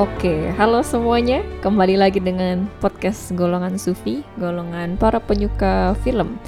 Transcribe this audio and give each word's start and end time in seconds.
Oke, 0.00 0.48
halo 0.56 0.80
semuanya. 0.80 1.44
Kembali 1.60 2.00
lagi 2.00 2.24
dengan 2.24 2.64
podcast 2.80 3.36
Golongan 3.36 3.76
Sufi, 3.76 4.24
golongan 4.40 4.96
para 4.96 5.20
penyuka 5.20 5.92
film. 6.00 6.40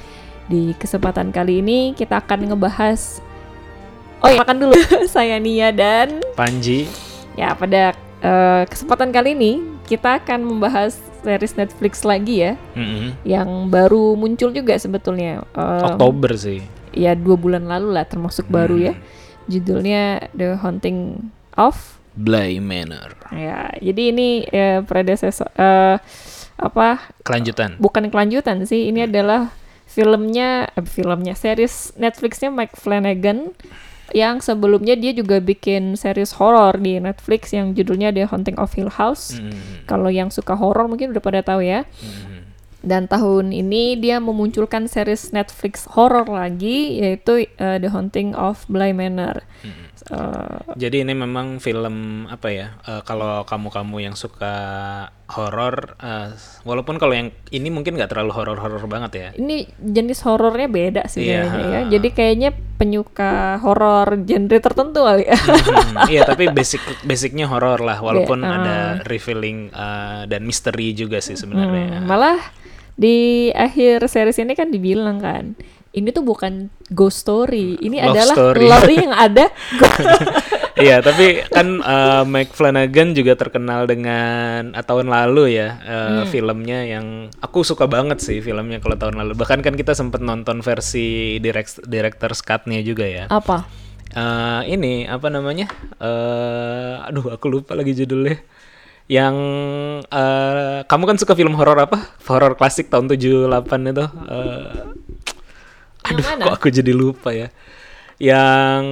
Di 0.49 0.73
kesempatan 0.81 1.29
kali 1.29 1.61
ini 1.61 1.93
kita 1.93 2.25
akan 2.25 2.49
ngebahas 2.49 3.21
Oh 4.25 4.33
ya, 4.33 4.41
makan 4.41 4.57
dulu. 4.57 4.73
Saya 5.13 5.37
Nia 5.37 5.69
dan 5.69 6.25
Panji. 6.33 6.89
ya 7.37 7.53
pada 7.53 7.93
eh, 8.25 8.63
kesempatan 8.73 9.13
kali 9.13 9.37
ini 9.37 9.61
kita 9.85 10.25
akan 10.25 10.49
membahas 10.49 10.97
series 11.21 11.53
Netflix 11.53 12.09
lagi 12.09 12.49
ya, 12.49 12.53
Mm-mm. 12.73 13.21
yang 13.29 13.69
baru 13.69 14.17
muncul 14.17 14.49
juga 14.49 14.81
sebetulnya. 14.81 15.45
Eh, 15.53 15.85
Oktober 15.93 16.33
sih. 16.41 16.65
ya 16.97 17.13
dua 17.13 17.37
bulan 17.37 17.69
lalu 17.69 18.01
lah, 18.01 18.09
termasuk 18.09 18.49
baru 18.49 18.81
ya. 18.81 18.95
Judulnya 19.45 20.33
The 20.33 20.57
Haunting 20.57 21.29
of 21.61 22.01
Bly 22.15 22.61
Manor. 22.61 23.17
Ya, 23.33 23.73
jadi 23.81 24.03
ini 24.13 24.29
eh, 24.53 24.81
predecessor 24.85 25.49
eh, 25.57 25.97
apa? 26.61 26.89
Kelanjutan. 27.25 27.81
Bukan 27.81 28.13
kelanjutan 28.13 28.63
sih, 28.69 28.93
ini 28.93 29.09
adalah 29.09 29.51
filmnya 29.89 30.73
eh, 30.73 30.85
filmnya 30.85 31.37
series 31.37 31.93
Netflixnya 31.97 32.49
Mike 32.53 32.77
Flanagan 32.77 33.53
yang 34.13 34.45
sebelumnya 34.45 34.93
dia 34.93 35.17
juga 35.17 35.41
bikin 35.41 35.97
series 35.97 36.37
horor 36.37 36.77
di 36.77 37.01
Netflix 37.01 37.57
yang 37.57 37.73
judulnya 37.73 38.13
The 38.13 38.29
Haunting 38.29 38.61
of 38.61 38.73
Hill 38.77 38.93
House. 38.93 39.41
Mm-mm. 39.41 39.89
Kalau 39.89 40.13
yang 40.13 40.29
suka 40.29 40.53
horor 40.53 40.85
mungkin 40.85 41.17
udah 41.17 41.25
pada 41.25 41.41
tahu 41.41 41.65
ya. 41.65 41.89
Mm-mm. 41.89 42.45
Dan 42.83 43.07
tahun 43.07 43.55
ini 43.55 43.97
dia 43.97 44.19
memunculkan 44.19 44.91
series 44.91 45.31
Netflix 45.33 45.89
horor 45.89 46.29
lagi 46.29 47.01
yaitu 47.01 47.49
eh, 47.57 47.79
The 47.81 47.89
Haunting 47.89 48.37
of 48.37 48.69
Bly 48.69 48.93
Manor. 48.93 49.49
Mm-mm. 49.65 49.92
Eh, 50.13 50.77
Jadi 50.77 51.05
ini 51.05 51.17
memang 51.17 51.57
film 51.57 52.29
apa 52.29 52.49
ya? 52.53 52.77
eh, 52.85 53.01
kalau 53.03 53.49
kamu-kamu 53.49 53.97
yang 54.05 54.17
suka 54.17 54.53
horor, 55.33 55.97
eh, 55.97 56.37
walaupun 56.69 57.01
kalau 57.01 57.17
yang 57.17 57.33
ini 57.49 57.73
mungkin 57.73 57.97
nggak 57.97 58.13
terlalu 58.13 58.37
horor-horor 58.37 58.85
banget 58.85 59.13
ya. 59.17 59.29
ini 59.41 59.65
jenis 59.81 60.21
horornya 60.29 60.69
beda 60.69 61.03
sih 61.09 61.25
kayaknya 61.25 61.65
ya. 61.65 61.81
Jadi 61.89 62.09
kayaknya 62.13 62.51
penyuka 62.77 63.57
horor 63.65 64.21
genre 64.21 64.59
tertentu 64.61 65.01
kali 65.01 65.25
ya. 65.25 65.37
Hmm, 65.41 65.97
iya 66.13 66.21
tapi 66.29 66.53
basic 66.53 66.85
basicnya 67.09 67.49
horor 67.49 67.81
lah, 67.81 68.05
walaupun 68.05 68.45
Iya, 68.45 68.53
ada 68.53 68.77
revealing 69.09 69.73
eh, 69.73 70.21
dan 70.29 70.45
misteri 70.45 70.93
juga 70.93 71.25
sih 71.25 71.41
sebenarnya. 71.41 72.05
Hmm, 72.05 72.05
malah 72.05 72.37
di 72.93 73.49
akhir 73.57 74.05
series 74.05 74.37
ini 74.37 74.53
kan 74.53 74.69
dibilang 74.69 75.17
kan, 75.17 75.57
ini 75.93 76.09
tuh 76.09 76.25
bukan 76.25 76.73
ghost 76.89 77.25
story, 77.25 77.77
ini 77.81 78.01
Love 78.01 78.09
adalah 78.17 78.35
story. 78.37 78.65
love 78.65 78.91
yang 78.91 79.13
ada. 79.13 79.47
Iya, 80.73 81.05
tapi 81.05 81.45
kan 81.53 81.85
eh, 81.85 82.25
Mike 82.25 82.57
Flanagan 82.57 83.13
juga 83.13 83.37
terkenal 83.37 83.85
dengan 83.85 84.73
ah, 84.73 84.81
tahun 84.81 85.13
lalu 85.13 85.61
ya 85.61 85.69
eh, 85.85 86.23
filmnya 86.27 86.89
yang 86.89 87.29
aku 87.45 87.61
suka 87.61 87.85
banget 87.85 88.25
sih 88.25 88.41
filmnya 88.41 88.81
kalau 88.81 88.97
tahun 88.97 89.21
lalu. 89.21 89.37
Bahkan 89.37 89.61
kan 89.61 89.77
kita 89.77 89.93
sempat 89.93 90.25
nonton 90.25 90.65
versi 90.65 91.37
direct 91.39 91.85
director's 91.85 92.41
cut-nya 92.41 92.81
juga 92.81 93.05
ya. 93.05 93.25
Apa? 93.29 93.69
Eh, 94.17 94.61
ini 94.73 95.05
apa 95.05 95.29
namanya? 95.29 95.69
eh 96.01 96.95
aduh, 97.05 97.37
aku 97.37 97.53
lupa 97.53 97.77
lagi 97.77 97.93
judulnya. 97.93 98.41
Yang 99.13 99.37
eh, 100.09 100.79
kamu 100.89 101.05
kan 101.05 101.17
suka 101.21 101.37
film 101.37 101.53
horor 101.53 101.79
apa? 101.85 102.17
Horor 102.25 102.57
klasik 102.57 102.89
tahun 102.89 103.13
78 103.13 103.93
itu. 103.93 104.07
Eh, 106.03 106.09
Yang 106.09 106.19
Aduh, 106.19 106.27
mana? 106.29 106.43
kok 106.45 106.55
aku 106.57 106.69
jadi 106.69 106.93
lupa 106.93 107.31
ya. 107.31 107.49
Yang 108.19 108.83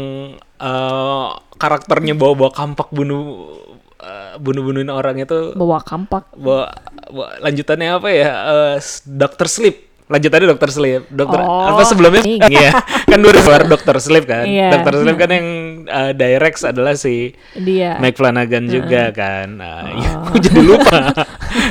eh, 0.56 1.28
karakternya 1.54 2.14
bawa-bawa 2.14 2.50
kampak 2.50 2.88
bunuh 2.90 3.50
eh, 3.98 4.34
bunuh-bunuhin 4.38 4.88
orang 4.88 5.18
itu 5.18 5.52
Bawa 5.52 5.82
kampak. 5.82 6.30
bawa, 6.32 6.70
bawa- 7.06 7.36
lanjutannya 7.40 7.88
apa 7.92 8.08
ya? 8.08 8.30
Eh, 8.30 8.74
s- 8.78 9.02
Dr. 9.04 9.46
Sleep. 9.46 9.89
Lanjutannya 10.10 10.50
Dr. 10.50 10.70
Sleep. 10.70 11.02
Dokter 11.06 11.38
Oh, 11.40 11.70
apa 11.70 11.86
sebelumnya? 11.86 12.22
Iya. 12.26 12.74
kan 13.06 13.18
dua 13.18 13.30
keluar 13.32 13.62
Dr. 13.64 13.96
Sleep 13.96 14.26
kan. 14.26 14.42
Iya. 14.42 14.74
Dr. 14.74 14.94
Sleep 14.98 15.14
kan 15.14 15.30
yang 15.30 15.46
eh, 15.86 16.12
direct 16.12 16.58
adalah 16.62 16.94
si 16.94 17.30
Dia. 17.54 17.94
Mike 17.96 18.18
Flanagan 18.18 18.66
juga 18.66 19.10
kan. 19.10 19.54
Ya, 19.56 20.10
Oh. 20.10 20.26
aku 20.26 20.36
jadi 20.44 20.60
lupa 20.60 21.14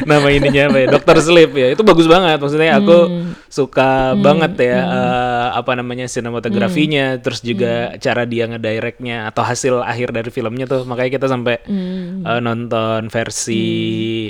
nama 0.05 0.27
ininya 0.29 0.67
apa 0.67 0.77
ya. 0.77 0.87
Dr. 0.89 1.17
Sleep 1.19 1.51
ya. 1.51 1.67
Itu 1.69 1.83
bagus 1.83 2.07
banget. 2.07 2.39
Maksudnya 2.39 2.79
aku 2.79 2.97
Hmm. 3.01 3.35
suka 3.45 3.89
banget 4.15 4.55
ya 4.57 4.77
eh, 4.81 5.47
apa 5.53 5.71
namanya 5.73 6.07
sinematografinya, 6.07 7.19
terus 7.19 7.41
juga 7.41 7.91
Hmm. 7.91 7.99
cara 7.99 8.23
dia 8.23 8.47
ngedirectnya 8.47 9.27
atau 9.27 9.43
hasil 9.43 9.83
akhir 9.83 10.11
dari 10.11 10.29
filmnya 10.29 10.63
tuh. 10.63 10.83
Makanya 10.83 11.11
kita 11.11 11.27
sampai 11.27 11.59
Hmm. 11.63 12.23
eh, 12.23 12.39
nonton 12.39 13.11
versi 13.11 13.67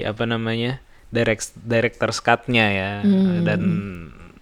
apa 0.01 0.25
namanya? 0.25 0.81
Direct 1.09 1.53
director's 1.57 2.19
cut-nya 2.19 2.65
ya. 2.69 2.91
Hmm. 3.01 3.41
Dan 3.43 3.61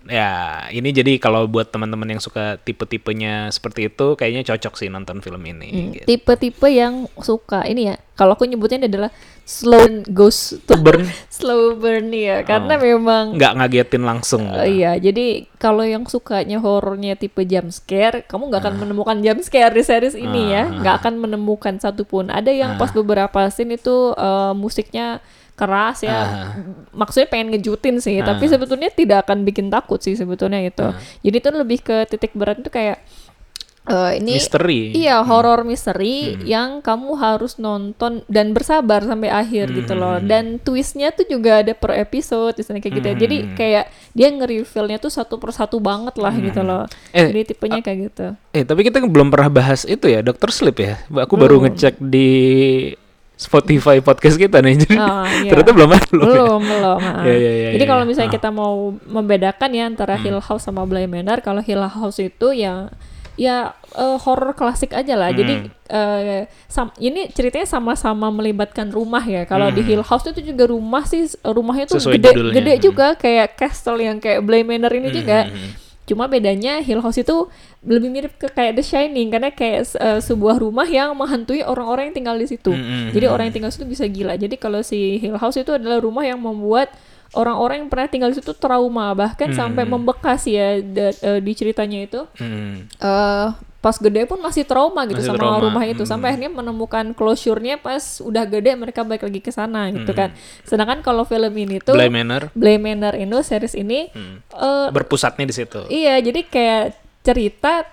ya 0.07 0.31
ini 0.71 0.95
jadi 0.95 1.19
kalau 1.19 1.51
buat 1.51 1.67
teman-teman 1.67 2.15
yang 2.15 2.23
suka 2.23 2.55
tipe-tipenya 2.57 3.51
seperti 3.51 3.91
itu 3.91 4.15
kayaknya 4.15 4.47
cocok 4.47 4.73
sih 4.79 4.87
nonton 4.87 5.19
film 5.19 5.43
ini. 5.43 5.67
Hmm, 5.67 5.87
gitu. 5.91 6.05
Tipe-tipe 6.07 6.67
yang 6.71 7.11
suka 7.19 7.67
ini 7.67 7.91
ya. 7.91 7.95
Kalau 8.15 8.33
aku 8.33 8.47
nyebutnya 8.47 8.81
adalah 8.81 9.11
slow 9.45 9.83
ghost 10.09 10.63
to 10.65 10.73
Burn 10.75 11.05
slow 11.37 11.77
burn 11.77 12.09
ya, 12.09 12.41
karena 12.41 12.75
Oh. 12.75 12.81
memang 12.81 13.37
nggak 13.37 13.53
ngagetin 13.61 14.03
langsung. 14.03 14.43
Uh, 14.49 14.65
gitu. 14.65 14.81
iya, 14.81 14.91
jadi 14.97 15.45
kalau 15.55 15.85
yang 15.85 16.03
sukanya 16.09 16.57
horornya 16.57 17.13
tipe 17.13 17.45
jump 17.45 17.69
scare, 17.69 18.25
kamu 18.25 18.49
nggak 18.49 18.61
akan 18.65 18.75
Ah. 18.75 18.79
menemukan 18.81 19.17
jump 19.21 19.39
scare 19.45 19.69
di 19.69 19.83
series 19.85 20.17
ini 20.17 20.49
ya, 20.49 20.65
nggak 20.65 21.05
akan 21.05 21.13
menemukan 21.21 21.77
satupun. 21.77 22.33
Ada 22.33 22.49
yang 22.49 22.75
Ah. 22.75 22.79
pas 22.81 22.89
beberapa 22.89 23.45
scene 23.53 23.77
itu 23.77 24.17
uh, 24.17 24.51
musiknya 24.51 25.21
keras 25.57 26.05
ya, 26.05 26.13
Ah. 26.13 26.47
maksudnya 26.93 27.25
pengen 27.25 27.49
ngejutin 27.49 27.97
sih, 27.97 28.21
tapi 28.21 28.45
sebetulnya 28.45 28.93
tidak 28.93 29.25
akan 29.25 29.41
bikin 29.41 29.67
takut 29.67 29.97
sih 29.97 30.13
sebetulnya 30.13 30.61
itu. 30.61 30.85
Ah. 30.85 30.93
Jadi 31.25 31.35
itu 31.35 31.49
lebih 31.49 31.79
ke 31.81 32.05
titik 32.05 32.37
berat 32.37 32.61
itu 32.61 32.69
kayak 32.69 33.01
uh, 33.87 34.11
ini 34.13 34.37
Misteri. 34.37 34.91
Iya, 34.93 35.23
horor 35.23 35.63
misteri 35.63 36.35
yang 36.43 36.83
kamu 36.83 37.15
harus 37.17 37.55
nonton 37.57 38.21
dan 38.27 38.51
bersabar 38.51 39.01
sampai 39.01 39.31
akhir 39.31 39.71
gitu 39.73 39.95
loh. 39.95 40.19
Dan 40.19 40.59
twistnya 40.59 41.09
tuh 41.09 41.25
juga 41.25 41.63
ada 41.63 41.73
per 41.73 41.95
episode, 41.97 42.53
misalnya 42.53 42.83
kayak 42.83 42.95
gitu. 42.99 43.07
ya. 43.07 43.15
Jadi 43.17 43.37
kayak 43.55 43.85
dia 44.11 44.27
nge-reveal-nya 44.29 44.97
tuh 44.99 45.09
satu 45.09 45.39
persatu 45.39 45.79
banget 45.79 46.19
lah 46.19 46.35
gitu 46.35 46.61
loh. 46.61 46.83
Eh, 47.15 47.31
Jadi 47.31 47.55
tipenya 47.55 47.79
kayak 47.81 47.97
gitu. 48.11 48.27
Eh 48.51 48.61
tapi 48.61 48.83
kita 48.83 48.99
belum 48.99 49.31
pernah 49.31 49.49
bahas 49.49 49.87
itu 49.87 50.05
ya 50.05 50.19
Dr. 50.21 50.51
Sleep 50.51 50.77
ya. 50.77 51.01
Aku 51.23 51.39
baru 51.39 51.63
ngecek 51.63 51.97
di 52.03 52.29
Spotify 53.37 54.01
podcast 54.01 54.35
kita 54.35 54.59
nih. 54.59 54.75
Jadi 54.81 54.97
Ah, 54.97 55.23
iya. 55.39 55.53
ternyata 55.53 55.71
belum 55.71 55.89
ada 55.89 56.07
belum. 56.07 56.25
ya? 56.25 56.33
Belum, 56.33 56.61
belum. 56.63 56.99
ah. 57.05 57.21
Iya, 57.21 57.35
iya, 57.35 57.51
iya, 57.53 57.69
Jadi 57.71 57.85
iya. 57.85 57.87
kalau 57.87 58.03
misalnya 58.03 58.29
Ah. 58.29 58.35
kita 58.35 58.49
mau 58.49 58.75
membedakan 58.99 59.69
ya 59.71 59.83
antara 59.85 60.17
Hill 60.17 60.41
House 60.41 60.65
sama 60.65 60.83
Bly 60.83 61.05
Manor, 61.05 61.39
kalau 61.39 61.61
Hill 61.61 61.79
House 61.79 62.17
itu 62.17 62.49
ya 62.51 62.89
ya 63.37 63.69
eh, 63.93 64.17
horor 64.17 64.51
klasik 64.51 64.91
aja 64.91 65.13
lah. 65.13 65.29
Jadi 65.29 65.53
Hmm. 65.55 65.69
eh, 65.87 66.41
sam- 66.65 66.89
ini 66.97 67.29
ceritanya 67.29 67.63
sama-sama 67.63 68.27
melibatkan 68.27 68.89
rumah 68.89 69.21
ya. 69.21 69.45
Kalau 69.45 69.69
di 69.69 69.85
Hmm. 69.85 69.89
Hill 69.93 70.03
House 70.03 70.25
itu 70.27 70.41
juga 70.43 70.65
rumah 70.65 71.05
sih 71.05 71.21
rumahnya 71.39 71.85
tuh 71.85 72.01
Sesuai 72.01 72.17
gede 72.17 72.29
judulnya. 72.33 72.55
gede 72.57 72.73
Hmm. 72.73 72.83
juga 72.83 73.07
kayak 73.13 73.53
castle 73.53 74.01
yang 74.01 74.17
kayak 74.17 74.41
Bly 74.41 74.65
Manor 74.65 74.89
ini 74.91 75.13
juga. 75.13 75.45
Hmm. 75.45 75.69
Cuma 76.07 76.31
bedanya 76.31 76.79
Hill 76.79 77.03
House 77.03 77.19
itu 77.19 77.51
lebih 77.83 78.07
mirip 78.07 78.33
ke 78.39 78.47
kayak 78.47 78.79
The 78.79 78.83
Shining 78.87 79.27
karena 79.27 79.51
kayak 79.51 79.91
eh, 79.99 80.19
sebuah 80.23 80.63
rumah 80.63 80.87
yang 80.87 81.11
menghantui 81.19 81.61
orang-orang 81.67 82.09
yang 82.09 82.15
tinggal 82.23 82.35
di 82.39 82.47
situ. 82.47 82.71
Mm-mm. 82.71 83.11
Jadi 83.11 83.25
orang 83.27 83.51
yang 83.51 83.55
tinggal 83.59 83.71
di 83.71 83.75
situ 83.75 83.87
bisa 83.91 84.05
gila. 84.07 84.39
Jadi 84.39 84.55
kalau 84.55 84.79
si 84.79 85.19
Hill 85.19 85.35
House 85.35 85.59
itu 85.59 85.75
adalah 85.75 85.99
rumah 85.99 86.23
yang 86.23 86.39
membuat 86.39 86.95
orang-orang 87.35 87.83
yang 87.83 87.89
pernah 87.91 88.07
tinggal 88.07 88.31
di 88.31 88.39
situ 88.39 88.55
trauma 88.55 89.11
bahkan 89.11 89.51
sampai 89.51 89.83
membekas 89.83 90.47
ya 90.47 90.79
eh, 90.79 91.39
di 91.43 91.51
ceritanya 91.51 91.99
itu. 92.07 92.23
Hmm. 92.39 92.87
eh 92.87 93.66
pas 93.77 93.93
gede 93.93 94.25
pun 94.25 94.37
masih 94.37 94.63
trauma 94.63 95.05
gitu 95.05 95.21
Masih 95.21 95.29
sama 95.29 95.39
trauma. 95.39 95.61
rumah 95.61 95.83
itu 95.83 96.01
Hmm. 96.01 96.09
sampai 96.09 96.27
akhirnya 96.31 96.49
menemukan 96.51 97.13
closure-nya 97.13 97.77
pas 97.77 98.01
udah 98.19 98.43
gede 98.43 98.73
mereka 98.73 99.01
balik 99.01 99.21
lagi 99.21 99.37
ke 99.37 99.49
sana 99.49 99.87
gitu 99.89 100.11
kan. 100.11 100.33
Sedangkan 100.63 100.99
kalau 100.99 101.23
film 101.23 101.53
ini 101.53 101.77
tuh 101.77 101.93
Bly 101.93 102.09
Manor 102.09 102.49
Bly 102.51 102.75
Manor 102.75 103.13
itu 103.13 103.37
series 103.39 103.73
ini 103.73 104.09
Hmm. 104.09 104.41
eh, 104.41 104.87
berpusatnya 104.89 105.43
di 105.43 105.53
situ. 105.53 105.81
Iya, 105.87 106.17
jadi 106.19 106.41
kayak 106.43 106.83
cerita 107.21 107.85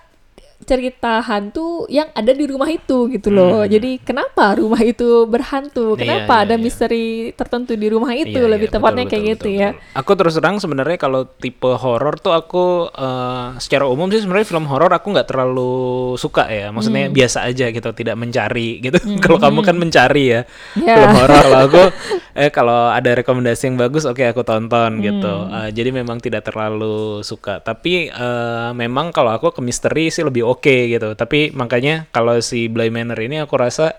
cerita 0.63 1.19
hantu 1.19 1.83
yang 1.91 2.07
ada 2.15 2.31
di 2.31 2.47
rumah 2.47 2.71
itu 2.71 3.11
gitu 3.11 3.27
loh. 3.27 3.67
Jadi 3.67 3.99
kenapa 3.99 4.55
rumah 4.55 4.79
itu 4.79 5.27
berhantu? 5.27 5.93
Hmm. 5.93 5.99
Iya, 5.99 6.01
Kenapa 6.01 6.33
iya, 6.33 6.43
ada 6.47 6.55
iya. 6.55 6.63
misteri 6.63 7.05
tertentu 7.35 7.75
di 7.75 7.87
rumah 7.91 8.15
itu? 8.15 8.39
Iya, 8.39 8.47
Lebih 8.47 8.71
iya, 8.71 8.75
tepatnya 8.79 9.03
betul, 9.03 9.11
kayak 9.11 9.21
betul, 9.21 9.33
gitu 9.35 9.47
betul, 9.51 9.61
ya. 9.61 9.69
betul. 9.75 9.99
Aku 9.99 10.11
terus 10.15 10.33
terang 10.39 10.57
sebenarnya 10.57 10.97
kalau 10.97 11.21
tipe 11.27 11.71
horor 11.75 12.15
tuh 12.17 12.31
aku 12.31 12.65
eh, 12.87 13.45
secara 13.59 13.85
umum 13.85 14.07
sih 14.07 14.23
sebenarnya 14.23 14.47
film 14.47 14.65
horor 14.65 14.89
aku 14.89 15.07
nggak 15.11 15.27
terlalu 15.27 15.73
suka 16.15 16.47
ya. 16.47 16.71
Maksudnya 16.71 17.11
Hmm. 17.11 17.13
biasa 17.13 17.37
aja 17.45 17.65
gitu, 17.69 17.89
tidak 17.91 18.15
mencari 18.15 18.79
gitu. 18.79 18.97
kalau 19.23 19.37
kamu 19.37 19.59
kan 19.61 19.75
mencari 19.75 20.23
ya 20.29 20.41
Ya. 20.79 20.95
film 20.97 21.11
horor. 21.19 21.37
Kalau 21.43 21.59
aku 21.67 21.83
eh 22.35 22.51
kalau 22.51 22.91
ada 22.91 23.15
rekomendasi 23.15 23.71
yang 23.71 23.79
bagus, 23.79 24.03
oke 24.03 24.19
aku 24.19 24.43
tonton 24.43 24.99
gitu. 24.99 25.33
Hmm. 25.47 25.65
Eh, 25.65 25.69
jadi 25.71 25.95
memang 25.95 26.19
tidak 26.19 26.51
terlalu 26.51 27.23
suka. 27.23 27.63
Tapi 27.63 28.11
eh, 28.11 28.69
memang 28.75 29.15
kalau 29.15 29.31
aku 29.31 29.55
ke 29.55 29.61
misteri 29.63 30.11
sih 30.11 30.27
lebih 30.27 30.43
oke 30.43 30.91
gitu. 30.91 31.15
Tapi 31.15 31.55
makanya 31.55 32.11
kalau 32.11 32.35
si 32.43 32.67
Bly 32.67 32.91
Manor 32.91 33.17
ini 33.23 33.39
aku 33.39 33.55
rasa 33.55 33.95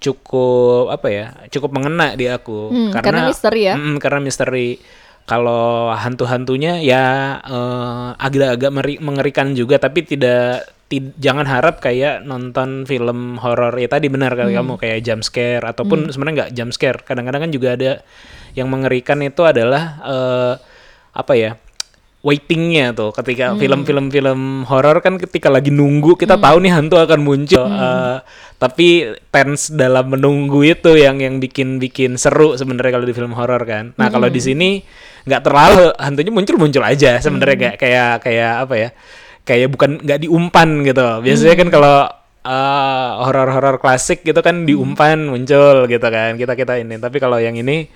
cukup 0.00 0.88
apa 0.88 1.08
ya 1.12 1.26
cukup 1.52 1.76
mengena 1.76 2.16
di 2.16 2.24
aku 2.30 2.72
Hmm, 2.72 2.90
karena 2.94 3.28
misteri 3.28 3.60
ya? 3.68 3.74
Mm, 3.76 3.96
karena 4.00 4.20
misteri 4.24 4.80
kalau 5.28 5.92
hantu-hantunya 5.92 6.80
ya 6.80 7.04
eh, 7.44 8.08
agak-agak 8.16 8.70
mengerikan 9.00 9.52
juga 9.52 9.76
tapi 9.76 10.02
tidak 10.02 10.79
ti- 10.90 11.14
jangan 11.16 11.46
harap 11.46 11.78
kayak 11.78 12.26
nonton 12.26 12.82
film 12.82 13.38
horor. 13.38 13.78
Ya 13.78 13.86
tadi 13.86 14.10
benar 14.10 14.34
kali 14.34 14.50
Hmm. 14.52 14.66
kamu 14.66 14.72
kayak 14.76 14.98
jump 15.00 15.22
scare 15.22 15.62
ataupun 15.62 16.10
sebenarnya 16.10 16.34
nggak 16.44 16.52
jump 16.52 16.70
scare. 16.74 16.98
Kadang-kadang 17.00 17.46
kan 17.46 17.52
juga 17.54 17.68
ada 17.78 18.02
yang 18.52 18.66
mengerikan 18.66 19.22
itu 19.22 19.46
adalah 19.46 20.02
eh, 20.02 20.54
apa 21.14 21.32
ya 21.32 21.54
waitingnya 22.20 22.92
tuh. 22.92 23.14
Ketika 23.14 23.56
film-film 23.56 24.10
film 24.10 24.40
horor 24.66 25.00
kan 25.00 25.16
ketika 25.16 25.48
lagi 25.48 25.72
nunggu 25.72 26.18
kita 26.18 26.36
tahu 26.36 26.60
nih 26.60 26.72
hantu 26.74 26.98
akan 26.98 27.20
muncul. 27.22 27.64
Eh, 27.64 28.16
tapi 28.60 28.88
tense 29.30 29.72
dalam 29.72 30.10
menunggu 30.10 30.60
itu 30.60 30.92
yang 30.92 31.16
yang 31.16 31.40
bikin 31.40 31.80
bikin 31.80 32.20
seru 32.20 32.58
sebenarnya 32.58 32.92
kalau 32.92 33.06
di 33.06 33.14
film 33.14 33.32
horor 33.32 33.62
kan. 33.64 33.96
Nah 33.96 34.12
kalau 34.12 34.28
di 34.28 34.36
sini 34.36 34.82
nggak 35.22 35.42
terlalu 35.42 35.86
hantunya 35.96 36.28
muncul 36.28 36.56
muncul 36.58 36.82
aja 36.84 37.16
sebenarnya. 37.16 37.72
Kayak 37.72 37.76
kayak 37.78 38.10
kayak 38.20 38.52
apa 38.60 38.74
ya 38.76 38.90
kayak 39.42 39.68
bukan 39.70 39.98
nggak 39.98 40.20
diumpan 40.20 40.68
gitu. 40.82 41.06
Biasanya 41.20 41.56
kan 41.56 41.68
kalau 41.68 41.96
eh, 42.40 43.08
horor-horor 43.20 43.76
klasik 43.76 44.22
gitu 44.22 44.40
kan 44.40 44.64
diumpan 44.64 45.26
muncul 45.26 45.84
gitu 45.86 46.06
kan 46.06 46.34
kita 46.34 46.52
kita 46.54 46.78
ini. 46.78 46.96
Tapi 46.96 47.16
kalau 47.16 47.36
yang 47.36 47.54
ini 47.54 47.88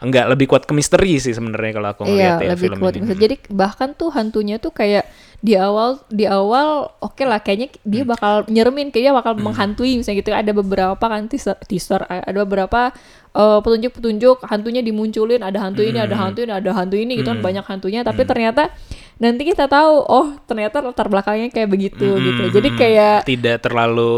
enggak 0.00 0.26
lebih 0.26 0.48
kuat 0.48 0.64
ke 0.64 0.72
misteri 0.72 1.16
sih 1.16 1.30
sebenarnya 1.30 1.72
kalau 1.74 1.88
aku 1.90 2.02
Iya, 2.02 2.08
ngeliat 2.08 2.32
ya 2.38 2.48
lebih 2.50 2.62
film 2.62 2.78
kuat. 2.80 2.92
ini. 2.94 3.04
Bisa- 3.04 3.20
Jadi 3.20 3.34
bahkan 3.50 3.88
tuh 3.92 4.08
hantunya 4.08 4.56
tuh 4.56 4.72
kayak 4.72 5.04
di 5.40 5.56
awal 5.56 6.00
di 6.06 6.24
awal 6.24 6.68
oke 6.98 7.20
lah 7.20 7.40
kayaknya 7.40 7.68
dia 7.82 8.02
Hmm. 8.02 8.10
bakal 8.10 8.32
nyeremin 8.46 8.88
kayaknya 8.88 9.12
bakal 9.14 9.36
menghantui 9.36 9.96
misalnya 9.96 10.18
gitu. 10.18 10.32
Ada 10.32 10.52
beberapa 10.54 11.00
kan 11.00 11.28
teaser, 11.28 11.56
teaser 11.62 12.00
ada 12.04 12.32
beberapa 12.38 12.92
eh, 13.30 13.58
petunjuk-petunjuk 13.60 14.42
hantunya 14.42 14.80
dimunculin 14.80 15.38
ada 15.38 15.60
hantu 15.60 15.80
ini 15.82 15.96
Hmm. 15.96 16.08
ada 16.08 16.16
hantu 16.18 16.40
ini 16.40 16.50
ada 16.50 16.70
hantu 16.72 16.96
ini 16.96 17.12
gitu 17.14 17.28
kan 17.28 17.38
banyak 17.38 17.62
hantunya. 17.62 18.00
Tapi 18.00 18.24
ternyata 18.24 18.72
nanti 19.20 19.44
kita 19.44 19.68
tahu 19.68 20.00
oh 20.00 20.32
ternyata 20.48 20.80
latar 20.80 21.12
belakangnya 21.12 21.52
kayak 21.52 21.68
begitu 21.68 22.08
gitu 22.16 22.48
jadi 22.48 22.68
Hmm, 22.72 22.78
kayak 22.80 23.16
tidak 23.28 23.56
terlalu 23.60 24.12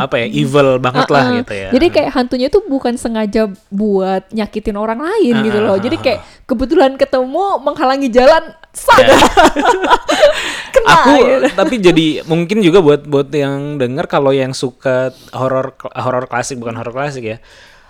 apa 0.00 0.24
ya 0.24 0.26
evil 0.32 0.80
banget 0.80 1.04
lah 1.12 1.22
Uh-uh. 1.28 1.38
gitu 1.44 1.52
ya. 1.52 1.68
Jadi 1.74 1.86
kayak 1.92 2.10
hantunya 2.16 2.48
tuh 2.48 2.62
bukan 2.64 2.94
sengaja 2.96 3.50
buat 3.68 4.24
nyakitin 4.32 4.76
orang 4.78 5.04
lain 5.04 5.34
gitu 5.44 5.58
loh. 5.60 5.76
Jadi 5.76 5.96
kayak 6.00 6.20
kebetulan 6.48 6.96
ketemu 6.96 7.60
menghalangi 7.60 8.08
jalan 8.08 8.40
sak. 8.72 8.98
Kena 10.74 10.88
aku 10.88 11.12
gitu. 11.20 11.46
tapi 11.60 11.74
jadi 11.82 12.06
mungkin 12.24 12.58
juga 12.64 12.78
buat 12.80 13.04
buat 13.04 13.28
yang 13.34 13.76
denger 13.76 14.06
kalau 14.08 14.32
yang 14.32 14.56
suka 14.56 15.12
horor 15.36 15.76
horor 15.92 16.24
klasik 16.24 16.56
bukan 16.56 16.78
horor 16.78 16.94
klasik 16.94 17.24
ya. 17.24 17.38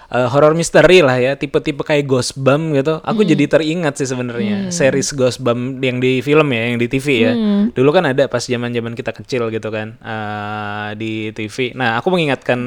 Eh, 0.09 0.29
horor 0.29 0.57
misteri 0.57 1.05
lah 1.05 1.21
ya, 1.21 1.37
tipe-tipe 1.37 1.85
kayak 1.85 2.09
Ghostbump 2.09 2.73
gitu. 2.77 3.01
Aku 3.05 3.23
jadi 3.25 3.45
teringat 3.45 4.01
sih 4.01 4.09
sebenarnya 4.09 4.73
series 4.73 5.13
Ghostbump 5.13 5.81
yang 5.85 6.01
di 6.01 6.25
film 6.25 6.49
ya, 6.53 6.63
yang 6.73 6.79
di 6.81 6.87
TV 6.89 7.07
ya. 7.29 7.33
Dulu 7.73 7.91
kan 7.93 8.09
ada 8.09 8.25
pas 8.27 8.41
zaman-zaman 8.41 8.97
kita 8.97 9.13
kecil 9.13 9.53
gitu 9.53 9.69
kan 9.69 10.01
eh, 10.01 10.91
di 10.97 11.31
TV. 11.37 11.77
Nah, 11.77 12.01
aku 12.01 12.09
mengingatkan 12.13 12.61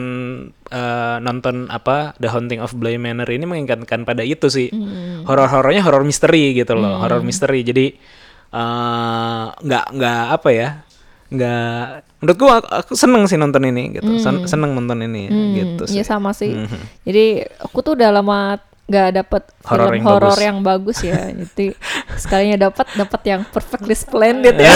eh, 0.69 1.17
nonton 1.21 1.65
apa 1.69 2.13
The 2.21 2.29
Haunting 2.29 2.61
of 2.61 2.77
Bly 2.77 3.01
Manor 3.01 3.29
ini 3.29 3.45
mengingatkan 3.49 4.05
pada 4.05 4.21
itu 4.21 4.47
sih. 4.47 4.69
Horor-horornya 5.25 5.81
horor 5.85 6.05
misteri 6.05 6.53
gitu 6.53 6.77
loh, 6.77 7.01
horor 7.01 7.25
misteri. 7.25 7.65
Jadi 7.65 7.85
eh, 8.53 9.45
nggak 9.57 9.85
nggak 9.97 10.23
apa 10.29 10.49
ya 10.53 10.69
nggak 11.31 12.10
menurutku 12.21 12.45
aku, 12.45 12.67
aku 12.69 12.91
seneng 12.93 13.25
sih 13.25 13.35
nonton 13.35 13.61
ini 13.63 13.97
gitu 13.97 14.11
Sen- 14.15 14.45
seneng 14.45 14.71
nonton 14.71 15.01
ini 15.01 15.25
gitu 15.53 15.83
Iya 15.87 16.01
sih 16.01 16.07
sama 16.07 16.31
sih. 16.31 16.53
Jadi 17.01 17.25
aku 17.59 17.81
tuh 17.81 17.93
udah 17.93 18.13
lama 18.13 18.61
nggak 18.83 19.09
dapet 19.15 19.43
Horor 19.63 19.87
film 19.87 19.95
yang 19.95 20.03
horor 20.05 20.29
bagus. 20.29 20.43
yang 20.43 20.57
bagus 20.61 20.97
ya. 21.01 21.17
Jadi 21.39 21.65
sekalinya 22.13 22.57
dapat 22.61 22.85
dapat 22.93 23.21
yang 23.25 23.41
perfectly 23.45 23.95
splendid 23.95 24.53
ya. 24.53 24.73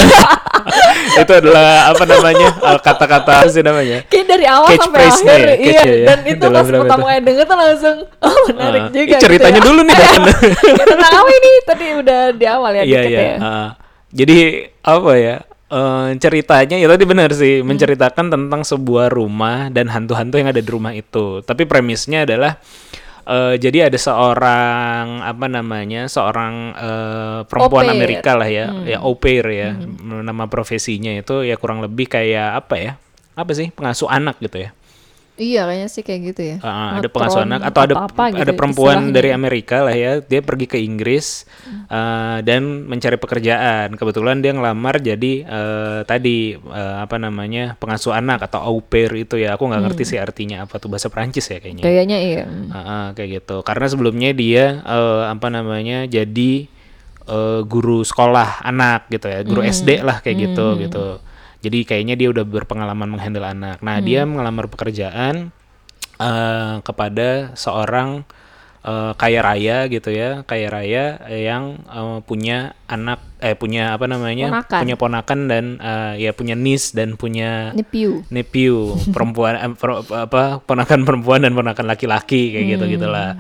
itu 1.22 1.32
adalah 1.32 1.92
apa 1.92 2.04
namanya 2.04 2.48
eh, 2.50 2.80
kata-kata 2.80 3.46
sih 3.46 3.60
namanya 3.60 4.02
Kayak 4.06 4.26
dari 4.28 4.46
awal 4.48 4.70
Catch 4.72 4.82
sampai 4.82 5.04
akhir 5.06 5.28
ya, 5.28 5.56
iya. 5.58 5.82
ya, 5.84 6.06
Dan 6.06 6.20
itu 6.26 6.42
dalam 6.42 6.64
pas 6.64 6.72
pertama 6.72 7.04
kali 7.06 7.22
denger 7.22 7.46
tuh 7.46 7.58
langsung 7.58 7.98
oh 8.26 8.38
menarik 8.50 8.82
Ah, 8.82 8.90
juga. 8.90 9.12
ih, 9.12 9.22
ceritanya 9.22 9.52
gitu 9.54 9.62
ya. 9.62 9.68
dulu 9.68 9.82
nih 9.84 9.96
ya, 9.96 10.86
tentang 10.86 11.14
apa 11.14 11.32
ini 11.32 11.52
tadi 11.62 11.86
udah 11.96 12.20
di 12.32 12.46
awal 12.48 12.72
ya 12.72 12.84
iya 12.84 13.00
dikit 13.00 13.12
iya 13.12 13.22
ya. 13.22 13.36
ah. 13.38 13.70
jadi 14.10 14.38
apa 14.82 15.12
ya 15.14 15.36
eh, 15.72 16.10
ceritanya 16.20 16.76
ya 16.78 16.88
tadi 16.90 17.04
benar 17.06 17.30
sih 17.34 17.62
Hmm. 17.62 17.74
menceritakan 17.74 18.26
tentang 18.30 18.62
sebuah 18.62 19.10
rumah 19.10 19.70
dan 19.74 19.90
hantu-hantu 19.90 20.38
yang 20.38 20.50
ada 20.50 20.62
di 20.62 20.70
rumah 20.70 20.94
itu. 20.94 21.42
Tapi 21.42 21.66
premisnya 21.66 22.26
adalah 22.28 22.58
eh, 23.26 23.56
jadi 23.58 23.90
ada 23.90 23.98
seorang 23.98 25.26
apa 25.26 25.46
namanya 25.50 26.06
seorang 26.06 26.54
eh, 26.78 27.40
perempuan. 27.50 27.90
Amerika 27.90 28.38
lah 28.38 28.50
ya. 28.50 28.70
Hmm. 28.70 28.86
ya 28.86 28.98
au 29.02 29.18
pair 29.18 29.46
ya. 29.50 29.74
Nama 30.02 30.46
profesinya 30.46 31.10
itu 31.14 31.42
ya 31.42 31.58
kurang 31.58 31.82
lebih 31.82 32.06
kayak 32.10 32.66
apa 32.66 32.76
ya? 32.78 32.92
Apa 33.36 33.52
sih? 33.52 33.74
Pengasuh 33.74 34.08
anak 34.08 34.38
gitu 34.40 34.64
ya 34.64 34.72
Iya 35.36 35.68
kayaknya 35.68 35.90
sih 35.92 36.00
kayak 36.00 36.22
gitu 36.32 36.42
ya. 36.48 36.58
Ah, 36.64 36.96
ada 36.96 37.12
pengasuh 37.12 37.44
anak 37.44 37.68
atau 37.68 37.82
ada 37.84 37.96
apa-apa 38.00 38.24
gitu 38.32 38.42
ada 38.48 38.52
perempuan 38.56 39.12
dari 39.12 39.36
Amerika 39.36 39.84
lah 39.84 39.92
ya 39.92 40.24
dia 40.24 40.40
pergi 40.40 40.64
ke 40.64 40.80
Inggris 40.80 41.44
eh, 41.92 42.38
dan 42.40 42.88
mencari 42.88 43.20
pekerjaan. 43.20 44.00
Kebetulan 44.00 44.40
dia 44.40 44.56
ngelamar 44.56 45.04
jadi 45.04 45.34
eh, 45.44 46.00
tadi 46.08 46.56
eh, 46.56 46.98
apa 47.04 47.20
namanya 47.20 47.76
pengasuh 47.76 48.16
anak 48.16 48.48
atau 48.48 48.64
au 48.64 48.80
pair 48.80 49.12
itu 49.12 49.36
ya. 49.36 49.60
Aku 49.60 49.68
nggak 49.68 49.92
ngerti 49.92 50.16
sih 50.16 50.20
artinya 50.24 50.64
apa 50.64 50.80
tuh 50.80 50.88
bahasa 50.88 51.12
Perancis 51.12 51.52
ya 51.52 51.60
kayaknya. 51.60 51.84
Kayaknya 51.84 52.18
iya. 52.24 52.44
Ah, 52.72 52.80
ah, 52.80 53.06
kayak 53.12 53.44
gitu. 53.44 53.60
Karena 53.68 53.86
sebelumnya 53.92 54.32
dia 54.32 54.80
eh, 54.88 55.24
apa 55.28 55.52
namanya 55.52 56.08
jadi 56.08 56.72
eh, 57.28 57.62
guru 57.68 58.08
sekolah 58.08 58.64
anak 58.64 59.12
gitu 59.12 59.28
ya 59.28 59.44
guru 59.44 59.68
SD 59.68 60.00
lah 60.00 60.24
kayak 60.24 60.38
gitu 60.48 60.80
gitu 60.80 61.20
jadi 61.66 61.82
kayaknya 61.82 62.14
dia 62.14 62.30
udah 62.30 62.46
berpengalaman 62.46 63.10
menghandle 63.10 63.42
anak. 63.42 63.82
Nah 63.82 63.98
dia 64.06 64.22
mengelamar 64.24 64.70
pekerjaan 64.70 65.50
eh, 66.22 66.76
kepada 66.80 67.58
seorang 67.58 68.22
eh, 68.86 69.12
kaya 69.18 69.42
raya 69.42 69.90
gitu 69.90 70.14
ya. 70.14 70.46
Kaya 70.46 70.70
raya 70.70 71.18
yang 71.25 71.82
eh, 71.89 72.20
punya 72.22 72.78
anak 72.86 73.18
eh 73.42 73.58
punya 73.58 73.98
apa 73.98 74.06
namanya? 74.06 74.54
Ponakan. 74.54 74.80
punya 74.86 74.96
ponakan 74.96 75.39
dan 75.50 75.66
eh, 75.82 76.13
ya 76.22 76.32
punya 76.32 76.54
niece 76.54 76.94
dan 76.94 77.18
punya 77.18 77.74
Nephew. 77.74 78.22
nephew 78.30 78.94
perempuan 79.10 79.58
eh, 79.58 79.74
per- 79.74 80.06
apa 80.06 80.62
ponakan 80.62 81.01
perempuan 81.01 81.42
dan 81.42 81.58
ponakan 81.58 81.86
laki-laki 81.89 82.54
kayak 82.54 82.78
gitu 82.78 82.86
gitulah 82.94 83.36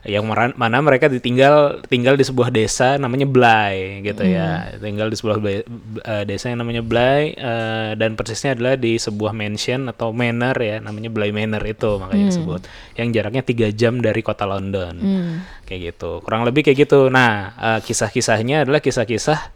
yang 0.00 0.24
mana 0.56 0.80
mereka 0.80 1.12
ditinggal 1.12 1.84
tinggal 1.84 2.16
di 2.16 2.24
sebuah 2.24 2.48
desa 2.48 2.96
namanya 2.96 3.28
Blay 3.28 4.00
gitu 4.00 4.24
ya. 4.24 4.72
Tinggal 4.80 5.12
di 5.12 5.16
sebuah 5.20 5.36
Blay- 5.36 5.66
eh, 6.00 6.24
desa 6.24 6.48
yang 6.48 6.64
namanya 6.64 6.80
Blay 6.80 7.36
eh, 7.36 7.92
dan 8.00 8.16
persisnya 8.16 8.56
adalah 8.56 8.80
di 8.80 8.96
sebuah 8.96 9.36
mansion 9.36 9.92
atau 9.92 10.16
manor 10.16 10.56
ya 10.56 10.80
namanya 10.80 11.12
Blay 11.12 11.36
Manor 11.36 11.60
itu 11.68 12.00
makanya 12.00 12.32
disebut 12.32 12.64
yang 12.96 13.12
jaraknya 13.12 13.42
tiga 13.44 13.68
jam 13.68 14.00
dari 14.00 14.24
kota 14.24 14.48
London. 14.48 14.94
Hmm. 15.00 15.34
kayak 15.68 15.94
gitu 15.94 16.18
kurang 16.24 16.42
lebih 16.48 16.64
kayak 16.64 16.88
gitu. 16.88 17.12
Nah 17.12 17.52
eh, 17.60 17.80
kisah-kisahnya 17.84 18.64
adalah 18.64 18.80
kisah-kisah 18.80 19.52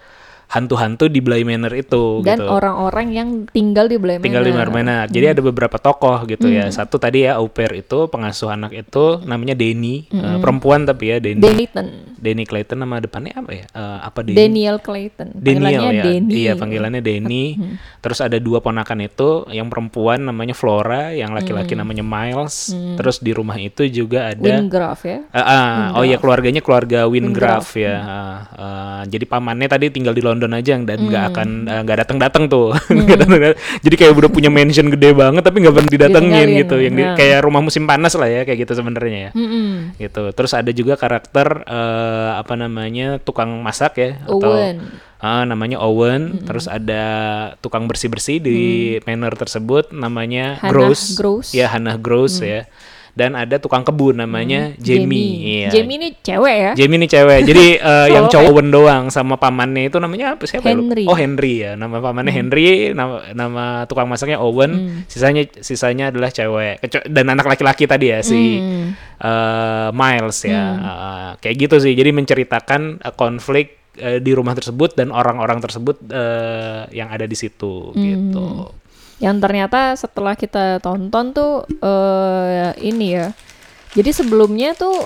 hantu-hantu 0.49 1.09
di 1.09 1.19
Bly 1.19 1.43
Manor 1.43 1.73
itu 1.75 2.21
Dan 2.23 2.39
gitu 2.39 2.47
orang-orang 2.47 3.07
yang 3.11 3.29
tinggal 3.51 3.89
di 3.89 3.97
Bly 3.97 4.21
tinggal 4.21 4.45
di 4.45 4.53
Manor. 4.53 4.71
mana 4.71 4.95
Jadi 5.09 5.27
ada 5.35 5.41
beberapa 5.41 5.77
tokoh 5.81 6.25
gitu 6.29 6.47
ya. 6.51 6.69
Satu 6.71 7.01
tadi 7.01 7.27
ya 7.27 7.41
au 7.41 7.49
pair 7.49 7.73
itu 7.75 8.07
pengasuh 8.11 8.53
anak 8.53 8.73
itu 8.75 9.21
namanya 9.25 9.57
Denny, 9.57 10.07
Eh, 10.15 10.39
perempuan 10.41 10.87
tapi 10.87 11.11
ya 11.11 11.17
Denny. 11.19 11.43
Clayton. 11.43 11.87
Denny 12.19 12.45
Clayton 12.49 12.79
nama 12.81 13.03
depannya 13.03 13.35
apa 13.37 13.51
ya? 13.53 13.65
Eh, 13.67 13.99
apa 14.05 14.19
Denny? 14.23 14.37
Daniel 14.37 14.77
Clayton. 14.81 15.29
Daniel 15.35 15.63
Panggilannya 15.65 15.95
ya. 15.95 16.05
Denny. 16.05 16.33
Iya, 16.35 16.53
panggilannya 16.57 17.03
Denny. 17.03 17.45
Terus 18.05 18.19
ada 18.21 18.37
dua 18.39 18.59
ponakan 18.65 18.99
itu, 19.05 19.31
yang 19.51 19.69
perempuan 19.69 20.23
namanya 20.25 20.55
Flora, 20.55 21.11
yang 21.13 21.33
laki-laki 21.33 21.75
namanya 21.75 22.05
Miles. 22.05 22.73
Terus 22.97 23.21
di 23.21 23.33
rumah 23.33 23.57
itu 23.59 23.85
juga 23.89 24.33
ada 24.33 24.41
Wingraf 24.41 25.01
ya. 25.05 25.19
Ah, 25.33 25.41
ah, 25.41 25.79
oh 25.99 26.05
ya 26.05 26.17
keluarganya 26.21 26.61
keluarga 26.61 27.09
Wingraf 27.09 27.75
ya. 27.77 27.95
Ah, 28.01 28.39
ah, 28.55 29.03
jadi 29.09 29.25
pamannya 29.25 29.69
tadi 29.69 29.89
tinggal 29.89 30.13
di 30.15 30.21
London 30.21 30.34
aja 30.41 30.75
dan 30.77 30.99
nggak 31.01 31.23
Hmm. 31.23 31.31
akan 31.31 31.49
ah, 31.67 31.81
nggak 31.83 31.99
datang 32.01 32.19
datang 32.19 32.45
tuh. 32.47 32.73
Nggak 32.91 33.19
datang-datang. 33.23 33.59
jadi 33.81 33.95
kayak 33.97 34.13
udah 34.15 34.31
punya 34.31 34.49
mansion 34.49 34.89
gede 34.89 35.11
banget 35.11 35.43
tapi 35.43 35.61
nggak 35.61 35.75
pernah 35.75 35.91
didatengin 35.91 36.49
gitu. 36.59 36.77
Yang 36.79 36.95
di- 36.95 37.05
nah. 37.05 37.15
kayak 37.15 37.39
rumah 37.41 37.61
musim 37.61 37.85
panas 37.85 38.15
lah 38.15 38.27
ya 38.27 38.43
kayak 38.43 38.59
gitu 38.63 38.73
sebenarnya 38.75 39.19
ya. 39.19 39.31
Mm-mm. 39.33 39.95
Gitu. 39.97 40.23
Terus 40.31 40.53
ada 40.53 40.71
juga 40.71 40.95
karakter 40.95 41.47
eh, 41.63 42.31
apa 42.35 42.55
namanya 42.55 43.19
tukang 43.19 43.51
masak 43.61 43.93
ya 43.97 44.11
Owen. 44.27 44.83
Ah, 45.19 45.43
namanya 45.43 45.81
Owen. 45.81 46.45
Terus 46.45 46.67
ada 46.67 47.05
tukang 47.59 47.89
bersih 47.89 48.09
bersih 48.09 48.37
di 48.39 48.61
manor 49.03 49.33
tersebut 49.35 49.89
namanya 49.91 50.61
Hannah 50.61 50.73
Gross. 50.91 51.03
Gross. 51.17 51.49
Ya 51.51 51.67
Hannah 51.67 51.97
Gross 51.97 52.39
ya. 52.39 52.69
Dan 53.15 53.39
ada 53.39 53.63
tukang 53.63 53.87
kebun 53.87 54.19
namanya 54.19 54.75
Jamie. 54.77 55.63
Iya. 55.63 55.71
Jamie 55.71 55.97
ini 55.97 56.09
cewek 56.19 56.57
ya? 56.59 56.73
Jamie 56.75 56.99
ini 56.99 57.07
cewek. 57.07 57.41
Jadi 57.47 57.67
eh, 57.95 58.07
yang 58.11 58.27
Cowok 58.27 58.51
Owen 58.51 58.69
doang 58.69 59.05
sama 59.09 59.39
pamannya 59.39 59.87
itu 59.87 60.03
namanya 60.03 60.35
apa 60.35 60.45
siapa 60.45 60.67
ya? 60.67 60.75
Henry. 60.75 61.07
Oh 61.07 61.15
Henry 61.15 61.63
ya. 61.63 61.79
Nama 61.79 62.03
pamannya 62.03 62.35
Henry, 62.35 62.91
nama 62.91 63.23
nama 63.31 63.65
tukang 63.87 64.11
masaknya 64.11 64.43
Owen. 64.43 65.07
Sisanya 65.07 65.47
sisanya 65.63 66.11
adalah 66.11 66.29
cewek. 66.29 66.83
Dan 67.07 67.31
anak 67.31 67.47
laki-laki 67.47 67.87
tadi 67.87 68.11
ya 68.11 68.19
si 68.21 68.59
Hmm. 68.59 68.99
eh, 69.17 69.89
Miles 69.95 70.43
ya. 70.43 70.63
Eh, 70.75 71.31
kayak 71.39 71.57
gitu 71.57 71.77
sih. 71.79 71.95
Jadi 71.95 72.11
menceritakan 72.11 72.99
eh, 72.99 73.15
konflik 73.15 73.79
eh, 73.95 74.19
di 74.19 74.35
rumah 74.35 74.53
tersebut 74.53 74.99
dan 74.99 75.15
orang-orang 75.15 75.63
tersebut 75.63 76.03
eh, 76.11 76.91
yang 76.91 77.09
ada 77.09 77.25
di 77.25 77.39
situ 77.39 77.95
gitu. 77.95 78.75
Yang 79.25 79.37
ternyata 79.41 79.81
setelah 79.95 80.37
kita 80.37 80.79
tonton 80.79 81.33
tuh 81.33 81.53
eh 81.81 82.71
ini 82.85 83.17
ya. 83.17 83.33
Jadi 83.95 84.11
sebelumnya 84.13 84.75
tuh 84.75 85.01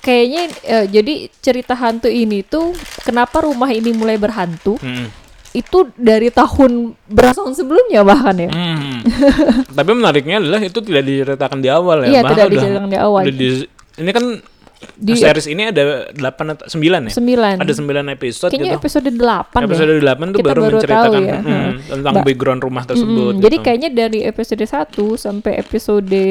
kayaknya 0.00 0.42
eh, 0.64 0.86
jadi 0.88 1.14
cerita 1.36 1.74
hantu 1.74 2.06
ini 2.06 2.40
tuh 2.42 2.72
kenapa 3.02 3.44
rumah 3.44 3.68
ini 3.68 3.92
mulai 3.92 4.16
berhantu 4.16 4.74
Hmm. 4.78 5.06
itu 5.52 5.84
dari 5.94 6.32
tahun 6.32 6.96
berapa 7.06 7.36
tahun 7.36 7.52
sebelumnya 7.52 8.00
bahkan 8.02 8.36
ya. 8.38 8.48
Hmm. 8.48 9.04
Tapi 9.78 9.90
menariknya 9.92 10.40
adalah 10.40 10.58
itu 10.58 10.80
tidak 10.80 11.04
diceritakan 11.04 11.60
di 11.60 11.68
awal 11.68 11.98
ya. 12.02 12.08
Iya, 12.08 12.20
Bahkan 12.20 12.32
tidak 12.32 12.48
diceritakan 12.50 12.88
di 12.88 12.98
awal. 12.98 13.22
di- 13.28 13.68
ini 13.92 14.10
kan 14.10 14.24
Di 14.92 15.12
series 15.14 15.46
ini 15.46 15.62
ada 15.66 15.82
8 16.08 16.18
atau 16.52 16.66
9 16.68 16.78
ya? 17.02 17.12
sembilan. 17.12 17.54
Ada 17.58 17.72
9 17.74 17.82
episode 18.10 18.50
Kayaknya 18.50 18.70
gitu. 18.70 18.80
episode 18.80 19.08
8 19.08 19.62
Episode 19.62 19.92
8 19.96 20.02
tuh 20.24 20.38
Kita 20.38 20.48
baru, 20.48 20.60
baru 20.60 20.74
menceritakan 20.74 21.20
ya. 21.20 21.36
hmm, 21.36 21.44
Hmm. 21.44 21.70
tentang 21.88 22.14
Ba- 22.14 22.24
background 22.24 22.60
rumah 22.62 22.84
tersebut. 22.84 23.32
Jadi 23.36 23.56
gitu. 23.56 23.64
kayaknya 23.64 23.90
dari 23.90 24.20
episode 24.22 24.62
1 24.62 24.86
sampai 25.16 25.52
episode 25.56 26.22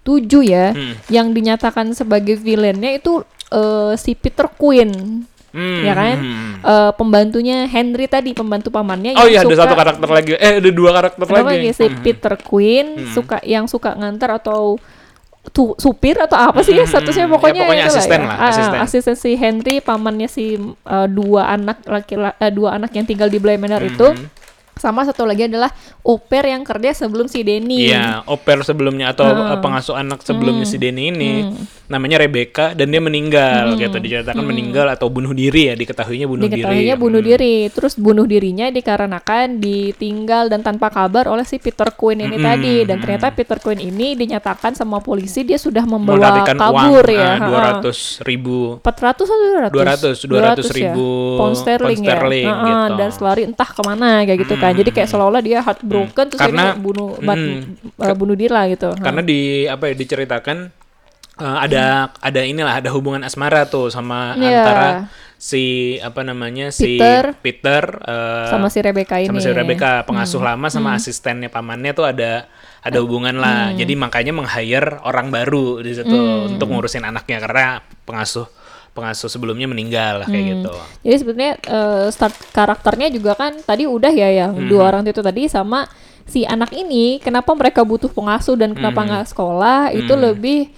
7 0.00 0.42
ya 0.44 0.66
Hmm. 0.70 0.94
yang 1.08 1.30
dinyatakan 1.30 1.92
sebagai 1.92 2.36
villainnya 2.36 2.92
itu 2.92 3.24
eh, 3.50 3.94
si 3.94 4.12
Peter 4.12 4.48
Quinn 4.48 4.90
Hmm, 5.48 5.80
ya 5.80 5.94
kan? 5.94 6.16
hmm. 6.18 6.52
Eh, 6.60 6.92
pembantunya 6.94 7.62
Henry 7.64 8.04
tadi, 8.04 8.32
pembantu 8.32 8.68
pamannya 8.68 9.14
Oh 9.14 9.24
iya 9.24 9.38
ada 9.38 9.46
suka 9.46 9.62
satu 9.62 9.74
karakter 9.76 10.08
lagi. 10.08 10.30
Eh 10.34 10.58
ada 10.58 10.66
dua 10.68 10.90
karakter 10.92 11.22
lagi. 11.24 11.46
lagi 11.46 11.68
si 11.70 11.84
Hmm. 11.84 12.00
Peter 12.00 12.34
Quinn 12.36 12.88
suka 13.08 13.38
yang 13.40 13.64
suka 13.64 13.94
ngantar 13.94 14.34
atau 14.34 14.82
tu, 15.46 15.76
supir 15.76 16.16
atau 16.16 16.38
apa 16.40 16.60
sih 16.60 16.72
ya 16.72 16.82
Hmm, 16.82 16.92
statusnya 16.94 17.26
ya, 17.26 17.30
pokoknya 17.30 17.60
pokoknya 17.60 17.84
itulah 17.84 17.98
asisten 17.98 18.18
ya. 18.18 18.26
lah, 18.26 18.36
Ah, 18.36 18.48
asisten. 18.48 18.78
asisten 18.80 19.14
si 19.14 19.30
Henry 19.34 19.76
pamannya 19.78 20.26
si 20.26 20.44
eh, 20.56 21.06
dua 21.06 21.42
anak 21.50 21.84
laki 21.84 22.14
eh, 22.16 22.50
dua 22.50 22.68
anak 22.74 22.90
yang 22.90 23.04
tinggal 23.04 23.26
di 23.26 23.36
Bly 23.36 23.56
Manor 23.56 23.82
itu 23.82 24.08
Hmm. 24.08 24.24
Sama 24.74 25.02
satu 25.02 25.22
lagi 25.22 25.44
adalah 25.44 25.70
oper 26.00 26.44
yang 26.44 26.62
kerja 26.62 26.90
sebelum 26.96 27.24
si 27.24 27.40
Denny 27.40 27.86
Iya, 27.86 28.22
oper 28.24 28.60
sebelumnya 28.60 29.10
atau 29.10 29.24
Hmm. 29.24 29.52
eh, 29.52 29.58
pengasuh 29.58 29.94
anak 29.94 30.20
sebelumnya 30.20 30.64
si 30.64 30.76
Denny 30.76 31.08
ini 31.08 31.32
namanya 31.84 32.16
Rebecca 32.18 32.72
dan 32.72 32.88
dia 32.88 32.98
meninggal 32.98 33.76
gitu 33.76 33.96
diceritakan 33.96 34.40
meninggal 34.42 34.88
atau 34.88 35.06
bunuh 35.06 35.30
diri 35.30 35.68
ya 35.68 35.74
diketahuinya 35.74 36.24
bunuh 36.24 36.44
diketahuinya 36.44 36.94
diri. 36.94 37.02
bunuh 37.02 37.20
Hmm. 37.20 37.30
diri 37.30 37.54
terus 37.68 37.94
bunuh 37.94 38.24
dirinya 38.24 38.66
dikarenakan 38.68 39.58
ditinggal 39.58 40.48
dan 40.48 40.60
tanpa 40.60 40.88
kabar 40.88 41.26
oleh 41.26 41.42
si 41.42 41.58
Peter 41.58 41.92
Quinn 41.92 42.20
ini 42.20 42.34
Mm-mm, 42.34 42.42
tadi 42.42 42.74
dan 42.82 42.96
ternyata 42.98 43.30
Peter 43.30 43.58
Quinn 43.58 43.78
ini 43.78 44.14
dinyatakan 44.14 44.72
sama 44.72 44.98
polisi 44.98 45.42
dia 45.42 45.56
sudah 45.56 45.84
membawa 45.84 46.16
melarikan 46.16 46.56
kabur 46.56 47.04
uang 47.04 47.14
ya 47.14 47.30
ah, 47.36 47.80
200 47.84 48.24
ribu 48.24 48.56
400 48.80 49.24
atau 49.24 49.70
200? 49.70 50.24
200 50.24 50.24
200 50.24 50.64
ya? 50.64 50.72
ribu 50.72 51.06
pound 51.36 51.54
sterling, 51.54 52.00
pound 52.00 52.08
sterling 52.08 52.46
ya. 52.46 52.54
Gitu. 52.64 52.92
dan 52.96 53.08
selari 53.10 53.42
entah 53.44 53.68
ke 53.68 53.82
mana 53.82 54.24
kayak 54.24 54.38
gitu 54.40 54.54
kan. 54.66 54.74
Jadi 54.74 54.90
kayak 54.90 55.08
seolah-olah 55.08 55.40
dia 55.40 55.58
heartbroken 55.60 56.26
terus 56.26 56.40
Karena- 56.40 56.74
bunuh 56.74 57.18
bat- 57.18 57.36
mm, 57.36 58.00
eh, 58.00 58.14
bunuh 58.14 58.32
diri 58.32 58.48
lah 58.48 58.64
gitu. 58.66 58.90
karena 58.96 59.20
di 59.20 59.40
apa 59.64 59.84
ya 59.86 59.94
diceritakan 59.94 60.58
eh, 61.36 61.58
ada 61.60 61.84
ada 62.16 62.40
inilah 62.40 62.74
ada 62.74 62.90
hubungan 62.90 63.20
asmara 63.20 63.64
tuh 63.64 63.88
sama 63.88 64.34
Iya. 64.34 64.48
antara 64.56 64.88
si 65.36 65.64
apa 65.98 66.22
namanya 66.22 66.70
si 66.70 66.96
Peter. 66.96 67.36
Peter 67.36 67.82
eh, 68.00 68.48
sama 68.48 68.68
si 68.68 68.78
Rebecca 68.80 69.18
ini. 69.18 69.28
sama 69.28 69.38
si 69.38 69.50
Rebecca 69.50 69.90
pengasuh 70.02 70.40
lama 70.40 70.66
sama 70.68 70.94
asistennya 70.94 71.48
pamannya 71.48 71.92
tuh 71.92 72.06
ada 72.06 72.46
ada 72.80 72.98
hubungan 72.98 73.34
lah 73.34 73.72
jadi 73.72 73.92
makanya 73.94 74.32
meng-hire 74.32 75.02
orang 75.02 75.28
baru 75.28 75.80
di 75.80 75.92
situ 75.92 76.16
untuk 76.48 76.64
ngurusin 76.66 77.02
anaknya 77.02 77.40
karena 77.40 77.64
pengasuh 78.04 78.46
pengasuh 78.94 79.26
sebelumnya 79.26 79.66
meninggal 79.66 80.22
lah 80.22 80.26
kayak 80.26 80.44
gitu. 80.54 80.70
Jadi 81.02 81.16
sebetulnya 81.18 81.52
eh, 81.58 82.06
start 82.08 82.34
karakternya 82.54 83.10
juga 83.10 83.34
kan 83.34 83.58
tadi 83.58 83.84
udah 83.84 84.08
ya 84.08 84.30
yang 84.30 84.54
Hmm. 84.54 84.70
dua 84.70 84.88
orang 84.88 85.02
itu 85.04 85.18
tadi 85.18 85.50
sama 85.50 85.90
si 86.24 86.46
anak 86.46 86.70
ini. 86.72 87.18
Kenapa 87.18 87.50
mereka 87.52 87.82
butuh 87.82 88.08
pengasuh 88.08 88.54
dan 88.54 88.70
kenapa 88.72 89.02
Hmm. 89.02 89.08
nggak 89.10 89.26
sekolah? 89.28 89.90
Itu 89.90 90.14
lebih 90.14 90.70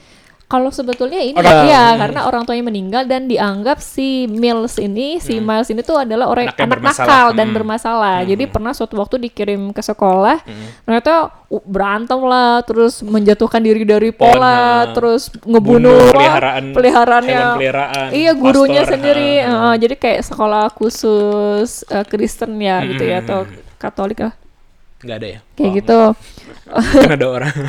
kalau 0.47 0.71
sebetulnya 0.71 1.19
ini 1.19 1.35
Orang- 1.35 1.67
ya 1.67 1.99
karena 1.99 2.21
orang 2.23 2.47
tuanya 2.47 2.63
meninggal 2.63 3.03
dan 3.03 3.27
dianggap 3.27 3.79
si 3.79 4.25
Miles 4.27 4.79
ini 4.79 5.19
si 5.19 5.39
Miles 5.39 5.67
ini 5.67 5.83
tuh 5.83 5.99
adalah 5.99 6.27
orang 6.27 6.47
Hmm. 6.47 6.55
Anak 6.55 6.63
yang 6.63 6.71
anak 6.71 6.83
nakal 6.87 7.27
dan 7.33 7.47
Hmm. 7.47 7.57
bermasalah. 7.57 8.17
Jadi 8.23 8.45
pernah 8.47 8.71
suatu 8.71 8.95
waktu 8.95 9.19
dikirim 9.21 9.71
ke 9.71 9.83
sekolah 9.83 10.47
ternyata 10.83 11.13
uh, 11.45 11.63
berantem 11.63 12.21
lah 12.21 12.63
terus 12.63 13.03
menjatuhkan 13.03 13.59
diri 13.59 13.83
dari 13.83 14.11
pola 14.11 14.87
ha. 14.87 14.95
terus 14.95 15.35
Bunuh 15.35 15.51
ngebunuh 15.51 15.99
wah, 15.99 16.15
peliharaan 16.15 16.65
peliharaannya 16.71 17.41
peliharaan, 17.53 18.09
iya 18.13 18.31
gurunya 18.33 18.83
pastor, 18.83 18.93
sendiri. 18.95 19.31
Heeh, 19.41 19.75
jadi 19.77 19.95
kayak 19.97 20.21
sekolah 20.25 20.65
khusus 20.71 21.83
eh, 21.87 22.05
Kristen 22.05 22.55
ya 22.57 22.87
gitu 22.87 23.03
ya 23.03 23.19
Hmm. 23.19 23.25
atau 23.25 23.39
Katolik 23.77 24.23
lah 24.23 24.46
nggak 25.01 25.17
ada 25.19 25.29
ya? 25.29 25.39
Kayak 25.55 25.69
Oh, 25.69 25.75
gitu. 25.77 26.01
kan 27.01 27.11
ada 27.19 27.27
orang. 27.27 27.55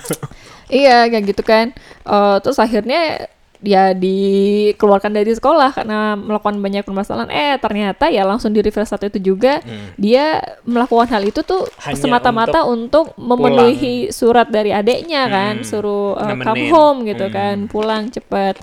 Iya 0.67 1.07
kayak 1.07 1.25
gitu 1.31 1.43
kan. 1.43 1.71
Eh, 2.03 2.37
terus 2.43 2.59
akhirnya 2.59 3.23
ya 3.57 3.89
dikeluarkan 3.95 5.15
dari 5.15 5.31
sekolah 5.33 5.71
karena 5.73 6.13
melakukan 6.13 6.59
banyak 6.59 6.83
permasalahan. 6.83 7.31
Eh 7.31 7.55
ternyata 7.57 8.11
ya 8.11 8.27
langsung 8.27 8.51
di 8.51 8.59
reverse 8.59 8.91
satu 8.91 9.07
itu 9.07 9.31
juga 9.33 9.63
dia 9.95 10.43
melakukan 10.67 11.07
hal 11.07 11.23
itu 11.23 11.39
tuh 11.41 11.65
Hmm. 11.79 11.95
Semata-mata 11.95 12.67
untuk, 12.67 13.15
memenuhi 13.15 14.11
surat 14.11 14.51
dari 14.51 14.75
adeknya 14.75 15.25
kan. 15.25 15.63
Hmm, 15.63 15.65
suruh 15.65 16.19
eh, 16.19 16.35
come 16.37 16.67
home 16.67 16.99
gitu 17.07 17.31
Hmm. 17.31 17.33
kan. 17.33 17.55
Pulang 17.67 18.11
cepat 18.11 18.59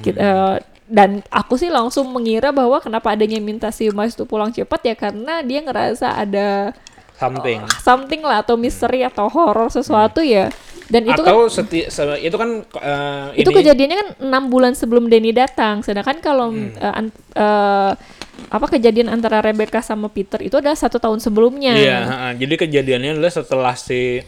Gitu, 0.00 0.16
eh, 0.16 0.56
dan 0.88 1.20
aku 1.28 1.60
sih 1.60 1.68
langsung 1.68 2.08
mengira 2.08 2.48
bahwa 2.48 2.80
kenapa 2.80 3.12
adanya 3.12 3.36
minta 3.38 3.68
si 3.68 3.92
Mas 3.92 4.16
itu 4.16 4.24
pulang 4.24 4.48
cepat 4.48 4.80
ya 4.82 4.96
karena 4.96 5.44
dia 5.44 5.60
ngerasa 5.60 6.16
ada 6.16 6.72
something 7.22 7.60
something 7.78 8.20
lah 8.20 8.42
atau 8.42 8.54
misteri 8.56 9.00
atau 9.02 9.26
horor 9.26 9.70
sesuatu 9.70 10.18
ya 10.20 10.50
dan 10.84 11.02
itu 11.04 11.18
kan 11.18 11.30
atau 11.30 11.46
seti- 11.46 11.86
se- 11.86 12.20
itu 12.20 12.34
kan 12.34 12.50
eh, 12.74 13.26
itu 13.38 13.48
ini 13.48 13.56
kejadiannya 13.56 13.96
kan 13.96 14.08
enam 14.20 14.42
bulan 14.46 14.74
sebelum 14.74 15.06
Denny 15.06 15.30
datang 15.32 15.80
sedangkan 15.80 16.18
kalau 16.18 16.50
Hmm. 16.50 16.74
an- 16.76 17.14
eh, 17.32 17.92
apa 18.48 18.66
kejadian 18.68 19.08
antara 19.08 19.40
Rebecca 19.40 19.80
sama 19.80 20.08
Peter 20.08 20.36
itu 20.38 20.52
adalah 20.54 20.74
satu 20.74 20.96
tahun 20.96 21.16
sebelumnya 21.18 21.72
Iya, 21.72 21.98
ha-ha. 22.02 22.28
jadi 22.34 22.54
kejadiannya 22.58 23.10
adalah 23.14 23.30
setelah 23.30 23.72
si 23.72 24.20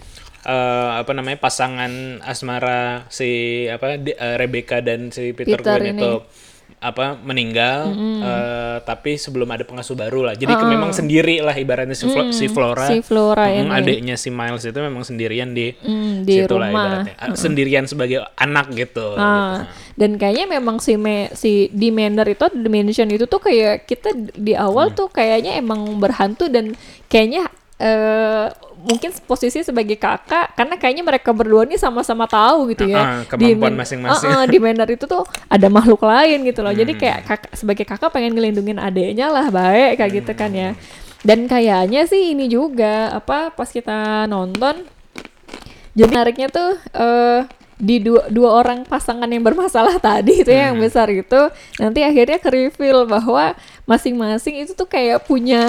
eh, 0.45 0.91
apa 0.95 1.11
namanya 1.11 1.37
pasangan 1.39 1.91
asmara 2.23 3.09
si 3.09 3.29
apa 3.67 3.97
eh, 3.97 4.37
Rebecca 4.37 4.79
dan 4.79 5.09
si 5.09 5.33
Peter, 5.33 5.57
Peter 5.59 5.81
ini. 5.83 5.97
itu 5.99 6.13
apa 6.77 7.17
meninggal 7.17 7.97
eh, 8.21 8.77
tapi 8.83 9.17
sebelum 9.17 9.49
ada 9.49 9.63
pengasuh 9.63 9.95
baru 9.95 10.21
lah. 10.23 10.35
Jadi 10.35 10.53
ke- 10.53 10.67
memang 10.67 10.93
sendiri 10.93 11.41
lah 11.41 11.53
ibaratnya 11.53 11.93
si, 11.93 12.05
Flo- 12.07 12.29
si 12.29 12.45
Flora. 12.47 12.85
si 12.87 13.01
Flora 13.01 13.47
Mm, 13.47 13.71
adiknya 13.71 14.15
si 14.15 14.29
Miles 14.29 14.61
itu 14.63 14.77
memang 14.77 15.01
sendirian 15.01 15.51
di 15.51 15.73
Hmm, 15.75 16.23
di 16.23 16.41
situ 16.41 16.55
lah 16.55 16.69
rumah 16.69 16.83
ibaratnya. 16.83 17.15
Ah, 17.17 17.33
Sendirian 17.35 17.85
sebagai 17.85 18.21
anak 18.35 18.69
gitu. 18.71 19.15
Ah, 19.15 19.65
dan 19.95 20.15
kayaknya 20.15 20.45
memang 20.51 20.77
si 20.77 20.95
me, 20.95 21.33
si 21.33 21.69
di 21.71 21.89
Manor 21.89 22.27
itu 22.27 22.45
dimension 22.53 23.09
itu 23.09 23.25
tuh 23.25 23.41
kayak 23.41 23.85
kita 23.85 24.13
di 24.35 24.53
awal 24.53 24.91
Hmm. 24.91 24.97
tuh 24.97 25.09
kayaknya 25.09 25.57
emang 25.57 25.97
berhantu 25.97 26.47
dan 26.47 26.77
kayaknya 27.07 27.49
eh 27.77 28.49
mungkin 28.85 29.09
posisi 29.25 29.61
sebagai 29.61 29.97
kakak 29.97 30.53
karena 30.53 30.77
kayaknya 30.77 31.03
mereka 31.03 31.33
berdua 31.33 31.65
nih 31.65 31.77
sama-sama 31.77 32.29
tahu 32.29 32.69
gitu 32.71 32.85
ya 32.87 33.01
Ah, 33.01 33.09
ah, 33.09 33.21
kemampuan 33.25 33.75
masing-masing. 33.75 34.29
Ah, 34.29 34.41
ah, 34.41 34.47
di 34.47 34.59
Manor 34.61 34.87
itu 34.87 35.05
tuh 35.05 35.25
ada 35.47 35.67
makhluk 35.67 36.05
lain 36.05 36.45
gitu 36.45 36.61
loh 36.61 36.71
jadi 36.71 36.93
Hmm. 36.93 37.01
kayak 37.01 37.19
kakak 37.25 37.53
sebagai 37.53 37.85
kakak 37.85 38.13
pengen 38.13 38.33
ngelindungin 38.33 38.77
adeknya 38.77 39.29
lah 39.29 39.49
baik 39.49 39.97
kayak 39.97 40.13
gitu 40.21 40.33
kan 40.33 40.53
ya 40.53 40.71
dan 41.21 41.49
kayaknya 41.49 42.05
sih 42.05 42.31
ini 42.31 42.45
juga 42.47 43.09
apa 43.11 43.49
pas 43.49 43.67
kita 43.67 44.29
nonton 44.29 44.85
jadi 45.95 46.05
menariknya 46.07 46.49
tuh 46.49 46.77
eh 46.93 47.41
di 47.85 48.01
dua, 48.01 48.25
dua 48.27 48.51
orang 48.57 48.83
pasangan 48.83 49.29
yang 49.29 49.45
bermasalah 49.45 50.01
tadi 50.09 50.41
itu 50.41 50.49
ya, 50.49 50.73
yang 50.73 50.77
Hmm. 50.77 50.83
besar 50.83 51.07
itu 51.07 51.41
nanti 51.77 52.01
akhirnya 52.01 52.41
ke 52.41 52.49
reveal 52.49 53.05
bahwa 53.05 53.53
masing-masing 53.85 54.65
itu 54.65 54.73
tuh 54.73 54.89
kayak 54.89 55.23
punya 55.23 55.61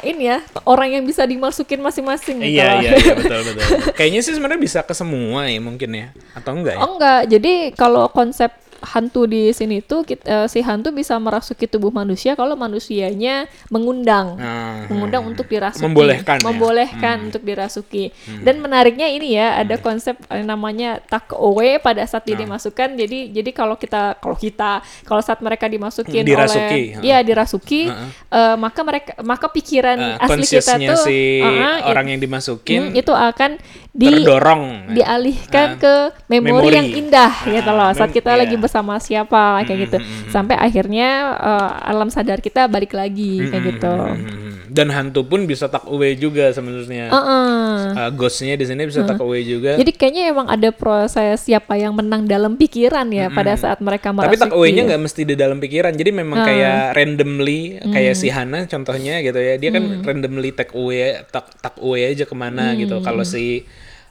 ini 0.00 0.26
ya 0.26 0.40
orang 0.64 0.88
yang 0.90 1.04
bisa 1.04 1.22
dimasukin 1.22 1.78
masing-masing 1.78 2.40
gitu 2.40 2.56
Iya 2.56 2.80
iya 2.80 2.90
iya 2.96 3.12
betul 3.12 3.40
betul. 3.44 3.64
Kayaknya 4.00 4.20
sih 4.24 4.32
sebenarnya 4.32 4.56
bisa 4.58 4.80
ke 4.80 4.92
semua 4.92 5.44
ya 5.44 5.60
mungkin 5.60 5.90
ya 5.92 6.08
atau 6.32 6.56
enggak 6.56 6.74
ya? 6.74 6.80
Oh 6.80 6.96
enggak, 6.96 7.20
jadi 7.28 7.52
kalau 7.76 8.08
konsep 8.08 8.48
hantu 8.80 9.26
di 9.26 9.50
sini 9.50 9.80
tuh 9.80 10.02
kit- 10.02 10.22
eh, 10.22 10.46
si 10.46 10.60
hantu 10.60 10.90
bisa 10.90 11.16
merasuki 11.16 11.64
tubuh 11.64 11.90
manusia 11.90 12.32
kalau 12.32 12.54
manusianya 12.54 13.44
mengundang. 13.68 14.34
Nah, 14.34 14.86
mengundang 14.86 15.24
untuk 15.24 15.46
dirasuki. 15.46 15.82
Membolehkan 15.84 16.38
ya? 16.38 16.44
membolehkan 16.44 17.16
untuk 17.26 17.42
dirasuki. 17.42 18.10
Dan 18.40 18.58
menariknya 18.58 19.06
ini 19.06 19.34
ya 19.34 19.58
ada 19.58 19.76
konsep 19.76 20.14
eh, 20.26 20.40
namanya 20.40 20.98
tak 21.00 21.30
away 21.32 21.76
pada 21.76 22.02
saat 22.02 22.22
dia 22.22 22.38
dimasukkan. 22.38 22.94
Jadi 22.94 23.30
jadi 23.30 23.50
kalau 23.50 23.74
kita 23.74 24.16
kalau 24.16 24.34
kita 24.34 24.80
kalau 25.02 25.20
saat 25.20 25.38
mereka 25.38 25.66
dimasukin 25.66 26.22
Dirasuki, 26.22 26.94
oleh 26.94 27.04
ya 27.04 27.18
dirasuki 27.20 27.90
eh, 28.28 28.56
maka 28.56 28.80
mereka 28.82 29.10
maka 29.20 29.46
pikiran 29.48 29.98
eh, 29.98 30.24
asli 30.24 30.44
kita 30.46 30.72
tuh 30.88 30.98
si 31.02 31.18
it- 31.42 31.84
orang 31.84 32.06
yang 32.08 32.20
dimasukin. 32.20 32.80
Hmm, 32.80 32.94
itu 32.94 33.10
akan 33.10 33.50
di 33.98 34.06
terdorong. 34.06 34.94
dialihkan 34.94 35.68
Ah. 35.68 35.76
ke 35.76 35.94
memori, 36.28 36.70
Memori. 36.70 36.70
yang 36.72 36.88
indah 36.96 37.34
gitu 37.44 37.66
loh 37.68 37.90
saat 37.90 38.08
kita 38.08 38.30
iya. 38.30 38.46
lagi 38.46 38.54
bersama 38.54 38.94
siapa 38.96 39.66
kayak 39.66 39.78
gitu 39.84 39.98
sampai 40.28 40.54
akhirnya 40.54 41.08
eh, 41.34 41.68
alam 41.84 42.06
sadar 42.06 42.38
kita 42.38 42.64
balik 42.64 42.94
lagi 42.94 43.42
kayak 43.44 43.64
gitu 43.68 43.90
Hmm, 43.90 44.54
Dan 44.68 44.92
hantu 44.92 45.24
pun 45.24 45.42
bisa 45.42 45.64
tak 45.66 45.82
away 45.84 46.12
juga 46.14 46.52
sebenarnya. 46.52 47.08
Heeh. 47.08 47.76
Uh, 47.90 48.10
ghostnya 48.12 48.52
di 48.52 48.62
sini 48.62 48.84
bisa 48.84 49.00
tak 49.02 49.16
away 49.18 49.40
juga. 49.40 49.74
Jadi 49.74 49.90
kayaknya 49.90 50.28
emang 50.28 50.44
ada 50.46 50.68
proses 50.70 51.40
siapa 51.40 51.74
yang 51.74 51.96
menang 51.96 52.22
dalam 52.22 52.52
pikiran 52.54 53.08
ya 53.08 53.26
pada 53.28 53.56
saat 53.56 53.80
mereka 53.80 54.12
Tapi 54.12 54.28
merasuki. 54.28 54.38
tak 54.38 54.52
away-nya 54.52 54.82
nggak 54.86 55.02
mesti 55.02 55.22
di 55.24 55.34
dalam 55.34 55.56
pikiran. 55.56 55.90
Jadi 55.90 56.10
memang 56.12 56.38
kayak 56.44 56.94
randomly 56.94 57.60
kayak 57.82 58.14
si 58.14 58.28
Hana 58.28 58.68
contohnya 58.68 59.18
gitu 59.18 59.40
ya. 59.40 59.56
Dia 59.56 59.70
kan 59.72 59.84
randomly 60.04 60.52
take 60.52 60.70
away 60.72 61.16
tak 61.26 61.48
tak 61.58 61.74
away 61.80 62.04
aja 62.06 62.22
ke 62.22 62.34
mana 62.34 62.76
gitu. 62.76 63.00
Kalau 63.00 63.24
si 63.24 63.64